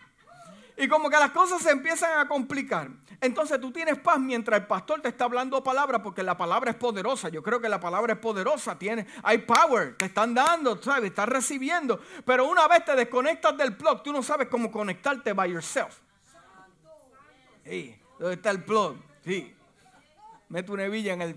Y 0.77 0.87
como 0.87 1.09
que 1.09 1.17
las 1.17 1.31
cosas 1.31 1.61
se 1.61 1.71
empiezan 1.71 2.19
a 2.19 2.27
complicar. 2.27 2.89
Entonces 3.19 3.59
tú 3.59 3.71
tienes 3.71 3.97
paz 3.97 4.19
mientras 4.19 4.59
el 4.59 4.67
pastor 4.67 5.01
te 5.01 5.09
está 5.09 5.25
hablando 5.25 5.63
palabra 5.63 6.03
porque 6.03 6.21
la 6.21 6.37
palabra 6.37 6.69
es 6.69 6.77
poderosa. 6.77 7.29
Yo 7.29 7.41
creo 7.41 7.59
que 7.59 7.67
la 7.67 7.79
palabra 7.79 8.13
es 8.13 8.19
poderosa. 8.19 8.77
Tiene, 8.77 9.07
hay 9.23 9.39
power, 9.39 9.97
te 9.97 10.05
están 10.05 10.35
dando, 10.35 10.79
¿sabes? 10.81 11.09
Estás 11.09 11.27
recibiendo. 11.27 11.99
Pero 12.23 12.47
una 12.47 12.67
vez 12.67 12.85
te 12.85 12.95
desconectas 12.95 13.57
del 13.57 13.75
plug, 13.75 14.03
tú 14.03 14.13
no 14.13 14.21
sabes 14.21 14.49
cómo 14.49 14.71
conectarte 14.71 15.33
by 15.33 15.51
yourself. 15.51 15.97
Sí, 17.65 17.99
¿dónde 18.19 18.35
está 18.35 18.51
el 18.51 18.63
plug? 18.63 18.97
Sí 19.25 19.57
mete 20.49 20.71
una 20.71 20.85
hebilla 20.85 21.13
en 21.13 21.21
el... 21.21 21.35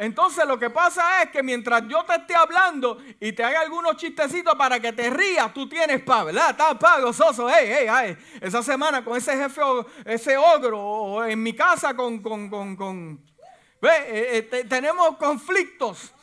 Entonces 0.00 0.46
lo 0.46 0.58
que 0.58 0.70
pasa 0.70 1.22
es 1.22 1.30
que 1.30 1.42
mientras 1.42 1.86
yo 1.86 2.02
te 2.06 2.14
esté 2.14 2.34
hablando 2.34 2.96
y 3.20 3.32
te 3.32 3.44
haga 3.44 3.60
algunos 3.60 3.96
chistecitos 3.96 4.54
para 4.54 4.80
que 4.80 4.94
te 4.94 5.10
rías, 5.10 5.52
tú 5.52 5.68
tienes 5.68 6.02
paz, 6.02 6.24
¿verdad? 6.24 6.52
Estás 6.52 6.78
paz, 6.78 7.02
gozoso. 7.02 7.50
Hey, 7.50 7.68
hey, 7.70 7.86
hey. 7.86 8.16
Esa 8.40 8.62
semana 8.62 9.04
con 9.04 9.18
ese 9.18 9.36
jefe, 9.36 9.60
ese 10.06 10.38
ogro, 10.38 10.80
o 10.80 11.24
en 11.24 11.42
mi 11.42 11.52
casa 11.52 11.94
con... 11.94 12.20
con, 12.20 12.48
con, 12.48 12.76
con 12.76 13.20
¿ve? 13.82 13.90
Eh, 14.06 14.48
eh, 14.50 14.64
tenemos 14.66 15.18
conflictos. 15.18 16.14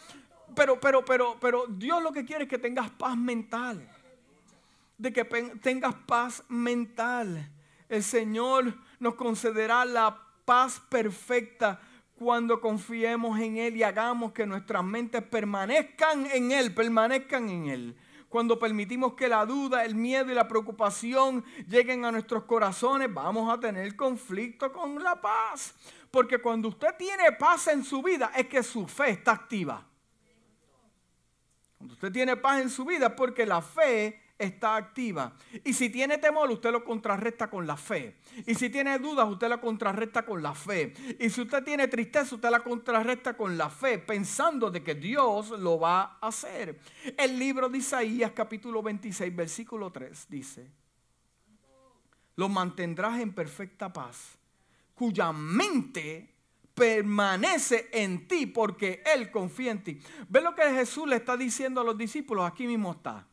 Pero, 0.55 0.79
pero, 0.79 1.05
pero, 1.05 1.37
pero 1.39 1.65
Dios 1.67 2.01
lo 2.01 2.11
que 2.11 2.25
quiere 2.25 2.45
es 2.45 2.49
que 2.49 2.57
tengas 2.57 2.89
paz 2.89 3.15
mental. 3.15 3.87
De 4.97 5.13
que 5.13 5.23
tengas 5.61 5.93
paz 6.07 6.43
mental. 6.47 7.47
El 7.87 8.01
Señor 8.01 8.73
nos 8.97 9.13
concederá 9.13 9.85
la 9.85 10.19
paz 10.45 10.81
perfecta 10.89 11.79
cuando 12.17 12.59
confiemos 12.59 13.39
en 13.39 13.57
Él 13.57 13.77
y 13.77 13.83
hagamos 13.83 14.31
que 14.31 14.45
nuestras 14.45 14.83
mentes 14.83 15.21
permanezcan 15.21 16.25
en 16.27 16.51
Él, 16.51 16.73
permanezcan 16.73 17.47
en 17.49 17.67
Él. 17.67 17.97
Cuando 18.27 18.57
permitimos 18.59 19.13
que 19.13 19.27
la 19.27 19.45
duda, 19.45 19.85
el 19.85 19.95
miedo 19.95 20.31
y 20.31 20.35
la 20.35 20.47
preocupación 20.47 21.45
lleguen 21.67 22.05
a 22.05 22.11
nuestros 22.11 22.43
corazones, 22.43 23.13
vamos 23.13 23.51
a 23.53 23.59
tener 23.59 23.95
conflicto 23.95 24.73
con 24.73 25.01
la 25.01 25.21
paz. 25.21 25.75
Porque 26.09 26.39
cuando 26.39 26.69
usted 26.69 26.95
tiene 26.97 27.31
paz 27.33 27.67
en 27.67 27.83
su 27.83 28.01
vida, 28.01 28.31
es 28.35 28.47
que 28.47 28.63
su 28.63 28.87
fe 28.87 29.11
está 29.11 29.33
activa. 29.33 29.85
Cuando 31.77 31.93
usted 31.93 32.11
tiene 32.11 32.35
paz 32.35 32.61
en 32.61 32.69
su 32.69 32.83
vida, 32.83 33.07
es 33.07 33.13
porque 33.13 33.45
la 33.45 33.61
fe 33.61 34.19
está 34.37 34.75
activa. 34.75 35.33
Y 35.63 35.73
si 35.73 35.89
tiene 35.89 36.17
temor, 36.17 36.49
usted 36.51 36.71
lo 36.71 36.83
contrarresta 36.83 37.49
con 37.49 37.65
la 37.65 37.77
fe. 37.77 38.17
Y 38.45 38.55
si 38.55 38.69
tiene 38.69 38.99
dudas, 38.99 39.27
usted 39.27 39.49
la 39.49 39.59
contrarresta 39.59 40.25
con 40.25 40.41
la 40.41 40.53
fe. 40.53 40.93
Y 41.19 41.29
si 41.29 41.41
usted 41.41 41.63
tiene 41.63 41.87
tristeza, 41.87 42.35
usted 42.35 42.49
la 42.49 42.59
contrarresta 42.59 43.35
con 43.35 43.57
la 43.57 43.69
fe, 43.69 43.97
pensando 43.97 44.69
de 44.69 44.83
que 44.83 44.95
Dios 44.95 45.49
lo 45.51 45.79
va 45.79 46.17
a 46.21 46.27
hacer. 46.27 46.79
El 47.17 47.37
libro 47.39 47.69
de 47.69 47.79
Isaías 47.79 48.31
capítulo 48.31 48.81
26, 48.81 49.35
versículo 49.35 49.91
3 49.91 50.27
dice, 50.29 50.71
lo 52.35 52.49
mantendrás 52.49 53.19
en 53.19 53.33
perfecta 53.33 53.91
paz, 53.91 54.37
cuya 54.93 55.31
mente 55.31 56.33
permanece 56.77 57.89
en 57.91 58.27
ti 58.27 58.45
porque 58.45 59.01
Él 59.15 59.31
confía 59.31 59.71
en 59.71 59.83
ti. 59.83 59.99
¿Ve 60.29 60.41
lo 60.41 60.53
que 60.53 60.61
Jesús 60.71 61.07
le 61.07 61.15
está 61.15 61.35
diciendo 61.35 61.81
a 61.81 61.83
los 61.83 61.97
discípulos? 61.97 62.47
Aquí 62.47 62.67
mismo 62.67 62.91
está. 62.91 63.25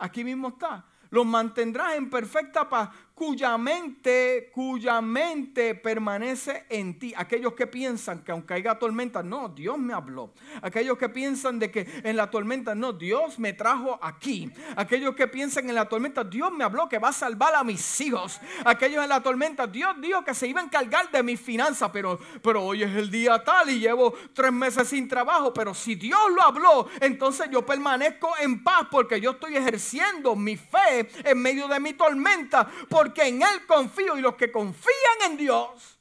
Aquí 0.00 0.24
mismo 0.24 0.48
está. 0.48 0.84
Los 1.10 1.26
mantendrás 1.26 1.94
en 1.94 2.08
perfecta 2.10 2.68
paz 2.68 2.88
cuya 3.20 3.58
mente, 3.58 4.50
cuya 4.50 5.02
mente 5.02 5.74
permanece 5.74 6.64
en 6.70 6.98
ti. 6.98 7.12
Aquellos 7.14 7.52
que 7.52 7.66
piensan 7.66 8.24
que 8.24 8.32
aunque 8.32 8.54
haya 8.54 8.78
tormenta, 8.78 9.22
no, 9.22 9.50
Dios 9.50 9.76
me 9.76 9.92
habló. 9.92 10.32
Aquellos 10.62 10.96
que 10.96 11.10
piensan 11.10 11.58
de 11.58 11.70
que 11.70 11.86
en 12.02 12.16
la 12.16 12.30
tormenta, 12.30 12.74
no, 12.74 12.94
Dios 12.94 13.38
me 13.38 13.52
trajo 13.52 13.98
aquí. 14.00 14.50
Aquellos 14.74 15.14
que 15.14 15.28
piensan 15.28 15.68
en 15.68 15.74
la 15.74 15.86
tormenta, 15.86 16.24
Dios 16.24 16.50
me 16.50 16.64
habló 16.64 16.88
que 16.88 16.98
va 16.98 17.08
a 17.08 17.12
salvar 17.12 17.54
a 17.54 17.62
mis 17.62 18.00
hijos. 18.00 18.40
Aquellos 18.64 19.02
en 19.02 19.10
la 19.10 19.22
tormenta, 19.22 19.66
Dios 19.66 20.00
dijo 20.00 20.24
que 20.24 20.32
se 20.32 20.46
iba 20.46 20.62
a 20.62 20.64
encargar 20.64 21.10
de 21.10 21.22
mis 21.22 21.38
finanzas, 21.38 21.90
pero, 21.92 22.18
pero 22.42 22.64
hoy 22.64 22.84
es 22.84 22.96
el 22.96 23.10
día 23.10 23.44
tal 23.44 23.68
y 23.68 23.80
llevo 23.80 24.14
tres 24.32 24.50
meses 24.50 24.88
sin 24.88 25.06
trabajo. 25.06 25.52
Pero 25.52 25.74
si 25.74 25.94
Dios 25.94 26.22
lo 26.34 26.42
habló, 26.42 26.88
entonces 27.02 27.50
yo 27.52 27.66
permanezco 27.66 28.32
en 28.40 28.64
paz 28.64 28.86
porque 28.90 29.20
yo 29.20 29.32
estoy 29.32 29.56
ejerciendo 29.58 30.34
mi 30.34 30.56
fe 30.56 31.06
en 31.22 31.36
medio 31.36 31.68
de 31.68 31.78
mi 31.78 31.92
tormenta. 31.92 32.66
Que 33.12 33.28
en 33.28 33.42
Él 33.42 33.66
confío 33.66 34.16
y 34.16 34.20
los 34.20 34.34
que 34.34 34.50
confían 34.50 35.30
en 35.30 35.36
Dios, 35.36 35.98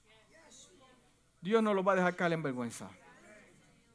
Dios 1.41 1.63
no 1.63 1.73
los 1.73 1.87
va 1.87 1.93
a 1.93 1.95
dejar 1.95 2.15
caer 2.15 2.33
en 2.33 2.43
vergüenza. 2.43 2.89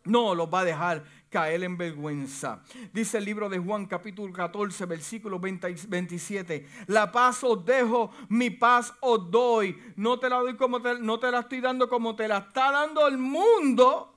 No 0.05 0.35
los 0.35 0.53
va 0.53 0.61
a 0.61 0.65
dejar 0.65 1.05
caer 1.31 1.65
en 1.65 1.77
vergüenza. 1.77 2.63
Dice 2.93 3.19
el 3.19 3.25
libro 3.25 3.49
de 3.49 3.59
Juan 3.59 3.87
capítulo 3.87 4.33
14 4.33 4.87
versículo 4.87 5.41
27. 5.41 6.69
La 6.89 7.11
paz 7.11 7.43
os 7.43 7.65
dejo, 7.65 8.11
mi 8.29 8.51
paz 8.51 8.93
os 9.01 9.31
doy. 9.31 9.77
No 9.97 10.19
te 10.19 10.29
la 10.29 10.37
doy 10.37 10.57
como 10.57 10.79
no 10.79 11.19
te 11.19 11.31
la 11.31 11.41
estoy 11.41 11.61
dando 11.61 11.89
como 11.89 12.15
te 12.15 12.29
la 12.29 12.39
está 12.39 12.71
dando 12.71 13.07
el 13.09 13.19
mundo. 13.19 14.15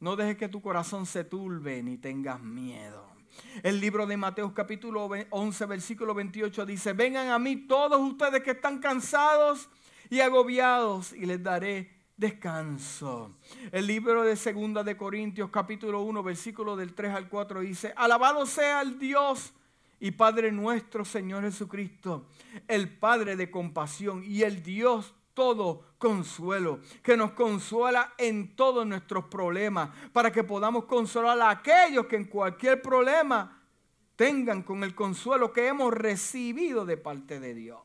No 0.00 0.16
dejes 0.16 0.36
que 0.36 0.48
tu 0.48 0.60
corazón 0.60 1.06
se 1.06 1.24
turbe 1.24 1.82
ni 1.82 1.96
tengas 1.96 2.40
miedo. 2.40 3.11
El 3.62 3.80
libro 3.80 4.06
de 4.06 4.16
Mateo 4.16 4.52
capítulo 4.54 5.08
11 5.30 5.66
versículo 5.66 6.14
28 6.14 6.66
dice, 6.66 6.92
vengan 6.92 7.28
a 7.28 7.38
mí 7.38 7.56
todos 7.56 8.00
ustedes 8.00 8.42
que 8.42 8.52
están 8.52 8.78
cansados 8.78 9.68
y 10.10 10.20
agobiados 10.20 11.12
y 11.12 11.26
les 11.26 11.42
daré 11.42 11.90
descanso. 12.16 13.36
El 13.70 13.86
libro 13.86 14.22
de 14.22 14.36
Segunda 14.36 14.84
de 14.84 14.96
Corintios 14.96 15.50
capítulo 15.50 16.02
1 16.02 16.22
versículo 16.22 16.76
del 16.76 16.94
3 16.94 17.14
al 17.14 17.28
4 17.28 17.60
dice, 17.60 17.92
alabado 17.96 18.46
sea 18.46 18.80
el 18.82 18.98
Dios 18.98 19.52
y 20.00 20.10
Padre 20.10 20.50
nuestro 20.50 21.04
Señor 21.04 21.44
Jesucristo, 21.44 22.26
el 22.68 22.88
Padre 22.88 23.36
de 23.36 23.50
compasión 23.50 24.22
y 24.24 24.42
el 24.42 24.62
Dios 24.62 25.14
todo 25.34 25.94
consuelo, 25.98 26.80
que 27.02 27.16
nos 27.16 27.32
consuela 27.32 28.14
en 28.18 28.56
todos 28.56 28.86
nuestros 28.86 29.24
problemas, 29.26 29.90
para 30.12 30.32
que 30.32 30.44
podamos 30.44 30.84
consolar 30.84 31.40
a 31.40 31.50
aquellos 31.50 32.06
que 32.06 32.16
en 32.16 32.24
cualquier 32.26 32.82
problema 32.82 33.62
tengan 34.16 34.62
con 34.62 34.84
el 34.84 34.94
consuelo 34.94 35.52
que 35.52 35.66
hemos 35.66 35.92
recibido 35.92 36.84
de 36.84 36.96
parte 36.96 37.40
de 37.40 37.54
Dios, 37.54 37.80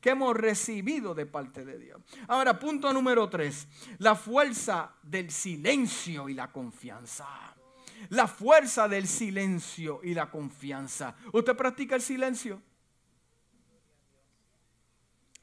que 0.00 0.10
hemos 0.10 0.36
recibido 0.36 1.14
de 1.14 1.26
parte 1.26 1.64
de 1.64 1.78
Dios. 1.78 2.00
Ahora, 2.28 2.58
punto 2.58 2.92
número 2.92 3.28
tres, 3.28 3.66
la 3.98 4.14
fuerza 4.14 4.94
del 5.02 5.30
silencio 5.30 6.28
y 6.28 6.34
la 6.34 6.52
confianza. 6.52 7.26
La 8.10 8.26
fuerza 8.26 8.88
del 8.88 9.06
silencio 9.06 10.00
y 10.02 10.14
la 10.14 10.30
confianza. 10.30 11.16
¿Usted 11.32 11.54
practica 11.54 11.96
el 11.96 12.02
silencio? 12.02 12.62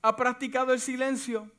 ¿Ha 0.01 0.15
practicado 0.15 0.73
el 0.73 0.79
silencio? 0.79 1.51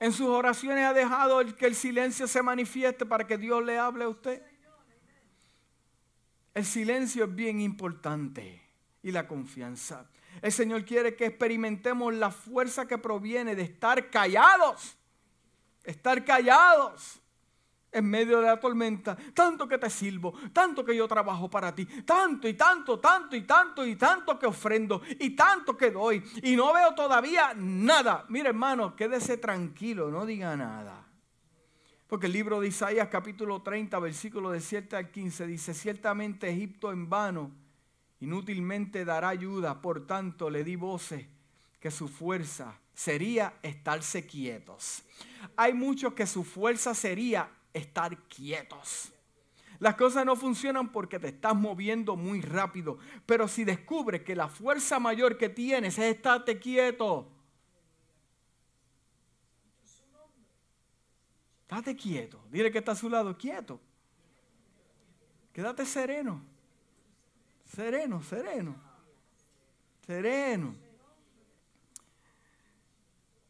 En 0.00 0.12
sus 0.12 0.26
oraciones 0.26 0.84
ha 0.84 0.92
dejado 0.92 1.40
que 1.56 1.66
el 1.66 1.76
silencio 1.76 2.26
se 2.26 2.42
manifieste 2.42 3.06
para 3.06 3.26
que 3.26 3.38
Dios 3.38 3.64
le 3.64 3.78
hable 3.78 4.04
a 4.04 4.08
usted. 4.08 4.42
El 6.54 6.64
silencio 6.64 7.24
es 7.24 7.34
bien 7.34 7.60
importante 7.60 8.60
y 9.02 9.12
la 9.12 9.28
confianza. 9.28 10.10
El 10.40 10.50
Señor 10.50 10.84
quiere 10.84 11.14
que 11.14 11.26
experimentemos 11.26 12.12
la 12.14 12.30
fuerza 12.30 12.86
que 12.86 12.98
proviene 12.98 13.54
de 13.54 13.62
estar 13.62 14.10
callados. 14.10 14.98
Estar 15.84 16.24
callados 16.24 17.21
en 17.92 18.06
medio 18.06 18.40
de 18.40 18.46
la 18.46 18.58
tormenta, 18.58 19.16
tanto 19.34 19.68
que 19.68 19.76
te 19.76 19.90
sirvo, 19.90 20.32
tanto 20.52 20.82
que 20.84 20.96
yo 20.96 21.06
trabajo 21.06 21.50
para 21.50 21.74
ti, 21.74 21.84
tanto 21.84 22.48
y 22.48 22.54
tanto, 22.54 22.98
tanto 22.98 23.36
y 23.36 23.42
tanto 23.42 23.86
y 23.86 23.96
tanto 23.96 24.38
que 24.38 24.46
ofrendo 24.46 25.02
y 25.20 25.30
tanto 25.30 25.76
que 25.76 25.90
doy 25.90 26.22
y 26.42 26.56
no 26.56 26.72
veo 26.72 26.94
todavía 26.94 27.52
nada. 27.54 28.24
Mire 28.30 28.48
hermano, 28.48 28.96
quédese 28.96 29.36
tranquilo, 29.36 30.10
no 30.10 30.24
diga 30.24 30.56
nada. 30.56 31.06
Porque 32.08 32.26
el 32.26 32.32
libro 32.32 32.60
de 32.60 32.68
Isaías 32.68 33.08
capítulo 33.08 33.62
30, 33.62 33.98
versículo 33.98 34.50
de 34.50 34.60
7 34.60 34.96
al 34.96 35.10
15 35.10 35.46
dice, 35.46 35.74
ciertamente 35.74 36.48
Egipto 36.48 36.92
en 36.92 37.08
vano, 37.08 37.50
inútilmente 38.20 39.04
dará 39.04 39.28
ayuda, 39.30 39.80
por 39.80 40.06
tanto 40.06 40.48
le 40.48 40.64
di 40.64 40.76
voces 40.76 41.26
que 41.80 41.90
su 41.90 42.08
fuerza 42.08 42.78
sería 42.94 43.54
estarse 43.62 44.26
quietos. 44.26 45.02
Hay 45.56 45.72
muchos 45.74 46.12
que 46.12 46.26
su 46.26 46.44
fuerza 46.44 46.94
sería 46.94 47.48
estar 47.72 48.16
quietos. 48.28 49.12
Las 49.82 49.96
cosas 49.96 50.24
no 50.24 50.36
funcionan 50.36 50.92
porque 50.92 51.18
te 51.18 51.26
estás 51.26 51.56
moviendo 51.56 52.14
muy 52.14 52.40
rápido. 52.40 52.98
Pero 53.26 53.48
si 53.48 53.64
descubres 53.64 54.22
que 54.22 54.36
la 54.36 54.46
fuerza 54.46 55.00
mayor 55.00 55.36
que 55.36 55.48
tienes 55.48 55.98
es 55.98 56.14
estarte 56.14 56.58
quieto. 56.60 57.28
Estate 61.62 61.96
quieto. 61.96 62.40
Dile 62.48 62.70
que 62.70 62.78
está 62.78 62.92
a 62.92 62.94
su 62.94 63.10
lado, 63.10 63.36
quieto. 63.36 63.80
Quédate 65.52 65.84
sereno. 65.84 66.40
Sereno, 67.64 68.22
sereno. 68.22 68.76
Sereno. 70.06 70.76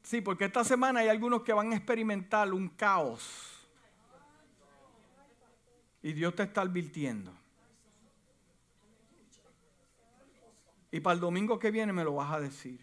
Sí, 0.03 0.23
porque 0.23 0.47
esta 0.47 0.65
semana 0.65 1.01
hay 1.01 1.09
algunos 1.09 1.43
que 1.43 1.53
van 1.53 1.73
a 1.73 1.77
experimentar 1.77 2.53
un 2.55 2.71
caos 2.71 3.52
y 6.03 6.13
Dios 6.13 6.35
te 6.35 6.43
está 6.43 6.63
advirtiendo. 6.63 7.33
Y 10.91 11.01
para 11.01 11.15
el 11.15 11.21
domingo 11.21 11.59
que 11.59 11.71
viene 11.71 11.93
me 11.93 12.05
lo 12.05 12.15
vas 12.15 12.33
a 12.33 12.41
decir. 12.41 12.79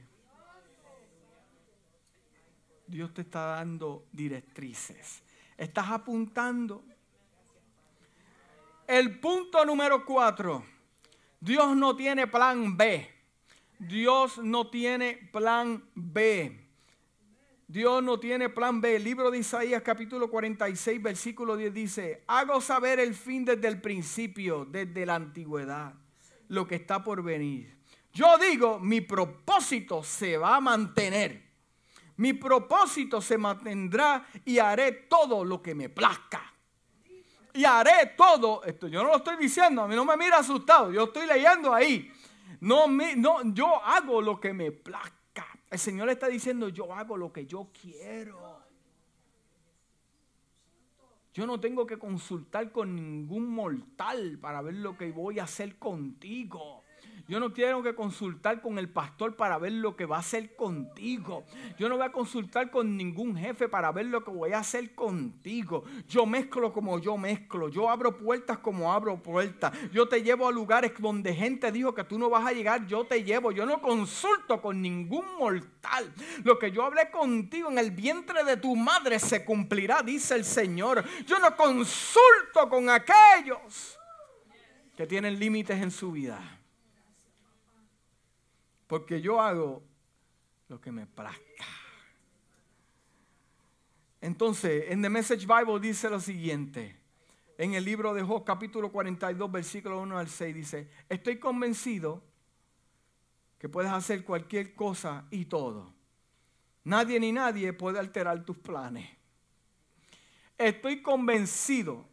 Dios 2.88 3.14
te 3.14 3.22
está 3.22 3.46
dando 3.46 4.08
directrices. 4.12 5.22
Estás 5.56 5.90
apuntando. 5.90 6.84
El 8.88 9.20
punto 9.20 9.64
número 9.64 10.04
cuatro. 10.04 10.66
Dios 11.40 11.76
no 11.76 11.96
tiene 11.96 12.26
plan 12.26 12.76
B. 12.76 13.08
Dios 13.78 14.40
no 14.40 14.70
tiene 14.70 15.30
plan 15.32 15.84
B. 15.94 16.69
Dios 17.70 18.02
no 18.02 18.20
tiene 18.20 18.50
plan 18.50 18.82
B. 18.82 18.96
El 18.96 19.04
libro 19.04 19.30
de 19.30 19.38
Isaías 19.38 19.84
capítulo 19.84 20.28
46 20.32 21.04
versículo 21.04 21.56
10 21.56 21.72
dice, 21.72 22.24
hago 22.26 22.60
saber 22.62 23.00
el 23.00 23.14
fin 23.14 23.46
desde 23.46 23.68
el 23.68 23.80
principio, 23.80 24.66
desde 24.66 25.06
la 25.06 25.14
antigüedad, 25.14 25.94
lo 26.48 26.66
que 26.66 26.74
está 26.74 27.04
por 27.04 27.22
venir. 27.22 27.78
Yo 28.12 28.40
digo, 28.40 28.80
mi 28.80 29.02
propósito 29.02 30.02
se 30.02 30.36
va 30.36 30.56
a 30.56 30.60
mantener. 30.60 31.44
Mi 32.18 32.34
propósito 32.34 33.22
se 33.22 33.38
mantendrá 33.38 34.26
y 34.46 34.58
haré 34.58 34.92
todo 35.08 35.46
lo 35.46 35.62
que 35.62 35.76
me 35.76 35.90
plazca. 35.90 36.52
Y 37.54 37.66
haré 37.66 38.16
todo, 38.18 38.64
esto 38.64 38.88
yo 38.88 39.04
no 39.04 39.10
lo 39.10 39.18
estoy 39.18 39.38
diciendo, 39.38 39.84
a 39.84 39.88
mí 39.88 39.94
no 39.94 40.06
me 40.06 40.18
mira 40.18 40.38
asustado, 40.38 40.92
yo 40.92 41.04
estoy 41.04 41.28
leyendo 41.28 41.72
ahí. 41.72 42.12
No, 42.62 42.88
no, 42.88 43.54
yo 43.54 43.86
hago 43.86 44.24
lo 44.24 44.40
que 44.40 44.54
me 44.54 44.72
plazca. 44.72 45.19
El 45.70 45.78
Señor 45.80 46.08
le 46.08 46.14
está 46.14 46.28
diciendo, 46.28 46.70
yo 46.70 46.94
hago 46.94 47.16
lo 47.16 47.32
que 47.32 47.46
yo 47.46 47.70
quiero. 47.80 48.60
Yo 51.34 51.46
no 51.46 51.60
tengo 51.60 51.86
que 51.86 52.00
consultar 52.00 52.72
con 52.72 52.96
ningún 52.96 53.48
mortal 53.48 54.40
para 54.42 54.62
ver 54.62 54.76
lo 54.76 54.98
que 54.98 55.12
voy 55.12 55.40
a 55.40 55.44
hacer 55.44 55.78
contigo. 55.78 56.79
Yo 57.30 57.40
no 57.40 57.54
quiero 57.54 57.84
que 57.84 57.94
consultar 57.94 58.60
con 58.60 58.80
el 58.80 58.90
pastor 58.90 59.36
para 59.36 59.60
ver 59.60 59.74
lo 59.74 59.96
que 59.96 60.08
va 60.08 60.16
a 60.16 60.22
hacer 60.22 60.56
contigo. 60.56 61.44
Yo 61.78 61.88
no 61.88 61.96
voy 61.96 62.06
a 62.08 62.12
consultar 62.12 62.72
con 62.72 62.98
ningún 62.98 63.38
jefe 63.38 63.70
para 63.70 63.92
ver 63.92 64.08
lo 64.08 64.24
que 64.24 64.32
voy 64.32 64.54
a 64.54 64.58
hacer 64.58 64.96
contigo. 64.96 65.84
Yo 66.08 66.26
mezclo 66.26 66.74
como 66.74 66.98
yo 66.98 67.20
mezclo. 67.20 67.70
Yo 67.70 67.88
abro 67.88 68.18
puertas 68.18 68.58
como 68.58 68.92
abro 68.92 69.22
puertas. 69.22 69.72
Yo 69.92 70.10
te 70.10 70.24
llevo 70.24 70.48
a 70.48 70.52
lugares 70.52 70.92
donde 70.98 71.36
gente 71.36 71.72
dijo 71.72 71.94
que 71.94 72.04
tú 72.04 72.18
no 72.18 72.32
vas 72.32 72.48
a 72.48 72.52
llegar. 72.52 72.88
Yo 72.88 73.06
te 73.06 73.24
llevo. 73.24 73.52
Yo 73.52 73.64
no 73.64 73.80
consulto 73.80 74.60
con 74.60 74.82
ningún 74.82 75.26
mortal. 75.38 76.12
Lo 76.44 76.58
que 76.58 76.72
yo 76.72 76.84
hablé 76.84 77.12
contigo 77.12 77.70
en 77.70 77.78
el 77.78 77.92
vientre 77.92 78.44
de 78.44 78.58
tu 78.58 78.76
madre 78.76 79.20
se 79.20 79.46
cumplirá, 79.46 80.02
dice 80.02 80.34
el 80.34 80.46
Señor. 80.46 81.06
Yo 81.28 81.38
no 81.38 81.56
consulto 81.56 82.68
con 82.68 82.90
aquellos 82.90 84.00
que 84.98 85.06
tienen 85.06 85.38
límites 85.38 85.80
en 85.80 85.92
su 85.92 86.12
vida. 86.12 86.59
Porque 88.90 89.22
yo 89.22 89.40
hago 89.40 89.84
lo 90.68 90.82
que 90.82 90.92
me 90.92 91.06
plazca. 91.06 91.66
Entonces, 94.20 94.86
en 94.88 95.04
The 95.04 95.10
Message 95.10 95.46
Bible 95.46 95.80
dice 95.80 96.10
lo 96.10 96.20
siguiente. 96.20 96.98
En 97.60 97.76
el 97.76 97.86
libro 97.86 98.16
de 98.16 98.24
Job, 98.24 98.44
capítulo 98.44 98.92
42, 98.92 99.52
versículo 99.52 100.02
1 100.02 100.18
al 100.18 100.28
6, 100.28 100.56
dice, 100.56 100.90
estoy 101.08 101.38
convencido 101.38 102.24
que 103.60 103.70
puedes 103.70 103.92
hacer 103.92 104.24
cualquier 104.24 104.74
cosa 104.74 105.28
y 105.30 105.46
todo. 105.46 105.94
Nadie 106.84 107.20
ni 107.20 107.32
nadie 107.32 107.74
puede 107.74 108.00
alterar 108.00 108.44
tus 108.44 108.58
planes. 108.58 109.08
Estoy 110.58 111.04
convencido, 111.04 112.08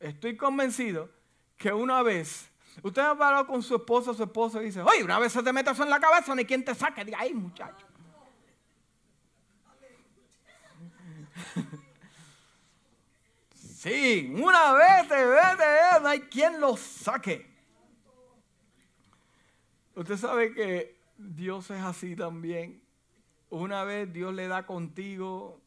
estoy 0.00 0.36
convencido 0.36 1.10
que 1.56 1.72
una 1.72 2.02
vez 2.02 2.50
Usted 2.82 3.02
ha 3.02 3.10
hablado 3.10 3.46
con 3.46 3.62
su 3.62 3.76
esposo, 3.76 4.14
su 4.14 4.22
esposo 4.24 4.60
y 4.60 4.66
dice, 4.66 4.80
oye, 4.82 5.02
una 5.02 5.18
vez 5.18 5.32
se 5.32 5.42
te 5.42 5.52
mete 5.52 5.70
eso 5.70 5.82
en 5.82 5.90
la 5.90 6.00
cabeza, 6.00 6.34
ni 6.34 6.44
quien 6.44 6.64
te 6.64 6.74
saque. 6.74 7.04
Diga, 7.04 7.18
ay, 7.20 7.34
muchacho. 7.34 7.86
Sí, 13.84 14.34
una 14.42 14.72
vez 14.72 15.08
te 15.08 15.26
vete, 15.26 16.00
no 16.00 16.08
hay 16.08 16.20
quien 16.20 16.58
lo 16.58 16.74
saque. 16.74 17.54
Usted 19.94 20.16
sabe 20.16 20.54
que 20.54 20.96
Dios 21.18 21.70
es 21.70 21.82
así 21.82 22.16
también. 22.16 22.82
Una 23.50 23.84
vez 23.84 24.10
Dios 24.10 24.32
le 24.32 24.48
da 24.48 24.64
contigo 24.64 25.60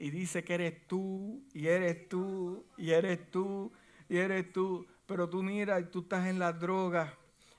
y 0.00 0.10
dice 0.10 0.42
que 0.42 0.54
eres 0.54 0.86
tú, 0.88 1.44
y 1.54 1.68
eres 1.68 2.08
tú, 2.08 2.66
y 2.76 2.90
eres 2.90 3.30
tú, 3.30 3.72
y 4.08 4.16
eres 4.16 4.52
tú. 4.52 4.84
Pero 5.10 5.28
tú 5.28 5.42
miras 5.42 5.80
y 5.80 5.84
tú 5.86 6.02
estás 6.02 6.28
en 6.28 6.38
la 6.38 6.52
droga. 6.52 7.12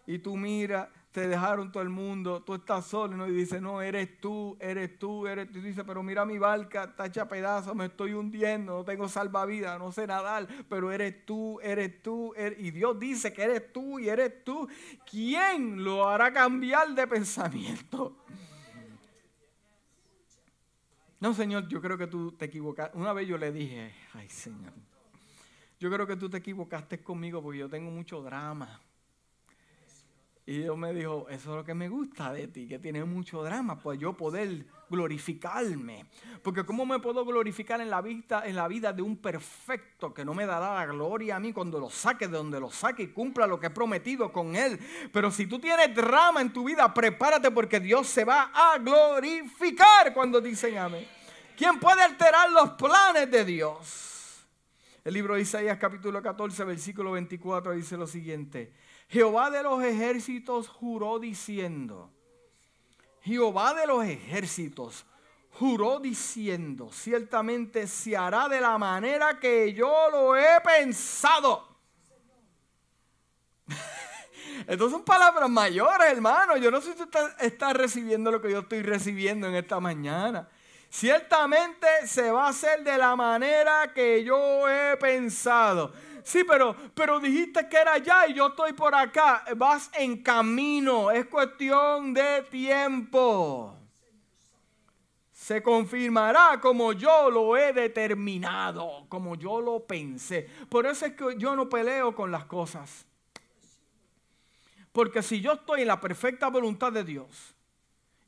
Y 0.08 0.20
tú 0.20 0.38
miras, 0.38 0.88
te 1.12 1.28
dejaron 1.28 1.70
todo 1.70 1.84
el 1.84 1.90
mundo, 1.90 2.42
tú 2.42 2.56
estás 2.56 2.86
solo. 2.86 3.28
Y 3.28 3.34
dice, 3.34 3.60
no, 3.60 3.82
eres 3.82 4.22
tú, 4.22 4.56
eres 4.62 4.98
tú, 4.98 5.28
eres 5.28 5.52
tú. 5.52 5.60
Y 5.60 5.62
dice, 5.62 5.84
pero 5.84 6.02
mira 6.02 6.26
mi 6.26 6.38
barca, 6.38 6.86
está 6.86 7.08
hecha 7.08 7.28
pedazos, 7.28 7.76
me 7.76 7.88
estoy 7.88 8.14
hundiendo, 8.14 8.78
no 8.78 8.86
tengo 8.86 9.10
salvavidas, 9.10 9.78
no 9.78 9.92
sé 9.92 10.08
nadar. 10.08 10.48
Pero 10.70 10.94
eres 10.94 11.26
tú, 11.26 11.60
eres 11.62 12.02
tú. 12.02 12.34
Er-". 12.38 12.56
Y 12.58 12.72
Dios 12.72 12.98
dice 12.98 13.34
que 13.34 13.44
eres 13.44 13.74
tú 13.74 14.00
y 14.00 14.08
eres 14.08 14.46
tú. 14.46 14.70
¿Quién 15.06 15.84
lo 15.84 16.08
hará 16.08 16.32
cambiar 16.32 16.96
de 16.96 17.06
pensamiento? 17.06 18.16
No, 21.20 21.34
Señor, 21.34 21.68
yo 21.68 21.82
creo 21.82 21.98
que 21.98 22.08
tú 22.08 22.32
te 22.32 22.46
equivocas. 22.46 22.92
Una 22.94 23.12
vez 23.12 23.28
yo 23.28 23.38
le 23.38 23.52
dije, 23.52 23.94
ay, 24.14 24.30
Señor 24.30 24.72
yo 25.82 25.90
creo 25.90 26.06
que 26.06 26.16
tú 26.16 26.30
te 26.30 26.38
equivocaste 26.38 27.02
conmigo 27.02 27.42
porque 27.42 27.58
yo 27.58 27.68
tengo 27.68 27.90
mucho 27.90 28.22
drama. 28.22 28.80
Y 30.46 30.60
Dios 30.60 30.78
me 30.78 30.94
dijo, 30.94 31.28
eso 31.28 31.50
es 31.50 31.56
lo 31.56 31.64
que 31.64 31.74
me 31.74 31.90
gusta 31.90 32.32
de 32.32 32.48
ti, 32.48 32.68
que 32.68 32.78
tienes 32.78 33.08
mucho 33.08 33.42
drama, 33.42 33.80
pues 33.80 34.00
yo 34.00 34.14
poder 34.14 34.68
glorificarme. 34.92 36.06
Porque 36.44 36.66
¿cómo 36.66 36.86
me 36.86 37.00
puedo 37.00 37.26
glorificar 37.26 37.82
en 37.82 37.90
la, 37.90 38.00
vista, 38.00 38.46
en 38.46 38.58
la 38.58 38.68
vida 38.68 38.94
de 38.94 39.02
un 39.02 39.18
perfecto 39.18 40.14
que 40.14 40.24
no 40.24 40.36
me 40.36 40.46
dará 40.46 40.76
la 40.76 40.86
gloria 40.86 41.38
a 41.38 41.40
mí 41.40 41.52
cuando 41.52 41.80
lo 41.80 41.90
saque 41.90 42.28
de 42.28 42.38
donde 42.38 42.60
lo 42.60 42.70
saque 42.70 43.02
y 43.04 43.08
cumpla 43.08 43.48
lo 43.48 43.60
que 43.60 43.68
he 43.68 43.72
prometido 43.72 44.32
con 44.32 44.56
él? 44.56 44.80
Pero 45.12 45.32
si 45.32 45.48
tú 45.48 45.58
tienes 45.58 45.96
drama 45.96 46.42
en 46.42 46.54
tu 46.54 46.64
vida, 46.64 46.94
prepárate 46.94 47.50
porque 47.50 47.80
Dios 47.80 48.06
se 48.06 48.24
va 48.24 48.52
a 48.54 48.78
glorificar 48.78 50.14
cuando 50.14 50.40
dicen 50.40 50.78
amén. 50.78 51.08
¿Quién 51.58 51.80
puede 51.80 52.04
alterar 52.04 52.52
los 52.52 52.70
planes 52.72 53.32
de 53.32 53.46
Dios? 53.46 54.11
El 55.04 55.16
libro 55.16 55.34
de 55.34 55.42
Isaías 55.42 55.80
capítulo 55.80 56.22
14, 56.22 56.64
versículo 56.64 57.14
24 57.14 57.72
dice 57.72 57.98
lo 57.98 58.06
siguiente. 58.06 58.72
Jehová 59.10 59.50
de 59.50 59.64
los 59.64 59.84
ejércitos 59.84 60.68
juró 60.68 61.18
diciendo, 61.18 62.12
Jehová 63.22 63.74
de 63.74 63.88
los 63.88 64.06
ejércitos 64.06 65.08
juró 65.54 66.00
diciendo, 66.00 66.92
ciertamente 66.92 67.88
se 67.88 68.16
hará 68.16 68.48
de 68.48 68.62
la 68.62 68.78
manera 68.78 69.40
que 69.40 69.74
yo 69.74 69.92
lo 70.12 70.36
he 70.38 70.62
pensado. 70.64 71.68
Estas 74.68 74.92
son 74.92 75.04
palabras 75.04 75.50
mayores, 75.50 76.12
hermano. 76.12 76.58
Yo 76.58 76.70
no 76.70 76.80
sé 76.80 76.94
si 76.94 77.02
usted 77.02 77.22
está 77.40 77.74
recibiendo 77.74 78.30
lo 78.30 78.40
que 78.40 78.52
yo 78.52 78.60
estoy 78.60 78.84
recibiendo 78.84 79.48
en 79.48 79.56
esta 79.56 79.80
mañana. 79.80 80.48
Ciertamente 80.92 81.88
se 82.06 82.30
va 82.32 82.48
a 82.48 82.50
hacer 82.50 82.84
de 82.84 82.98
la 82.98 83.16
manera 83.16 83.94
que 83.94 84.26
yo 84.26 84.68
he 84.68 84.98
pensado. 84.98 85.94
Sí, 86.22 86.44
pero, 86.44 86.76
pero 86.94 87.18
dijiste 87.18 87.70
que 87.70 87.78
era 87.78 87.94
allá 87.94 88.28
y 88.28 88.34
yo 88.34 88.48
estoy 88.48 88.74
por 88.74 88.94
acá. 88.94 89.46
Vas 89.56 89.90
en 89.94 90.22
camino. 90.22 91.10
Es 91.10 91.28
cuestión 91.28 92.14
de 92.14 92.42
tiempo. 92.52 93.74
Se 95.32 95.64
confirmará 95.64 96.60
como 96.62 96.92
yo 96.92 97.30
lo 97.32 97.56
he 97.56 97.72
determinado, 97.72 99.06
como 99.08 99.36
yo 99.36 99.62
lo 99.62 99.80
pensé. 99.80 100.50
Por 100.68 100.86
eso 100.86 101.06
es 101.06 101.14
que 101.14 101.38
yo 101.38 101.56
no 101.56 101.70
peleo 101.70 102.14
con 102.14 102.32
las 102.32 102.44
cosas. 102.44 103.06
Porque 104.92 105.24
si 105.24 105.40
yo 105.40 105.54
estoy 105.54 105.84
en 105.84 105.88
la 105.88 106.02
perfecta 106.02 106.50
voluntad 106.50 106.92
de 106.92 107.06
Dios 107.06 107.56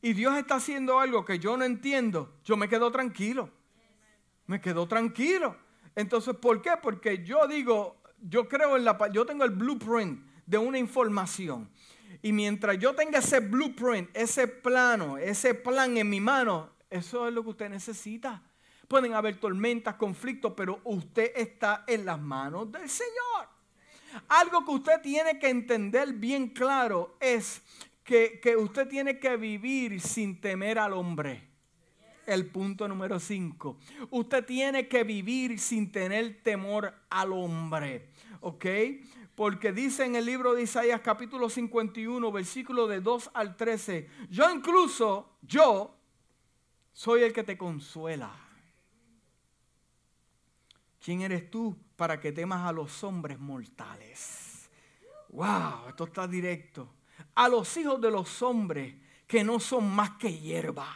y 0.03 0.11
Dios 0.11 0.35
está 0.35 0.55
haciendo 0.55 0.99
algo 0.99 1.23
que 1.23 1.39
yo 1.39 1.55
no 1.55 1.63
entiendo, 1.63 2.35
yo 2.43 2.57
me 2.57 2.67
quedo 2.67 2.91
tranquilo. 2.91 3.49
Me 4.47 4.59
quedo 4.59 4.85
tranquilo. 4.85 5.55
Entonces, 5.95 6.35
¿por 6.35 6.61
qué? 6.61 6.71
Porque 6.81 7.23
yo 7.23 7.47
digo, 7.47 8.01
yo 8.19 8.49
creo 8.49 8.75
en 8.75 8.83
la 8.83 8.97
yo 9.13 9.25
tengo 9.25 9.45
el 9.45 9.51
blueprint 9.51 10.27
de 10.45 10.57
una 10.57 10.77
información. 10.77 11.69
Y 12.21 12.33
mientras 12.33 12.77
yo 12.79 12.93
tenga 12.93 13.19
ese 13.19 13.39
blueprint, 13.39 14.09
ese 14.13 14.45
plano, 14.45 15.17
ese 15.17 15.53
plan 15.53 15.95
en 15.95 16.09
mi 16.09 16.19
mano, 16.19 16.69
eso 16.89 17.25
es 17.25 17.33
lo 17.33 17.41
que 17.41 17.51
usted 17.51 17.69
necesita. 17.69 18.43
Pueden 18.89 19.13
haber 19.13 19.39
tormentas, 19.39 19.95
conflictos, 19.95 20.51
pero 20.53 20.81
usted 20.83 21.31
está 21.33 21.85
en 21.87 22.05
las 22.05 22.19
manos 22.19 22.69
del 22.69 22.89
Señor. 22.89 23.47
Algo 24.27 24.65
que 24.65 24.71
usted 24.71 25.01
tiene 25.01 25.39
que 25.39 25.47
entender 25.47 26.11
bien 26.11 26.49
claro 26.49 27.15
es 27.21 27.61
que, 28.03 28.55
usted 28.57 28.87
tiene 28.87 29.19
que 29.19 29.37
vivir 29.37 29.99
sin 30.01 30.39
temer 30.39 30.79
al 30.79 30.93
hombre. 30.93 31.49
El 32.25 32.47
punto 32.47 32.87
número 32.87 33.19
5. 33.19 33.77
Usted 34.11 34.45
tiene 34.45 34.87
que 34.87 35.03
vivir 35.03 35.59
sin 35.59 35.91
tener 35.91 36.41
temor 36.41 36.93
al 37.09 37.33
hombre. 37.33 38.09
¿Ok? 38.41 38.65
Porque 39.35 39.71
dice 39.71 40.05
en 40.05 40.15
el 40.15 40.25
libro 40.25 40.53
de 40.53 40.63
Isaías 40.63 41.01
capítulo 41.01 41.49
51, 41.49 42.31
versículo 42.31 42.87
de 42.87 43.01
2 43.01 43.31
al 43.33 43.57
13, 43.57 44.07
yo 44.29 44.49
incluso, 44.53 45.37
yo 45.41 45.97
soy 46.93 47.23
el 47.23 47.33
que 47.33 47.43
te 47.43 47.57
consuela. 47.57 48.31
¿Quién 51.03 51.21
eres 51.21 51.49
tú 51.49 51.75
para 51.97 52.19
que 52.19 52.31
temas 52.31 52.65
a 52.65 52.71
los 52.71 53.03
hombres 53.03 53.37
mortales? 53.39 54.69
Wow, 55.29 55.89
esto 55.89 56.05
está 56.05 56.27
directo. 56.27 56.87
A 57.35 57.49
los 57.49 57.75
hijos 57.77 57.99
de 58.01 58.11
los 58.11 58.41
hombres 58.41 58.95
que 59.27 59.43
no 59.43 59.59
son 59.59 59.89
más 59.93 60.11
que 60.11 60.37
hierba. 60.37 60.87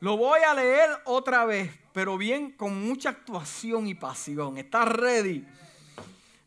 Lo 0.00 0.16
voy 0.16 0.40
a 0.40 0.54
leer 0.54 0.90
otra 1.06 1.44
vez, 1.44 1.72
pero 1.92 2.16
bien 2.16 2.52
con 2.52 2.86
mucha 2.86 3.10
actuación 3.10 3.88
y 3.88 3.94
pasión. 3.94 4.58
¿Está 4.58 4.84
ready? 4.84 5.44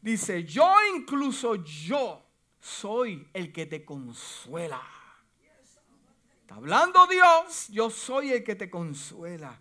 Dice, 0.02 0.44
yo 0.46 0.74
incluso 0.96 1.56
yo 1.56 2.24
soy 2.60 3.28
el 3.34 3.52
que 3.52 3.66
te 3.66 3.84
consuela. 3.84 4.82
Está 6.42 6.56
hablando 6.56 7.06
Dios, 7.08 7.68
yo 7.70 7.90
soy 7.90 8.32
el 8.32 8.44
que 8.44 8.56
te 8.56 8.70
consuela. 8.70 9.60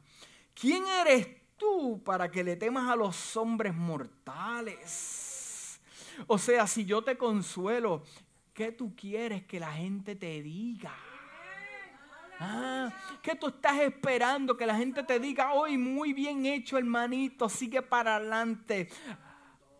¿Quién 0.54 0.86
eres 0.86 1.26
tú 1.56 2.02
para 2.04 2.30
que 2.30 2.44
le 2.44 2.56
temas 2.56 2.88
a 2.88 2.96
los 2.96 3.36
hombres 3.36 3.74
mortales? 3.74 5.30
O 6.26 6.38
sea, 6.38 6.66
si 6.66 6.84
yo 6.84 7.02
te 7.02 7.16
consuelo, 7.16 8.02
¿qué 8.54 8.72
tú 8.72 8.94
quieres 8.94 9.44
que 9.44 9.60
la 9.60 9.72
gente 9.72 10.16
te 10.16 10.42
diga? 10.42 10.94
Ah, 12.38 12.90
¿Qué 13.22 13.34
tú 13.34 13.48
estás 13.48 13.78
esperando 13.80 14.56
que 14.56 14.64
la 14.64 14.74
gente 14.74 15.02
te 15.02 15.18
diga? 15.18 15.52
Hoy 15.52 15.76
muy 15.76 16.14
bien 16.14 16.46
hecho, 16.46 16.78
hermanito, 16.78 17.48
sigue 17.48 17.82
para 17.82 18.16
adelante. 18.16 18.88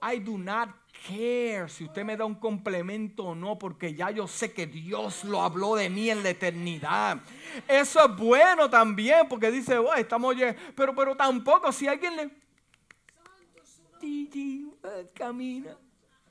I 0.02 0.18
do 0.18 0.36
not 0.36 0.70
care 1.06 1.68
si 1.68 1.84
usted 1.84 2.04
me 2.04 2.16
da 2.16 2.24
un 2.24 2.34
complemento 2.34 3.24
o 3.24 3.34
no, 3.34 3.58
porque 3.58 3.94
ya 3.94 4.10
yo 4.10 4.26
sé 4.26 4.52
que 4.52 4.66
Dios 4.66 5.24
lo 5.24 5.40
habló 5.40 5.74
de 5.74 5.88
mí 5.88 6.10
en 6.10 6.22
la 6.22 6.30
eternidad. 6.30 7.20
Eso 7.66 8.04
es 8.04 8.16
bueno 8.16 8.68
también, 8.68 9.26
porque 9.28 9.50
dice, 9.50 9.78
oh, 9.78 9.94
estamos 9.94 10.36
pero, 10.74 10.94
pero 10.94 11.16
tampoco 11.16 11.72
si 11.72 11.88
alguien 11.88 12.16
le... 12.16 12.30
Eh, 14.82 15.10
camina, 15.14 15.76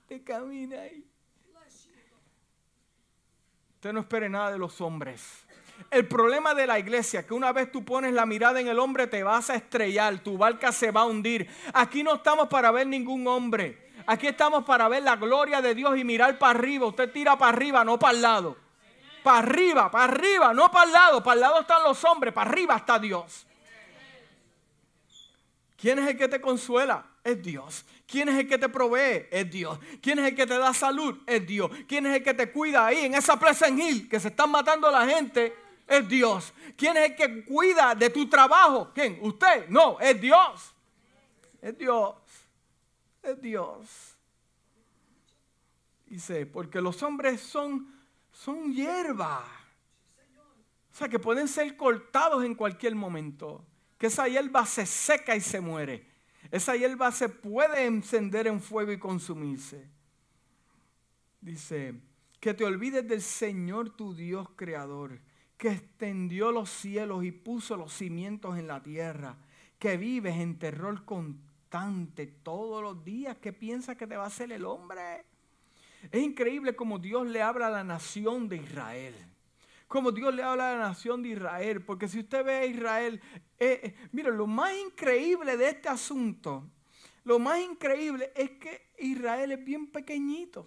te 0.08 0.24
camina 0.24 0.82
ahí. 0.82 1.06
Usted 3.80 3.93
no 3.93 4.01
espere 4.01 4.27
nada 4.27 4.51
de 4.51 4.57
los 4.57 4.82
hombres. 4.82 5.45
El 5.89 6.05
problema 6.05 6.53
de 6.53 6.67
la 6.67 6.77
iglesia, 6.77 7.25
que 7.25 7.34
una 7.34 7.53
vez 7.53 7.71
tú 7.71 7.86
pones 7.86 8.11
la 8.11 8.25
mirada 8.25 8.59
en 8.59 8.67
el 8.67 8.77
hombre, 8.77 9.07
te 9.07 9.23
vas 9.23 9.49
a 9.49 9.55
estrellar, 9.55 10.19
tu 10.19 10.38
barca 10.38 10.73
se 10.73 10.91
va 10.91 11.03
a 11.03 11.05
hundir. 11.05 11.49
Aquí 11.73 12.03
no 12.03 12.15
estamos 12.15 12.49
para 12.49 12.71
ver 12.71 12.88
ningún 12.88 13.25
hombre. 13.25 13.89
Aquí 14.05 14.27
estamos 14.27 14.65
para 14.65 14.89
ver 14.89 15.03
la 15.03 15.15
gloria 15.15 15.61
de 15.61 15.73
Dios 15.75 15.97
y 15.97 16.03
mirar 16.03 16.38
para 16.38 16.59
arriba. 16.59 16.88
Usted 16.88 17.09
tira 17.13 17.38
para 17.38 17.55
arriba, 17.55 17.86
no 17.86 17.97
para 17.97 18.13
el 18.13 18.21
lado. 18.21 18.57
Para 19.23 19.38
arriba, 19.38 19.89
para 19.89 20.13
arriba, 20.13 20.53
no 20.53 20.69
para 20.69 20.84
el 20.84 20.91
lado. 20.91 21.23
Para 21.23 21.36
el 21.36 21.39
lado 21.39 21.61
están 21.61 21.82
los 21.82 22.03
hombres, 22.03 22.34
para 22.34 22.51
arriba 22.51 22.75
está 22.75 22.99
Dios. 22.99 23.47
¿Quién 25.77 25.99
es 25.99 26.07
el 26.09 26.17
que 26.17 26.27
te 26.27 26.41
consuela? 26.41 27.05
Es 27.23 27.41
Dios. 27.41 27.86
¿Quién 28.10 28.30
es 28.30 28.39
el 28.39 28.47
que 28.47 28.57
te 28.57 28.70
provee? 28.70 29.28
Es 29.30 29.49
Dios. 29.49 29.80
¿Quién 30.01 30.20
es 30.20 30.30
el 30.30 30.36
que 30.36 30.47
te 30.47 30.57
da 30.57 30.74
salud? 30.74 31.20
Es 31.28 31.45
Dios. 31.45 31.70
¿Quién 31.88 32.05
es 32.07 32.16
el 32.16 32.24
que 32.24 32.34
te 32.34 32.51
cuida 32.51 32.86
ahí 32.86 33.05
en 33.05 33.14
esa 33.14 33.39
presa 33.39 33.68
en 33.68 33.80
Hill 33.80 34.10
que 34.10 34.20
se 34.20 34.30
están 34.30 34.49
matando 34.49 34.89
la 34.89 35.05
gente? 35.05 35.55
Es 35.88 36.07
Dios. 36.07 36.53
¿Quién 36.76 36.97
es 36.97 37.12
el 37.12 37.16
que 37.16 37.45
cuida 37.45 37.93
de 37.93 38.10
tu 38.10 38.28
trabajo? 38.28 38.91
¿Quién? 38.93 39.20
¿Usted? 39.22 39.68
No, 39.70 39.99
es 39.99 40.20
Dios. 40.20 40.74
Es 41.62 41.78
Dios 41.78 42.16
es 43.24 43.41
Dios. 43.41 44.16
Dice, 46.05 46.45
porque 46.45 46.82
los 46.82 47.01
hombres 47.03 47.41
son, 47.41 47.93
son 48.32 48.74
hierba. 48.74 49.45
O 50.91 50.95
sea, 50.95 51.07
que 51.07 51.20
pueden 51.20 51.47
ser 51.47 51.78
cortados 51.78 52.43
en 52.43 52.55
cualquier 52.55 52.95
momento. 52.95 53.64
Que 53.97 54.07
esa 54.07 54.28
hierba 54.28 54.66
se 54.66 54.86
seca 54.86 55.36
y 55.36 55.41
se 55.41 55.62
muere. 55.62 56.09
Esa 56.52 56.76
hierba 56.76 57.12
se 57.12 57.30
puede 57.30 57.86
encender 57.86 58.47
en 58.47 58.60
fuego 58.60 58.91
y 58.91 59.00
consumirse. 59.00 59.88
Dice, 61.41 61.95
que 62.39 62.54
te 62.54 62.66
olvides 62.66 63.08
del 63.08 63.22
Señor 63.22 63.91
tu 63.91 64.14
Dios 64.14 64.50
creador, 64.56 65.20
que 65.58 65.70
extendió 65.70 66.52
los 66.52 66.70
cielos 66.70 67.24
y 67.24 67.32
puso 67.32 67.76
los 67.78 67.93
cimientos 67.93 68.58
en 68.58 68.68
la 68.68 68.82
tierra, 68.82 69.38
que 69.78 69.97
vives 69.97 70.38
en 70.38 70.58
terror 70.58 71.06
con 71.06 71.50
todos 72.43 72.82
los 72.82 73.04
días 73.04 73.38
que 73.38 73.54
piensa 73.54 73.95
que 73.95 74.08
te 74.08 74.18
va 74.18 74.24
a 74.24 74.28
hacer 74.28 74.52
el 74.52 74.66
hombre. 74.66 75.26
Es 76.12 76.24
increíble 76.24 76.76
como 76.76 76.97
Dios 76.97 77.28
le 77.28 77.41
habla 77.41 77.68
a 77.68 77.72
la 77.72 77.84
nación 77.84 78.50
de 78.50 78.58
Israel. 78.58 79.14
Como 79.90 80.14
Dios 80.14 80.34
le 80.34 80.44
habla 80.44 80.72
a 80.72 80.76
la 80.76 80.88
nación 80.88 81.22
de 81.22 81.30
Israel. 81.30 81.84
Porque 81.84 82.08
si 82.08 82.20
usted 82.20 82.46
ve 82.46 82.56
a 82.56 82.66
Israel, 82.66 83.22
eh, 83.60 83.82
eh, 83.84 83.96
mira, 84.14 84.30
lo 84.30 84.48
más 84.48 84.72
increíble 84.78 85.58
de 85.58 85.68
este 85.68 85.90
asunto, 85.90 86.70
lo 87.26 87.40
más 87.40 87.60
increíble 87.60 88.32
es 88.34 88.52
que 88.52 88.94
Israel 89.00 89.52
es 89.52 89.66
bien 89.66 89.92
pequeñito. 89.92 90.66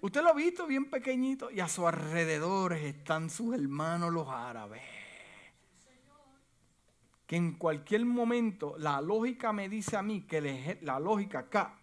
Usted 0.00 0.22
lo 0.22 0.28
ha 0.28 0.34
visto 0.34 0.66
bien 0.66 0.88
pequeñito 0.88 1.50
y 1.50 1.58
a 1.58 1.66
sus 1.66 1.86
alrededores 1.86 2.84
están 2.84 3.30
sus 3.30 3.54
hermanos 3.54 4.12
los 4.12 4.28
árabes 4.28 4.82
que 7.26 7.36
en 7.36 7.52
cualquier 7.52 8.04
momento 8.04 8.76
la 8.78 9.00
lógica 9.00 9.52
me 9.52 9.68
dice 9.68 9.96
a 9.96 10.02
mí 10.02 10.22
que 10.22 10.78
la 10.82 11.00
lógica 11.00 11.40
acá, 11.40 11.78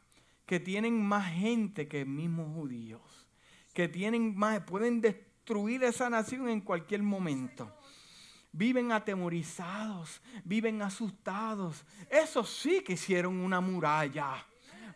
que 0.45 0.59
tienen 0.59 1.01
más 1.01 1.33
gente 1.33 1.87
que 1.87 2.05
mismos 2.05 2.53
judíos, 2.53 3.27
que 3.73 3.87
tienen 3.87 4.35
más, 4.35 4.61
pueden 4.61 5.01
destruir 5.41 5.83
esa 5.83 6.07
nación 6.07 6.47
en 6.49 6.61
cualquier 6.61 7.01
momento. 7.01 7.75
Viven 8.51 8.91
atemorizados, 8.91 10.21
viven 10.43 10.83
asustados. 10.83 11.83
Eso 12.09 12.43
sí 12.43 12.81
que 12.81 12.93
hicieron 12.93 13.39
una 13.39 13.59
muralla 13.59 14.45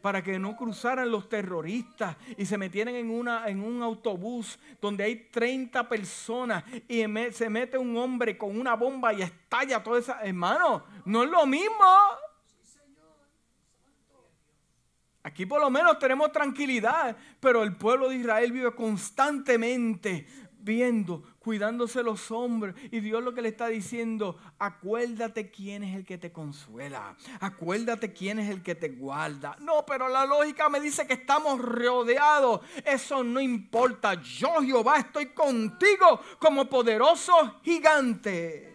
para 0.03 0.21
que 0.21 0.37
no 0.37 0.55
cruzaran 0.55 1.09
los 1.09 1.27
terroristas 1.27 2.15
y 2.37 2.45
se 2.45 2.59
metieran 2.59 2.93
en, 2.93 3.09
una, 3.09 3.47
en 3.47 3.63
un 3.63 3.81
autobús 3.81 4.59
donde 4.79 5.03
hay 5.03 5.29
30 5.31 5.89
personas 5.89 6.63
y 6.87 7.03
se 7.31 7.49
mete 7.49 7.79
un 7.79 7.97
hombre 7.97 8.37
con 8.37 8.55
una 8.59 8.75
bomba 8.75 9.13
y 9.13 9.23
estalla 9.23 9.81
toda 9.81 9.99
esa... 9.99 10.21
Hermano, 10.21 10.83
no 11.05 11.23
es 11.23 11.29
lo 11.31 11.47
mismo. 11.47 11.83
Aquí 15.25 15.47
por 15.47 15.59
lo 15.59 15.71
menos 15.71 15.97
tenemos 15.97 16.31
tranquilidad, 16.31 17.17
pero 17.39 17.63
el 17.63 17.75
pueblo 17.75 18.09
de 18.09 18.17
Israel 18.17 18.51
vive 18.51 18.75
constantemente 18.75 20.27
viendo, 20.59 21.23
cuidándose 21.39 22.03
los 22.03 22.29
hombres. 22.29 22.75
Y 22.91 22.99
Dios 22.99 23.23
lo 23.23 23.33
que 23.33 23.41
le 23.41 23.49
está 23.49 23.65
diciendo, 23.65 24.37
acuérdate 24.59 25.49
quién 25.49 25.83
es 25.83 25.95
el 25.95 26.05
que 26.05 26.19
te 26.19 26.31
consuela. 26.31 27.15
Acuérdate 27.39 28.13
quién 28.13 28.37
es 28.37 28.51
el 28.51 28.61
que 28.61 28.75
te 28.75 28.89
guarda. 28.89 29.57
No, 29.61 29.83
pero 29.83 30.09
la 30.09 30.27
lógica 30.27 30.69
me 30.69 30.79
dice 30.79 31.07
que 31.07 31.13
estamos 31.13 31.59
rodeados. 31.59 32.61
Eso 32.85 33.23
no 33.23 33.41
importa. 33.41 34.13
Yo, 34.21 34.61
Jehová, 34.61 34.97
estoy 34.99 35.29
contigo 35.29 36.21
como 36.37 36.69
poderoso 36.69 37.61
gigante. 37.63 38.74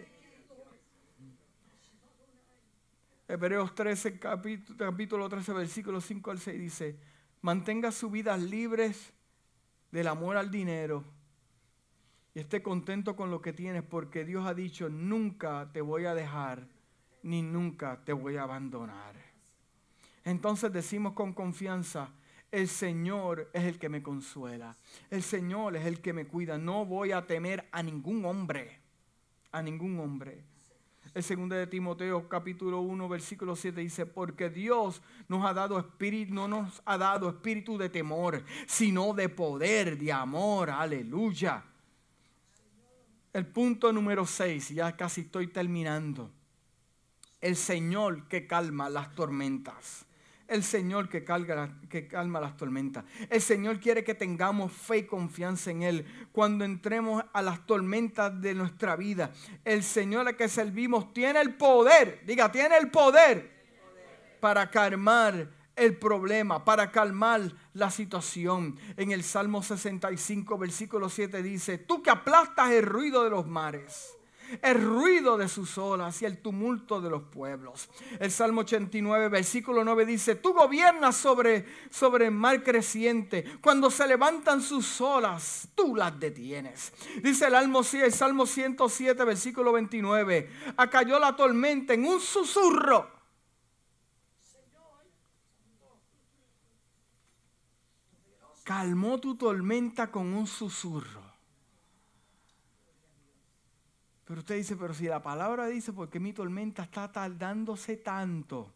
Hebreos 3.30 3.76
13, 3.76 4.18
capítulo, 4.18 4.76
capítulo 4.76 5.28
13, 5.28 5.52
versículo 5.52 6.00
5 6.00 6.32
al 6.32 6.40
6 6.40 6.58
dice, 6.58 6.96
mantenga 7.42 7.92
sus 7.92 8.10
vidas 8.10 8.42
libres 8.42 9.12
del 9.92 10.08
amor 10.08 10.36
al 10.36 10.50
dinero 10.50 11.04
y 12.34 12.40
esté 12.40 12.60
contento 12.60 13.14
con 13.14 13.30
lo 13.30 13.40
que 13.40 13.52
tienes 13.52 13.84
porque 13.84 14.24
Dios 14.24 14.44
ha 14.48 14.52
dicho, 14.52 14.88
nunca 14.88 15.70
te 15.72 15.80
voy 15.80 16.06
a 16.06 16.14
dejar 16.16 16.66
ni 17.22 17.40
nunca 17.40 18.00
te 18.04 18.12
voy 18.12 18.36
a 18.36 18.42
abandonar. 18.42 19.14
Entonces 20.24 20.72
decimos 20.72 21.12
con 21.12 21.32
confianza, 21.32 22.10
el 22.50 22.66
Señor 22.66 23.48
es 23.52 23.62
el 23.62 23.78
que 23.78 23.88
me 23.88 24.02
consuela, 24.02 24.76
el 25.08 25.22
Señor 25.22 25.76
es 25.76 25.86
el 25.86 26.00
que 26.00 26.12
me 26.12 26.26
cuida, 26.26 26.58
no 26.58 26.84
voy 26.84 27.12
a 27.12 27.24
temer 27.24 27.68
a 27.70 27.80
ningún 27.80 28.24
hombre, 28.24 28.80
a 29.52 29.62
ningún 29.62 30.00
hombre. 30.00 30.49
El 31.12 31.24
segundo 31.24 31.56
de 31.56 31.66
Timoteo 31.66 32.28
capítulo 32.28 32.80
1 32.82 33.08
versículo 33.08 33.56
7 33.56 33.80
dice, 33.80 34.06
porque 34.06 34.48
Dios 34.48 35.02
nos 35.26 35.44
ha 35.44 35.52
dado 35.52 35.78
espíritu, 35.78 36.32
no 36.32 36.46
nos 36.46 36.82
ha 36.84 36.96
dado 36.98 37.28
espíritu 37.28 37.76
de 37.76 37.88
temor, 37.88 38.44
sino 38.66 39.12
de 39.12 39.28
poder, 39.28 39.98
de 39.98 40.12
amor, 40.12 40.70
aleluya. 40.70 41.64
El 43.32 43.46
punto 43.46 43.92
número 43.92 44.24
6, 44.24 44.70
ya 44.70 44.96
casi 44.96 45.22
estoy 45.22 45.48
terminando. 45.48 46.30
El 47.40 47.56
Señor 47.56 48.28
que 48.28 48.46
calma 48.46 48.88
las 48.88 49.12
tormentas 49.14 50.06
el 50.50 50.64
Señor 50.64 51.08
que, 51.08 51.24
que 51.88 52.08
calma 52.08 52.40
las 52.40 52.56
tormentas. 52.56 53.04
El 53.30 53.40
Señor 53.40 53.78
quiere 53.78 54.04
que 54.04 54.14
tengamos 54.14 54.72
fe 54.72 54.98
y 54.98 55.02
confianza 55.06 55.70
en 55.70 55.82
Él 55.82 56.04
cuando 56.32 56.64
entremos 56.64 57.24
a 57.32 57.40
las 57.40 57.64
tormentas 57.66 58.38
de 58.40 58.54
nuestra 58.54 58.96
vida. 58.96 59.30
El 59.64 59.82
Señor 59.84 60.26
al 60.26 60.36
que 60.36 60.48
servimos 60.48 61.14
tiene 61.14 61.40
el 61.40 61.54
poder, 61.54 62.22
diga, 62.26 62.50
tiene 62.50 62.76
el 62.76 62.90
poder 62.90 63.50
para 64.40 64.70
calmar 64.70 65.48
el 65.76 65.96
problema, 65.96 66.64
para 66.64 66.90
calmar 66.90 67.42
la 67.72 67.90
situación. 67.90 68.76
En 68.96 69.12
el 69.12 69.22
Salmo 69.22 69.62
65, 69.62 70.58
versículo 70.58 71.08
7 71.08 71.42
dice, 71.42 71.78
tú 71.78 72.02
que 72.02 72.10
aplastas 72.10 72.72
el 72.72 72.84
ruido 72.84 73.22
de 73.22 73.30
los 73.30 73.46
mares 73.46 74.16
el 74.62 74.82
ruido 74.82 75.36
de 75.36 75.48
sus 75.48 75.78
olas 75.78 76.20
y 76.22 76.24
el 76.26 76.38
tumulto 76.38 77.00
de 77.00 77.10
los 77.10 77.22
pueblos. 77.24 77.88
El 78.18 78.30
Salmo 78.30 78.62
89, 78.62 79.28
versículo 79.28 79.84
9 79.84 80.06
dice, 80.06 80.34
tú 80.34 80.52
gobiernas 80.52 81.16
sobre, 81.16 81.66
sobre 81.90 82.26
el 82.26 82.32
mar 82.32 82.62
creciente. 82.62 83.44
Cuando 83.60 83.90
se 83.90 84.06
levantan 84.06 84.60
sus 84.60 85.00
olas, 85.00 85.68
tú 85.74 85.94
las 85.96 86.18
detienes. 86.18 86.92
Dice 87.22 87.46
el, 87.46 87.54
el 87.54 88.12
Salmo 88.12 88.46
107, 88.46 89.24
versículo 89.24 89.72
29, 89.72 90.50
acalló 90.76 91.18
la 91.18 91.36
tormenta 91.36 91.94
en 91.94 92.04
un 92.06 92.20
susurro. 92.20 93.20
Calmó 98.64 99.18
tu 99.18 99.34
tormenta 99.34 100.10
con 100.10 100.32
un 100.32 100.46
susurro. 100.46 101.29
Pero 104.30 104.42
usted 104.42 104.58
dice, 104.58 104.76
pero 104.76 104.94
si 104.94 105.06
la 105.06 105.20
palabra 105.20 105.66
dice, 105.66 105.92
¿por 105.92 106.08
qué 106.08 106.20
mi 106.20 106.32
tormenta 106.32 106.84
está 106.84 107.10
tardándose 107.10 107.96
tanto? 107.96 108.72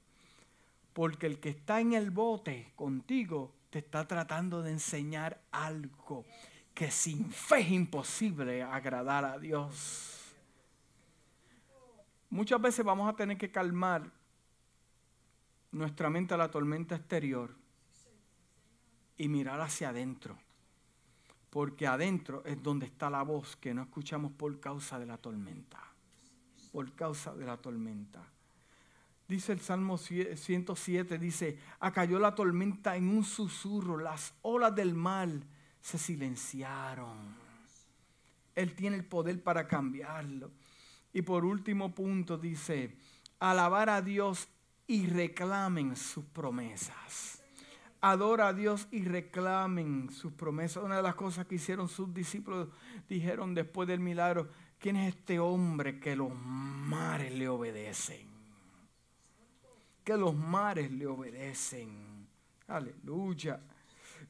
Porque 0.93 1.27
el 1.27 1.39
que 1.39 1.51
está 1.51 1.81
en 1.81 1.93
el 1.93 2.11
bote 2.11 2.73
contigo 2.75 3.55
te 3.71 3.79
está 3.79 4.05
tratando 4.05 4.63
de 4.63 4.73
enseñar 4.73 5.41
algo 5.53 6.25
que 6.75 6.91
sin 6.91 7.31
fe 7.31 7.61
es 7.61 7.71
imposible 7.71 8.65
agradar 8.65 9.25
a 9.25 9.39
Dios. 9.39 10.35
Muchas 12.31 12.61
veces 12.61 12.85
vamos 12.85 13.09
a 13.09 13.15
tener 13.15 13.39
que 13.39 13.53
calmar 13.53 14.11
nuestra 15.71 16.11
mente 16.11 16.35
a 16.35 16.37
la 16.37 16.51
tormenta 16.51 16.97
exterior 16.97 17.55
y 19.17 19.29
mirar 19.29 19.61
hacia 19.61 19.91
adentro 19.91 20.37
porque 21.55 21.87
adentro 21.87 22.43
es 22.45 22.61
donde 22.61 22.87
está 22.87 23.09
la 23.09 23.23
voz 23.23 23.55
que 23.55 23.73
no 23.73 23.83
escuchamos 23.83 24.33
por 24.33 24.59
causa 24.59 24.99
de 24.99 25.07
la 25.07 25.19
tormenta. 25.19 25.79
Por 26.73 26.91
causa 26.97 27.33
de 27.33 27.47
la 27.47 27.57
tormenta. 27.59 28.29
Dice 29.29 29.53
el 29.53 29.61
Salmo 29.61 29.97
107, 29.97 31.17
dice, 31.17 31.57
acayó 31.79 32.19
la 32.19 32.35
tormenta 32.35 32.97
en 32.97 33.09
un 33.09 33.23
susurro, 33.23 33.99
las 33.99 34.35
olas 34.43 34.75
del 34.75 34.97
mal 34.97 35.45
se 35.81 35.97
silenciaron. 35.97 37.37
Él 38.57 38.75
tiene 38.75 38.97
el 38.97 39.05
poder 39.05 39.41
para 39.41 39.69
cambiarlo. 39.69 40.51
Y 41.13 41.23
por 41.23 41.45
último 41.45 41.95
punto 41.95 42.37
dice, 42.37 42.97
alabar 43.39 43.91
a 43.91 44.03
Dios 44.03 44.49
y 44.89 45.07
reclamen 45.07 45.95
sus 45.95 46.25
promesas 46.25 47.44
adora 48.05 48.49
a 48.49 48.53
Dios 48.53 48.87
y 48.91 49.03
reclamen 49.03 50.11
sus 50.11 50.31
promesas. 50.35 50.85
Una 50.85 50.97
de 50.97 51.03
las 51.03 51.15
cosas 51.15 51.47
que 51.47 51.55
hicieron 51.55 51.89
sus 51.89 52.13
discípulos 52.13 52.69
dijeron 53.09 53.55
después 53.55 53.89
del 53.89 54.01
milagro, 54.01 54.51
¿quién 54.79 54.97
es 54.97 55.15
este 55.15 55.39
hombre 55.39 55.99
que 55.99 56.15
los 56.15 56.31
mares 56.35 57.33
le 57.33 57.49
obedecen? 57.49 58.29
Que 60.05 60.19
los 60.19 60.35
mares 60.35 60.93
le 60.93 61.07
obedecen. 61.07 62.29
Aleluya. 62.67 63.59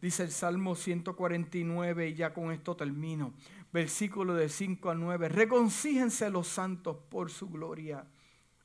Dice 0.00 0.22
el 0.22 0.30
Salmo 0.30 0.76
149 0.76 2.10
y 2.10 2.14
ya 2.14 2.32
con 2.32 2.52
esto 2.52 2.76
termino. 2.76 3.34
Versículo 3.72 4.34
de 4.34 4.48
5 4.48 4.90
a 4.90 4.94
9. 4.94 5.28
Reconcíjense 5.30 6.30
los 6.30 6.46
santos 6.46 6.96
por 7.08 7.28
su 7.28 7.50
gloria 7.50 8.06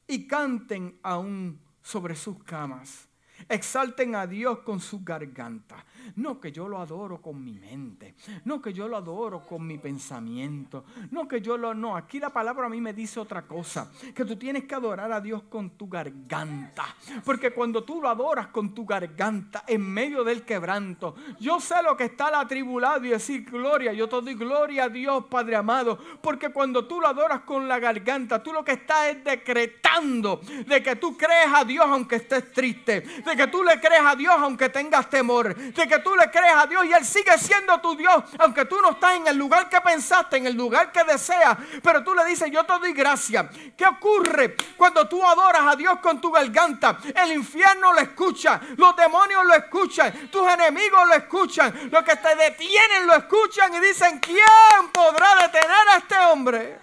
y 0.06 0.28
canten 0.28 1.00
aún 1.02 1.60
sobre 1.82 2.16
sus 2.16 2.44
camas 2.44 3.09
Exalten 3.48 4.16
a 4.16 4.28
Dios 4.28 4.60
con 4.60 4.80
su 4.80 5.04
garganta. 5.04 5.86
No 6.16 6.40
que 6.40 6.52
yo 6.52 6.68
lo 6.68 6.80
adoro 6.80 7.22
con 7.22 7.44
mi 7.44 7.60
mente. 7.60 8.16
No 8.46 8.62
que 8.62 8.74
yo 8.74 8.88
lo 8.88 8.98
adoro 8.98 9.46
con 9.46 9.66
mi 9.66 9.78
pensamiento. 9.78 10.86
No 11.12 11.28
que 11.28 11.42
yo 11.42 11.58
lo... 11.58 11.74
No, 11.74 11.96
aquí 11.96 12.20
la 12.20 12.32
palabra 12.32 12.68
a 12.68 12.70
mí 12.70 12.82
me 12.82 12.94
dice 12.94 13.20
otra 13.20 13.44
cosa. 13.44 13.92
Que 14.14 14.26
tú 14.26 14.36
tienes 14.36 14.66
que 14.66 14.76
adorar 14.76 15.12
a 15.12 15.22
Dios 15.22 15.44
con 15.44 15.72
tu 15.72 15.88
garganta. 15.88 16.86
Porque 17.24 17.52
cuando 17.52 17.84
tú 17.84 18.02
lo 18.02 18.10
adoras 18.10 18.48
con 18.48 18.74
tu 18.74 18.86
garganta 18.86 19.64
en 19.68 19.82
medio 19.82 20.24
del 20.24 20.44
quebranto, 20.44 21.16
yo 21.40 21.60
sé 21.60 21.76
lo 21.84 21.96
que 21.96 22.06
está 22.06 22.30
el 22.30 22.36
atribulado 22.36 23.06
y 23.06 23.10
decir 23.10 23.46
gloria. 23.46 23.94
Yo 23.94 24.10
te 24.10 24.22
doy 24.22 24.36
gloria 24.36 24.86
a 24.86 24.90
Dios, 24.90 25.26
Padre 25.30 25.56
amado. 25.56 26.00
Porque 26.22 26.50
cuando 26.50 26.88
tú 26.88 27.00
lo 27.00 27.08
adoras 27.08 27.42
con 27.42 27.68
la 27.68 27.80
garganta, 27.80 28.42
tú 28.42 28.54
lo 28.54 28.64
que 28.64 28.74
estás 28.74 29.08
es 29.08 29.24
decretando 29.24 30.42
de 30.68 30.84
que 30.84 30.96
tú 30.96 31.18
crees 31.18 31.54
a 31.54 31.64
Dios 31.64 31.86
aunque 31.88 32.18
estés 32.18 32.52
triste 32.52 33.04
de 33.30 33.36
que 33.36 33.48
tú 33.48 33.64
le 33.64 33.80
crees 33.80 34.02
a 34.04 34.16
Dios 34.16 34.36
aunque 34.40 34.70
tengas 34.70 35.10
temor, 35.10 35.56
de 35.56 35.88
que 35.88 36.00
tú 36.00 36.16
le 36.16 36.30
crees 36.32 36.54
a 36.56 36.66
Dios 36.66 36.84
y 36.86 36.94
Él 36.94 37.06
sigue 37.06 37.38
siendo 37.38 37.80
tu 37.80 37.96
Dios, 37.96 38.24
aunque 38.40 38.66
tú 38.66 38.82
no 38.82 38.92
estás 38.92 39.16
en 39.16 39.28
el 39.28 39.38
lugar 39.38 39.70
que 39.70 39.80
pensaste, 39.82 40.38
en 40.38 40.48
el 40.48 40.56
lugar 40.56 40.92
que 40.92 41.04
deseas, 41.04 41.58
pero 41.84 42.04
tú 42.04 42.16
le 42.16 42.26
dices, 42.26 42.50
yo 42.52 42.64
te 42.64 42.74
doy 42.80 42.94
gracia. 42.94 43.50
¿Qué 43.78 43.86
ocurre 43.86 44.56
cuando 44.76 45.08
tú 45.08 45.24
adoras 45.24 45.62
a 45.62 45.76
Dios 45.76 46.00
con 46.00 46.20
tu 46.20 46.32
garganta? 46.32 46.98
El 47.16 47.34
infierno 47.34 47.94
lo 47.94 48.00
escucha, 48.00 48.60
los 48.78 48.96
demonios 48.96 49.46
lo 49.46 49.54
escuchan, 49.54 50.30
tus 50.32 50.48
enemigos 50.52 51.08
lo 51.08 51.14
escuchan, 51.14 51.90
los 51.92 52.04
que 52.04 52.16
te 52.16 52.36
detienen 52.36 53.06
lo 53.06 53.16
escuchan 53.16 53.74
y 53.76 53.80
dicen, 53.80 54.20
¿quién 54.20 54.92
podrá 54.92 55.36
detener 55.44 55.88
a 55.94 55.98
este 55.98 56.18
hombre? 56.18 56.80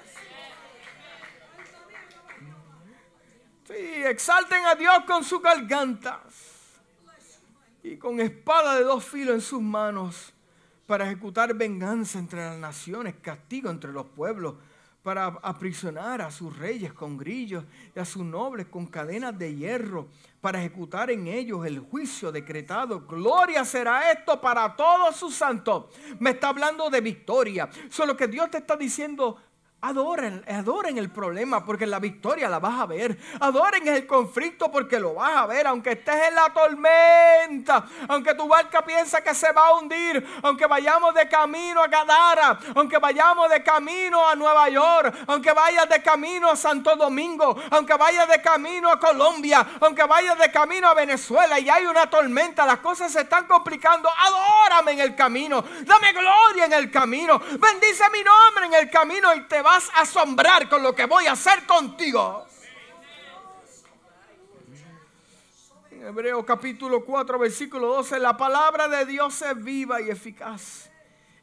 Sí, 3.66 3.74
exalten 3.74 4.64
a 4.64 4.76
Dios 4.76 5.00
con 5.08 5.24
sus 5.24 5.42
gargantas 5.42 6.25
y 7.86 7.98
con 7.98 8.20
espada 8.20 8.74
de 8.74 8.82
dos 8.82 9.04
filos 9.04 9.36
en 9.36 9.40
sus 9.40 9.62
manos 9.62 10.32
para 10.86 11.06
ejecutar 11.06 11.54
venganza 11.54 12.18
entre 12.18 12.40
las 12.40 12.58
naciones, 12.58 13.14
castigo 13.22 13.70
entre 13.70 13.92
los 13.92 14.06
pueblos, 14.06 14.54
para 15.04 15.26
aprisionar 15.26 16.20
a 16.20 16.32
sus 16.32 16.56
reyes 16.58 16.92
con 16.92 17.16
grillos 17.16 17.64
y 17.94 18.00
a 18.00 18.04
sus 18.04 18.24
nobles 18.24 18.66
con 18.66 18.86
cadenas 18.86 19.38
de 19.38 19.54
hierro, 19.54 20.08
para 20.40 20.58
ejecutar 20.58 21.12
en 21.12 21.28
ellos 21.28 21.64
el 21.64 21.78
juicio 21.78 22.32
decretado. 22.32 23.06
Gloria 23.06 23.64
será 23.64 24.10
esto 24.10 24.40
para 24.40 24.74
todos 24.74 25.14
sus 25.14 25.36
santos. 25.36 25.86
Me 26.18 26.30
está 26.30 26.48
hablando 26.48 26.90
de 26.90 27.00
victoria. 27.00 27.68
Solo 27.88 28.16
que 28.16 28.26
Dios 28.26 28.50
te 28.50 28.58
está 28.58 28.76
diciendo, 28.76 29.36
Adoren, 29.82 30.42
adoren 30.48 30.96
el 30.96 31.10
problema 31.10 31.64
porque 31.64 31.86
la 31.86 32.00
victoria 32.00 32.48
la 32.48 32.58
vas 32.58 32.80
a 32.80 32.86
ver. 32.86 33.16
Adoren 33.38 33.86
el 33.86 34.06
conflicto 34.06 34.72
porque 34.72 34.98
lo 34.98 35.14
vas 35.14 35.36
a 35.36 35.46
ver. 35.46 35.66
Aunque 35.66 35.92
estés 35.92 36.28
en 36.28 36.34
la 36.34 36.48
tormenta, 36.52 37.84
aunque 38.08 38.34
tu 38.34 38.48
barca 38.48 38.82
piensa 38.84 39.20
que 39.20 39.34
se 39.34 39.52
va 39.52 39.68
a 39.68 39.74
hundir, 39.74 40.26
aunque 40.42 40.66
vayamos 40.66 41.14
de 41.14 41.28
camino 41.28 41.82
a 41.82 41.88
Gadara, 41.88 42.58
aunque 42.74 42.98
vayamos 42.98 43.50
de 43.50 43.62
camino 43.62 44.26
a 44.26 44.34
Nueva 44.34 44.68
York, 44.70 45.14
aunque 45.26 45.52
vayas 45.52 45.88
de 45.90 46.02
camino 46.02 46.50
a 46.50 46.56
Santo 46.56 46.96
Domingo, 46.96 47.56
aunque 47.70 47.94
vayas 47.94 48.28
de 48.28 48.40
camino 48.40 48.90
a 48.90 48.98
Colombia, 48.98 49.64
aunque 49.80 50.04
vayas 50.04 50.38
de 50.38 50.50
camino 50.50 50.88
a 50.88 50.94
Venezuela 50.94 51.60
y 51.60 51.68
hay 51.68 51.86
una 51.86 52.08
tormenta, 52.08 52.64
las 52.64 52.78
cosas 52.78 53.12
se 53.12 53.20
están 53.20 53.46
complicando. 53.46 54.08
Adórame 54.08 54.92
en 54.92 55.00
el 55.00 55.14
camino, 55.14 55.62
dame 55.82 56.12
gloria 56.12 56.64
en 56.64 56.72
el 56.72 56.90
camino, 56.90 57.38
bendice 57.38 58.04
mi 58.10 58.24
nombre 58.24 58.66
en 58.66 58.74
el 58.74 58.90
camino 58.90 59.34
y 59.34 59.42
te 59.42 59.65
vas 59.66 59.90
a 59.94 60.02
asombrar 60.02 60.68
con 60.68 60.80
lo 60.80 60.94
que 60.94 61.06
voy 61.06 61.26
a 61.26 61.32
hacer 61.32 61.66
contigo. 61.66 62.46
En 65.90 66.06
Hebreo 66.06 66.46
capítulo 66.46 67.04
4, 67.04 67.36
versículo 67.36 67.88
12, 67.88 68.20
la 68.20 68.36
palabra 68.36 68.86
de 68.86 69.04
Dios 69.06 69.42
es 69.42 69.64
viva 69.64 70.00
y 70.00 70.08
eficaz 70.10 70.88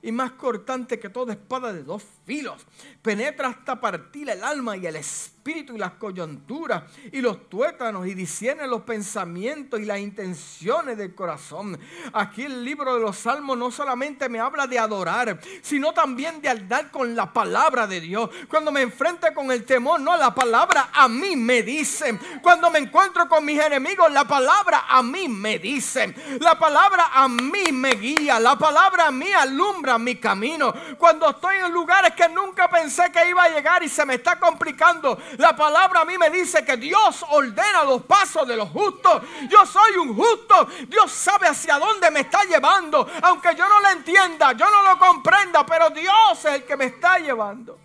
y 0.02 0.14
más 0.14 0.32
cortante 0.32 1.02
que 1.02 1.10
toda 1.10 1.34
espada 1.34 1.74
de 1.74 1.84
dos 1.84 2.02
filos. 2.26 2.66
Penetra 3.02 3.50
hasta 3.50 3.82
partir 3.82 4.30
el 4.30 4.42
alma 4.42 4.78
y 4.78 4.88
el 4.88 4.96
espíritu 4.96 5.43
y 5.46 5.78
las 5.78 5.92
coyunturas 5.94 6.84
y 7.12 7.20
los 7.20 7.50
tuétanos 7.50 8.08
y 8.08 8.14
discierne 8.14 8.66
los 8.66 8.84
pensamientos 8.84 9.80
y 9.80 9.86
las 9.86 10.00
intenciones 10.00 10.98
del 10.98 11.14
corazón. 11.14 11.78
Aquí 12.14 12.44
el 12.44 12.64
libro 12.64 12.94
de 12.94 13.02
los 13.02 13.18
salmos 13.18 13.58
no 13.58 13.70
solamente 13.70 14.30
me 14.30 14.40
habla 14.40 14.68
de 14.68 14.80
adorar, 14.80 15.40
sino 15.62 15.94
también 15.94 16.42
de 16.42 16.48
andar 16.48 16.92
con 16.92 17.14
la 17.14 17.34
palabra 17.34 17.88
de 17.88 18.00
Dios. 18.00 18.30
Cuando 18.48 18.72
me 18.72 18.82
enfrente 18.82 19.34
con 19.34 19.52
el 19.52 19.66
temor, 19.66 20.00
no, 20.00 20.16
la 20.16 20.34
palabra 20.34 20.90
a 20.94 21.10
mí 21.10 21.36
me 21.36 21.62
dice. 21.62 22.18
Cuando 22.42 22.72
me 22.72 22.80
encuentro 22.80 23.28
con 23.28 23.44
mis 23.44 23.60
enemigos, 23.60 24.12
la 24.14 24.26
palabra 24.26 24.86
a 24.88 25.04
mí 25.04 25.28
me 25.28 25.60
dice. 25.60 26.16
La 26.40 26.58
palabra 26.58 27.10
a 27.14 27.28
mí 27.28 27.72
me 27.74 27.96
guía. 27.96 28.40
La 28.40 28.58
palabra 28.58 29.08
a 29.08 29.12
mí 29.12 29.32
alumbra 29.34 29.98
mi 29.98 30.16
camino. 30.16 30.74
Cuando 30.98 31.30
estoy 31.30 31.58
en 31.58 31.74
lugares 31.74 32.14
que 32.14 32.30
nunca 32.30 32.70
pensé 32.70 33.12
que 33.12 33.28
iba 33.28 33.44
a 33.44 33.50
llegar 33.50 33.84
y 33.84 33.90
se 33.90 34.06
me 34.06 34.16
está 34.16 34.40
complicando. 34.40 35.18
La 35.38 35.56
palabra 35.56 36.02
a 36.02 36.06
mí 36.06 36.18
me 36.18 36.30
dice 36.30 36.64
que 36.64 36.78
Dios 36.78 37.26
ordena 37.30 37.84
los 37.84 38.04
pasos 38.04 38.48
de 38.48 38.56
los 38.56 38.70
justos. 38.70 39.24
Yo 39.50 39.66
soy 39.66 39.98
un 39.98 40.16
justo. 40.16 40.68
Dios 40.88 41.12
sabe 41.12 41.48
hacia 41.48 41.80
dónde 41.80 42.12
me 42.12 42.22
está 42.22 42.44
llevando. 42.44 43.08
Aunque 43.22 43.56
yo 43.56 43.68
no 43.68 43.80
lo 43.80 43.90
entienda, 43.90 44.54
yo 44.54 44.70
no 44.70 44.84
lo 44.84 44.98
comprenda, 45.00 45.66
pero 45.66 45.90
Dios 45.90 46.46
es 46.46 46.46
el 46.46 46.64
que 46.66 46.78
me 46.78 46.86
está 46.86 47.20
llevando. 47.20 47.80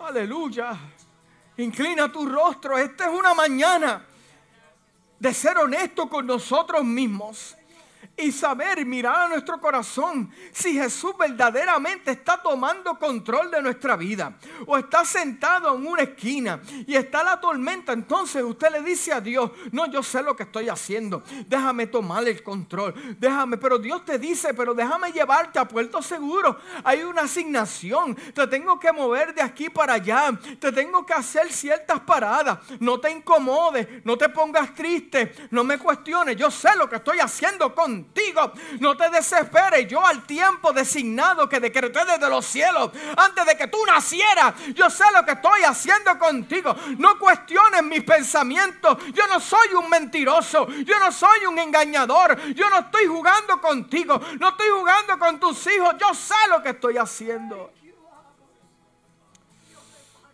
Aleluya. 0.00 0.76
Inclina 1.58 2.12
tu 2.12 2.26
rostro. 2.26 2.76
Esta 2.76 3.06
es 3.06 3.10
una 3.10 3.34
mañana 3.34 4.04
de 5.18 5.32
ser 5.32 5.56
honesto 5.58 6.08
con 6.08 6.26
nosotros 6.26 6.84
mismos 6.84 7.56
y 8.16 8.32
saber, 8.32 8.84
mirar 8.86 9.26
a 9.26 9.28
nuestro 9.28 9.60
corazón 9.60 10.30
si 10.52 10.72
Jesús 10.72 11.12
verdaderamente 11.18 12.12
está 12.12 12.40
tomando 12.42 12.98
control 12.98 13.50
de 13.50 13.60
nuestra 13.60 13.94
vida 13.96 14.36
o 14.66 14.78
está 14.78 15.04
sentado 15.04 15.74
en 15.74 15.86
una 15.86 16.02
esquina 16.02 16.60
y 16.86 16.94
está 16.94 17.22
la 17.22 17.38
tormenta. 17.38 17.92
Entonces 17.92 18.42
usted 18.42 18.70
le 18.70 18.82
dice 18.82 19.12
a 19.12 19.20
Dios, 19.20 19.50
no, 19.70 19.86
yo 19.86 20.02
sé 20.02 20.22
lo 20.22 20.34
que 20.34 20.44
estoy 20.44 20.68
haciendo, 20.68 21.22
déjame 21.46 21.86
tomar 21.86 22.26
el 22.26 22.42
control, 22.42 22.94
déjame, 23.18 23.58
pero 23.58 23.78
Dios 23.78 24.04
te 24.04 24.18
dice, 24.18 24.54
pero 24.54 24.72
déjame 24.72 25.12
llevarte 25.12 25.58
a 25.58 25.68
puerto 25.68 26.00
seguro. 26.00 26.58
Hay 26.84 27.02
una 27.02 27.22
asignación, 27.22 28.14
te 28.14 28.46
tengo 28.46 28.80
que 28.80 28.92
mover 28.92 29.34
de 29.34 29.42
aquí 29.42 29.68
para 29.68 29.94
allá, 29.94 30.38
te 30.58 30.72
tengo 30.72 31.04
que 31.04 31.12
hacer 31.12 31.52
ciertas 31.52 32.00
paradas, 32.00 32.58
no 32.80 32.98
te 32.98 33.10
incomodes, 33.10 34.04
no 34.04 34.16
te 34.16 34.28
pongas 34.30 34.74
triste, 34.74 35.34
no 35.50 35.64
me 35.64 35.78
cuestiones, 35.78 36.36
yo 36.36 36.50
sé 36.50 36.70
lo 36.76 36.88
que 36.88 36.96
estoy 36.96 37.18
haciendo 37.18 37.74
con 37.74 38.05
contigo. 38.06 38.52
No 38.80 38.96
te 38.96 39.10
desesperes. 39.10 39.88
Yo 39.88 40.04
al 40.04 40.26
tiempo 40.26 40.72
designado 40.72 41.48
que 41.48 41.60
decreté 41.60 42.04
desde 42.04 42.28
los 42.28 42.46
cielos, 42.46 42.90
antes 43.16 43.46
de 43.46 43.56
que 43.56 43.66
tú 43.68 43.78
nacieras, 43.86 44.54
yo 44.74 44.88
sé 44.90 45.04
lo 45.12 45.24
que 45.24 45.32
estoy 45.32 45.62
haciendo 45.62 46.18
contigo. 46.18 46.74
No 46.98 47.18
cuestiones 47.18 47.82
mis 47.82 48.02
pensamientos. 48.04 48.98
Yo 49.12 49.26
no 49.26 49.40
soy 49.40 49.74
un 49.74 49.88
mentiroso. 49.88 50.68
Yo 50.68 50.98
no 50.98 51.12
soy 51.12 51.46
un 51.46 51.58
engañador. 51.58 52.40
Yo 52.54 52.68
no 52.70 52.78
estoy 52.80 53.06
jugando 53.06 53.60
contigo. 53.60 54.20
No 54.38 54.50
estoy 54.50 54.68
jugando 54.68 55.18
con 55.18 55.38
tus 55.38 55.66
hijos. 55.66 55.94
Yo 55.98 56.14
sé 56.14 56.34
lo 56.48 56.62
que 56.62 56.70
estoy 56.70 56.96
haciendo. 56.96 57.72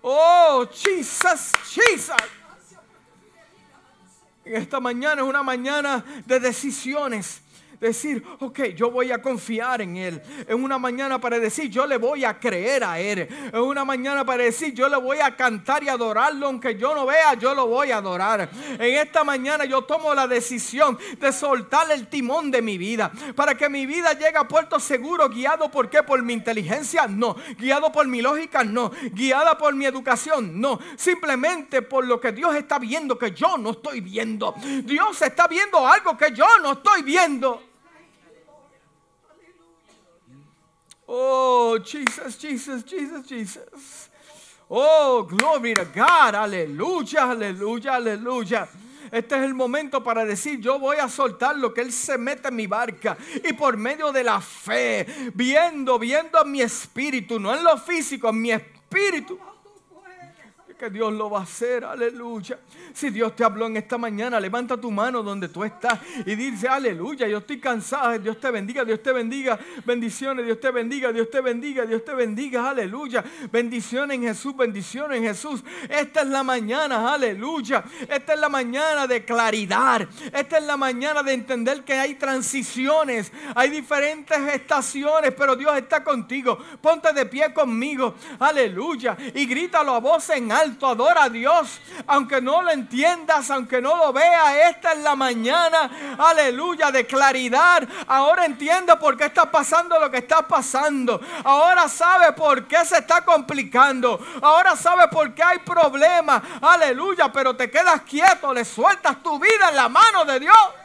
Oh, 0.04 0.66
Jesus, 0.72 1.52
Jesus. 1.64 2.16
Esta 4.44 4.80
mañana 4.80 5.22
es 5.22 5.28
una 5.28 5.44
mañana 5.44 6.04
de 6.26 6.40
decisiones 6.40 7.42
decir, 7.82 8.24
ok, 8.38 8.60
yo 8.76 8.90
voy 8.90 9.10
a 9.12 9.20
confiar 9.20 9.82
en 9.82 9.96
Él. 9.96 10.22
En 10.46 10.62
una 10.62 10.78
mañana 10.78 11.20
para 11.20 11.38
decir, 11.38 11.68
yo 11.68 11.86
le 11.86 11.98
voy 11.98 12.24
a 12.24 12.38
creer 12.38 12.84
a 12.84 12.98
Él. 12.98 13.28
En 13.52 13.60
una 13.60 13.84
mañana 13.84 14.24
para 14.24 14.44
decir, 14.44 14.72
yo 14.72 14.88
le 14.88 14.96
voy 14.96 15.18
a 15.18 15.36
cantar 15.36 15.82
y 15.82 15.88
adorarlo, 15.88 16.46
aunque 16.46 16.76
yo 16.76 16.94
no 16.94 17.04
vea, 17.06 17.34
yo 17.34 17.54
lo 17.54 17.66
voy 17.66 17.90
a 17.90 17.96
adorar. 17.96 18.48
En 18.78 18.96
esta 18.96 19.24
mañana 19.24 19.64
yo 19.64 19.82
tomo 19.82 20.14
la 20.14 20.26
decisión 20.26 20.96
de 21.18 21.32
soltar 21.32 21.90
el 21.90 22.06
timón 22.06 22.50
de 22.50 22.62
mi 22.62 22.78
vida, 22.78 23.10
para 23.34 23.56
que 23.56 23.68
mi 23.68 23.84
vida 23.84 24.12
llegue 24.12 24.38
a 24.38 24.46
puerto 24.46 24.78
seguro, 24.78 25.28
guiado 25.28 25.70
por 25.70 25.90
qué? 25.90 26.02
Por 26.02 26.22
mi 26.22 26.32
inteligencia, 26.32 27.06
no. 27.08 27.36
Guiado 27.58 27.90
por 27.90 28.06
mi 28.06 28.22
lógica, 28.22 28.62
no. 28.62 28.92
Guiada 29.12 29.58
por 29.58 29.74
mi 29.74 29.86
educación, 29.86 30.60
no. 30.60 30.78
Simplemente 30.96 31.82
por 31.82 32.06
lo 32.06 32.20
que 32.20 32.30
Dios 32.30 32.54
está 32.54 32.78
viendo 32.78 33.18
que 33.18 33.32
yo 33.32 33.58
no 33.58 33.70
estoy 33.70 34.00
viendo. 34.00 34.54
Dios 34.84 35.20
está 35.20 35.48
viendo 35.48 35.86
algo 35.86 36.16
que 36.16 36.32
yo 36.32 36.46
no 36.62 36.72
estoy 36.72 37.02
viendo. 37.02 37.71
Oh, 41.14 41.78
Jesus, 41.78 42.38
Jesus, 42.38 42.82
Jesus, 42.84 43.26
Jesus. 43.26 44.08
Oh, 44.70 45.24
glory 45.28 45.74
to 45.74 45.84
God. 45.84 46.34
Aleluya, 46.34 47.28
aleluya, 47.32 47.96
aleluya. 47.96 48.66
Este 49.12 49.36
es 49.36 49.42
el 49.42 49.52
momento 49.52 50.02
para 50.02 50.24
decir, 50.24 50.58
yo 50.58 50.78
voy 50.78 50.96
a 50.96 51.10
soltar 51.10 51.54
lo 51.56 51.74
que 51.74 51.82
Él 51.82 51.92
se 51.92 52.16
mete 52.16 52.48
en 52.48 52.56
mi 52.56 52.66
barca. 52.66 53.18
Y 53.44 53.52
por 53.52 53.76
medio 53.76 54.10
de 54.10 54.24
la 54.24 54.40
fe, 54.40 55.04
viendo, 55.34 55.98
viendo 55.98 56.42
en 56.42 56.50
mi 56.50 56.62
espíritu, 56.62 57.38
no 57.38 57.54
en 57.54 57.62
lo 57.62 57.76
físico, 57.76 58.30
en 58.30 58.40
mi 58.40 58.52
espíritu 58.52 59.38
que 60.82 60.90
Dios 60.90 61.12
lo 61.12 61.30
va 61.30 61.38
a 61.38 61.42
hacer, 61.44 61.84
aleluya. 61.84 62.58
Si 62.92 63.10
Dios 63.10 63.36
te 63.36 63.44
habló 63.44 63.66
en 63.66 63.76
esta 63.76 63.98
mañana, 63.98 64.40
levanta 64.40 64.76
tu 64.76 64.90
mano 64.90 65.22
donde 65.22 65.48
tú 65.48 65.62
estás 65.62 66.00
y 66.26 66.34
dice, 66.34 66.66
aleluya, 66.66 67.28
yo 67.28 67.38
estoy 67.38 67.60
cansado, 67.60 68.18
Dios 68.18 68.40
te 68.40 68.50
bendiga, 68.50 68.84
Dios 68.84 69.00
te 69.00 69.12
bendiga, 69.12 69.56
bendiciones, 69.84 70.44
Dios 70.44 70.58
te 70.58 70.72
bendiga, 70.72 71.12
Dios 71.12 71.30
te 71.30 71.40
bendiga, 71.40 71.86
Dios 71.86 72.04
te 72.04 72.12
bendiga, 72.14 72.68
aleluya. 72.68 73.22
Bendiciones 73.52 74.16
en 74.16 74.24
Jesús, 74.24 74.56
bendiciones 74.56 75.18
en 75.18 75.22
Jesús. 75.22 75.62
Esta 75.88 76.22
es 76.22 76.26
la 76.26 76.42
mañana, 76.42 77.14
aleluya. 77.14 77.84
Esta 78.08 78.34
es 78.34 78.40
la 78.40 78.48
mañana 78.48 79.06
de 79.06 79.24
claridad. 79.24 80.08
Esta 80.32 80.58
es 80.58 80.64
la 80.64 80.76
mañana 80.76 81.22
de 81.22 81.32
entender 81.32 81.84
que 81.84 81.92
hay 81.92 82.16
transiciones, 82.16 83.30
hay 83.54 83.70
diferentes 83.70 84.36
estaciones, 84.52 85.32
pero 85.38 85.54
Dios 85.54 85.76
está 85.76 86.02
contigo. 86.02 86.58
Ponte 86.80 87.12
de 87.12 87.24
pie 87.26 87.54
conmigo, 87.54 88.16
aleluya. 88.40 89.16
Y 89.32 89.46
grítalo 89.46 89.94
a 89.94 90.00
voz 90.00 90.28
en 90.30 90.50
alto 90.50 90.71
adora 90.80 91.24
a 91.24 91.28
Dios, 91.28 91.80
aunque 92.06 92.40
no 92.40 92.62
lo 92.62 92.70
entiendas, 92.70 93.50
aunque 93.50 93.80
no 93.80 93.96
lo 93.96 94.12
veas, 94.12 94.54
esta 94.70 94.92
es 94.92 94.98
la 94.98 95.14
mañana, 95.14 96.16
aleluya, 96.18 96.90
de 96.90 97.06
claridad. 97.06 97.88
Ahora 98.06 98.44
entiende 98.44 98.96
por 98.96 99.16
qué 99.16 99.26
está 99.26 99.50
pasando 99.50 99.98
lo 99.98 100.10
que 100.10 100.18
está 100.18 100.46
pasando. 100.46 101.20
Ahora 101.44 101.88
sabe 101.88 102.32
por 102.32 102.66
qué 102.66 102.84
se 102.84 102.98
está 102.98 103.24
complicando. 103.24 104.18
Ahora 104.40 104.76
sabe 104.76 105.08
por 105.08 105.34
qué 105.34 105.42
hay 105.42 105.58
problemas, 105.58 106.42
aleluya, 106.60 107.32
pero 107.32 107.54
te 107.54 107.70
quedas 107.70 108.02
quieto, 108.02 108.52
le 108.52 108.64
sueltas 108.64 109.22
tu 109.22 109.38
vida 109.38 109.68
en 109.70 109.76
la 109.76 109.88
mano 109.88 110.24
de 110.24 110.40
Dios. 110.40 110.81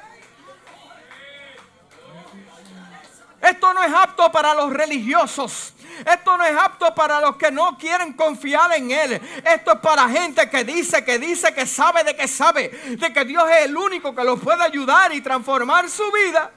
Esto 3.50 3.74
no 3.74 3.84
es 3.84 3.93
apto 3.93 4.32
para 4.32 4.54
los 4.54 4.72
religiosos. 4.72 5.74
Esto 6.06 6.38
no 6.38 6.43
es 6.43 6.56
apto 6.56 6.93
para 6.93 7.20
los 7.22 7.38
que 7.38 7.52
no 7.52 7.78
quieren 7.78 8.14
confiar 8.14 8.74
en 8.74 8.91
Él. 8.91 9.22
Esto 9.43 9.74
es 9.74 9.80
para 9.80 10.08
gente 10.10 10.50
que 10.50 10.64
dice, 10.64 11.04
que 11.04 11.18
dice, 11.18 11.54
que 11.54 11.66
sabe 11.66 12.04
de 12.04 12.16
que 12.16 12.28
sabe, 12.28 12.70
de 12.70 13.14
que 13.14 13.26
Dios 13.26 13.50
es 13.50 13.66
el 13.66 13.76
único 13.76 14.14
que 14.16 14.24
los 14.24 14.39
puede 14.39 14.64
ayudar 14.64 15.14
y 15.14 15.22
transformar 15.22 15.89
su 15.89 16.04
vida. 16.12 16.52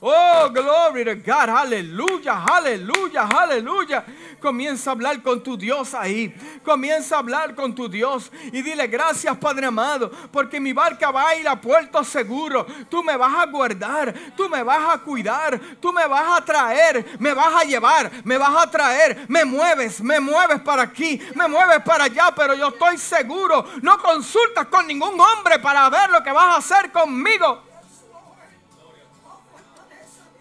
Oh, 0.00 0.50
glory 0.50 1.04
to 1.04 1.16
God, 1.16 1.48
aleluya, 1.48 2.44
aleluya, 2.44 3.22
aleluya. 3.22 4.04
Comienza 4.46 4.90
a 4.90 4.92
hablar 4.92 5.24
con 5.24 5.42
tu 5.42 5.56
Dios 5.56 5.92
ahí. 5.92 6.32
Comienza 6.64 7.16
a 7.16 7.18
hablar 7.18 7.56
con 7.56 7.74
tu 7.74 7.88
Dios 7.88 8.30
y 8.52 8.62
dile 8.62 8.86
gracias 8.86 9.36
Padre 9.38 9.66
amado, 9.66 10.08
porque 10.30 10.60
mi 10.60 10.72
barca 10.72 11.10
va 11.10 11.30
a 11.30 11.34
ir 11.34 11.48
a 11.48 11.60
puerto 11.60 12.04
seguro. 12.04 12.64
Tú 12.88 13.02
me 13.02 13.16
vas 13.16 13.34
a 13.40 13.46
guardar, 13.46 14.14
tú 14.36 14.48
me 14.48 14.62
vas 14.62 14.94
a 14.94 14.98
cuidar, 14.98 15.58
tú 15.80 15.92
me 15.92 16.06
vas 16.06 16.38
a 16.38 16.44
traer, 16.44 17.16
me 17.18 17.34
vas 17.34 17.56
a 17.56 17.64
llevar, 17.64 18.08
me 18.22 18.38
vas 18.38 18.62
a 18.64 18.70
traer, 18.70 19.26
me 19.26 19.44
mueves, 19.44 20.00
me 20.00 20.20
mueves 20.20 20.60
para 20.60 20.82
aquí, 20.82 21.20
me 21.34 21.48
mueves 21.48 21.80
para 21.84 22.04
allá, 22.04 22.32
pero 22.36 22.54
yo 22.54 22.68
estoy 22.68 22.98
seguro. 22.98 23.66
No 23.82 23.98
consultas 23.98 24.66
con 24.66 24.86
ningún 24.86 25.20
hombre 25.20 25.58
para 25.58 25.90
ver 25.90 26.08
lo 26.10 26.22
que 26.22 26.30
vas 26.30 26.54
a 26.54 26.58
hacer 26.58 26.92
conmigo. 26.92 27.64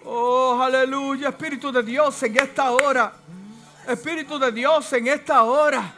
Oh, 0.05 0.61
aleluya, 0.61 1.29
Espíritu 1.29 1.71
de 1.71 1.81
Dios 1.81 2.21
en 2.21 2.37
esta 2.37 2.69
hora. 2.69 3.11
Espíritu 3.87 4.39
de 4.39 4.51
Dios 4.51 4.91
en 4.93 5.07
esta 5.07 5.43
hora. 5.43 5.93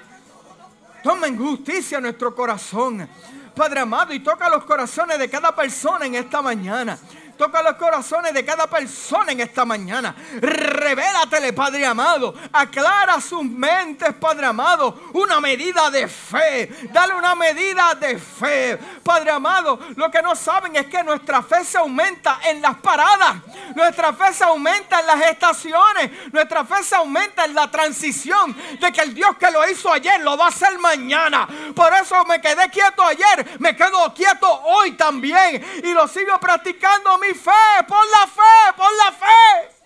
Toma 1.03 1.27
en 1.27 1.37
justicia 1.37 1.99
nuestro 1.99 2.35
corazón. 2.35 3.07
Padre 3.55 3.79
amado, 3.79 4.13
y 4.13 4.19
toca 4.19 4.49
los 4.49 4.63
corazones 4.65 5.17
de 5.17 5.29
cada 5.29 5.55
persona 5.55 6.05
en 6.05 6.15
esta 6.15 6.41
mañana. 6.41 6.97
Toca 7.37 7.61
los 7.61 7.75
corazones 7.75 8.33
de 8.33 8.43
cada 8.43 8.67
persona 8.67 9.31
en 9.31 9.41
esta 9.41 9.63
mañana. 9.63 10.15
Revélatele, 10.39 11.53
Padre 11.53 11.85
amado. 11.85 12.33
Aclara 12.51 13.21
sus 13.21 13.43
mentes, 13.43 14.13
Padre 14.15 14.47
amado. 14.47 15.09
Una 15.13 15.39
medida 15.39 15.91
de 15.91 16.07
fe. 16.07 16.89
Dale 16.91 17.13
una 17.13 17.35
medida 17.35 17.93
de 17.95 18.17
fe. 18.17 18.77
Padre 19.03 19.31
amado, 19.31 19.79
lo 19.95 20.09
que 20.09 20.21
no 20.21 20.35
saben 20.35 20.75
es 20.75 20.87
que 20.87 21.03
nuestra 21.03 21.43
fe 21.43 21.63
se 21.63 21.77
aumenta 21.77 22.39
en 22.43 22.61
las 22.61 22.75
paradas. 22.77 23.35
Nuestra 23.75 24.13
fe 24.13 24.33
se 24.33 24.43
aumenta 24.43 24.99
en 24.99 25.07
las 25.07 25.21
estaciones. 25.21 26.33
Nuestra 26.33 26.65
fe 26.65 26.83
se 26.83 26.95
aumenta 26.95 27.45
en 27.45 27.53
la 27.53 27.69
transición 27.69 28.55
de 28.79 28.91
que 28.91 29.01
el 29.01 29.13
Dios 29.13 29.37
que 29.37 29.51
lo 29.51 29.67
hizo 29.69 29.91
ayer 29.91 30.21
lo 30.21 30.37
va 30.37 30.45
a 30.45 30.49
hacer 30.49 30.77
mañana. 30.79 31.47
Por 31.75 31.93
eso 31.93 32.25
me 32.25 32.41
quedé 32.41 32.69
quieto 32.69 33.03
ayer. 33.03 33.57
Me 33.59 33.75
quedo 33.75 34.11
quieto 34.13 34.49
hoy 34.63 34.93
también. 34.93 35.63
Y 35.83 35.93
lo 35.93 36.07
sigo 36.07 36.39
practicando 36.39 37.17
fe, 37.33 37.83
por 37.87 38.05
la 38.07 38.27
fe, 38.27 38.73
por 38.75 38.91
la 38.97 39.11
fe. 39.11 39.77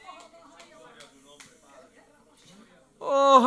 Oh, 3.00 3.42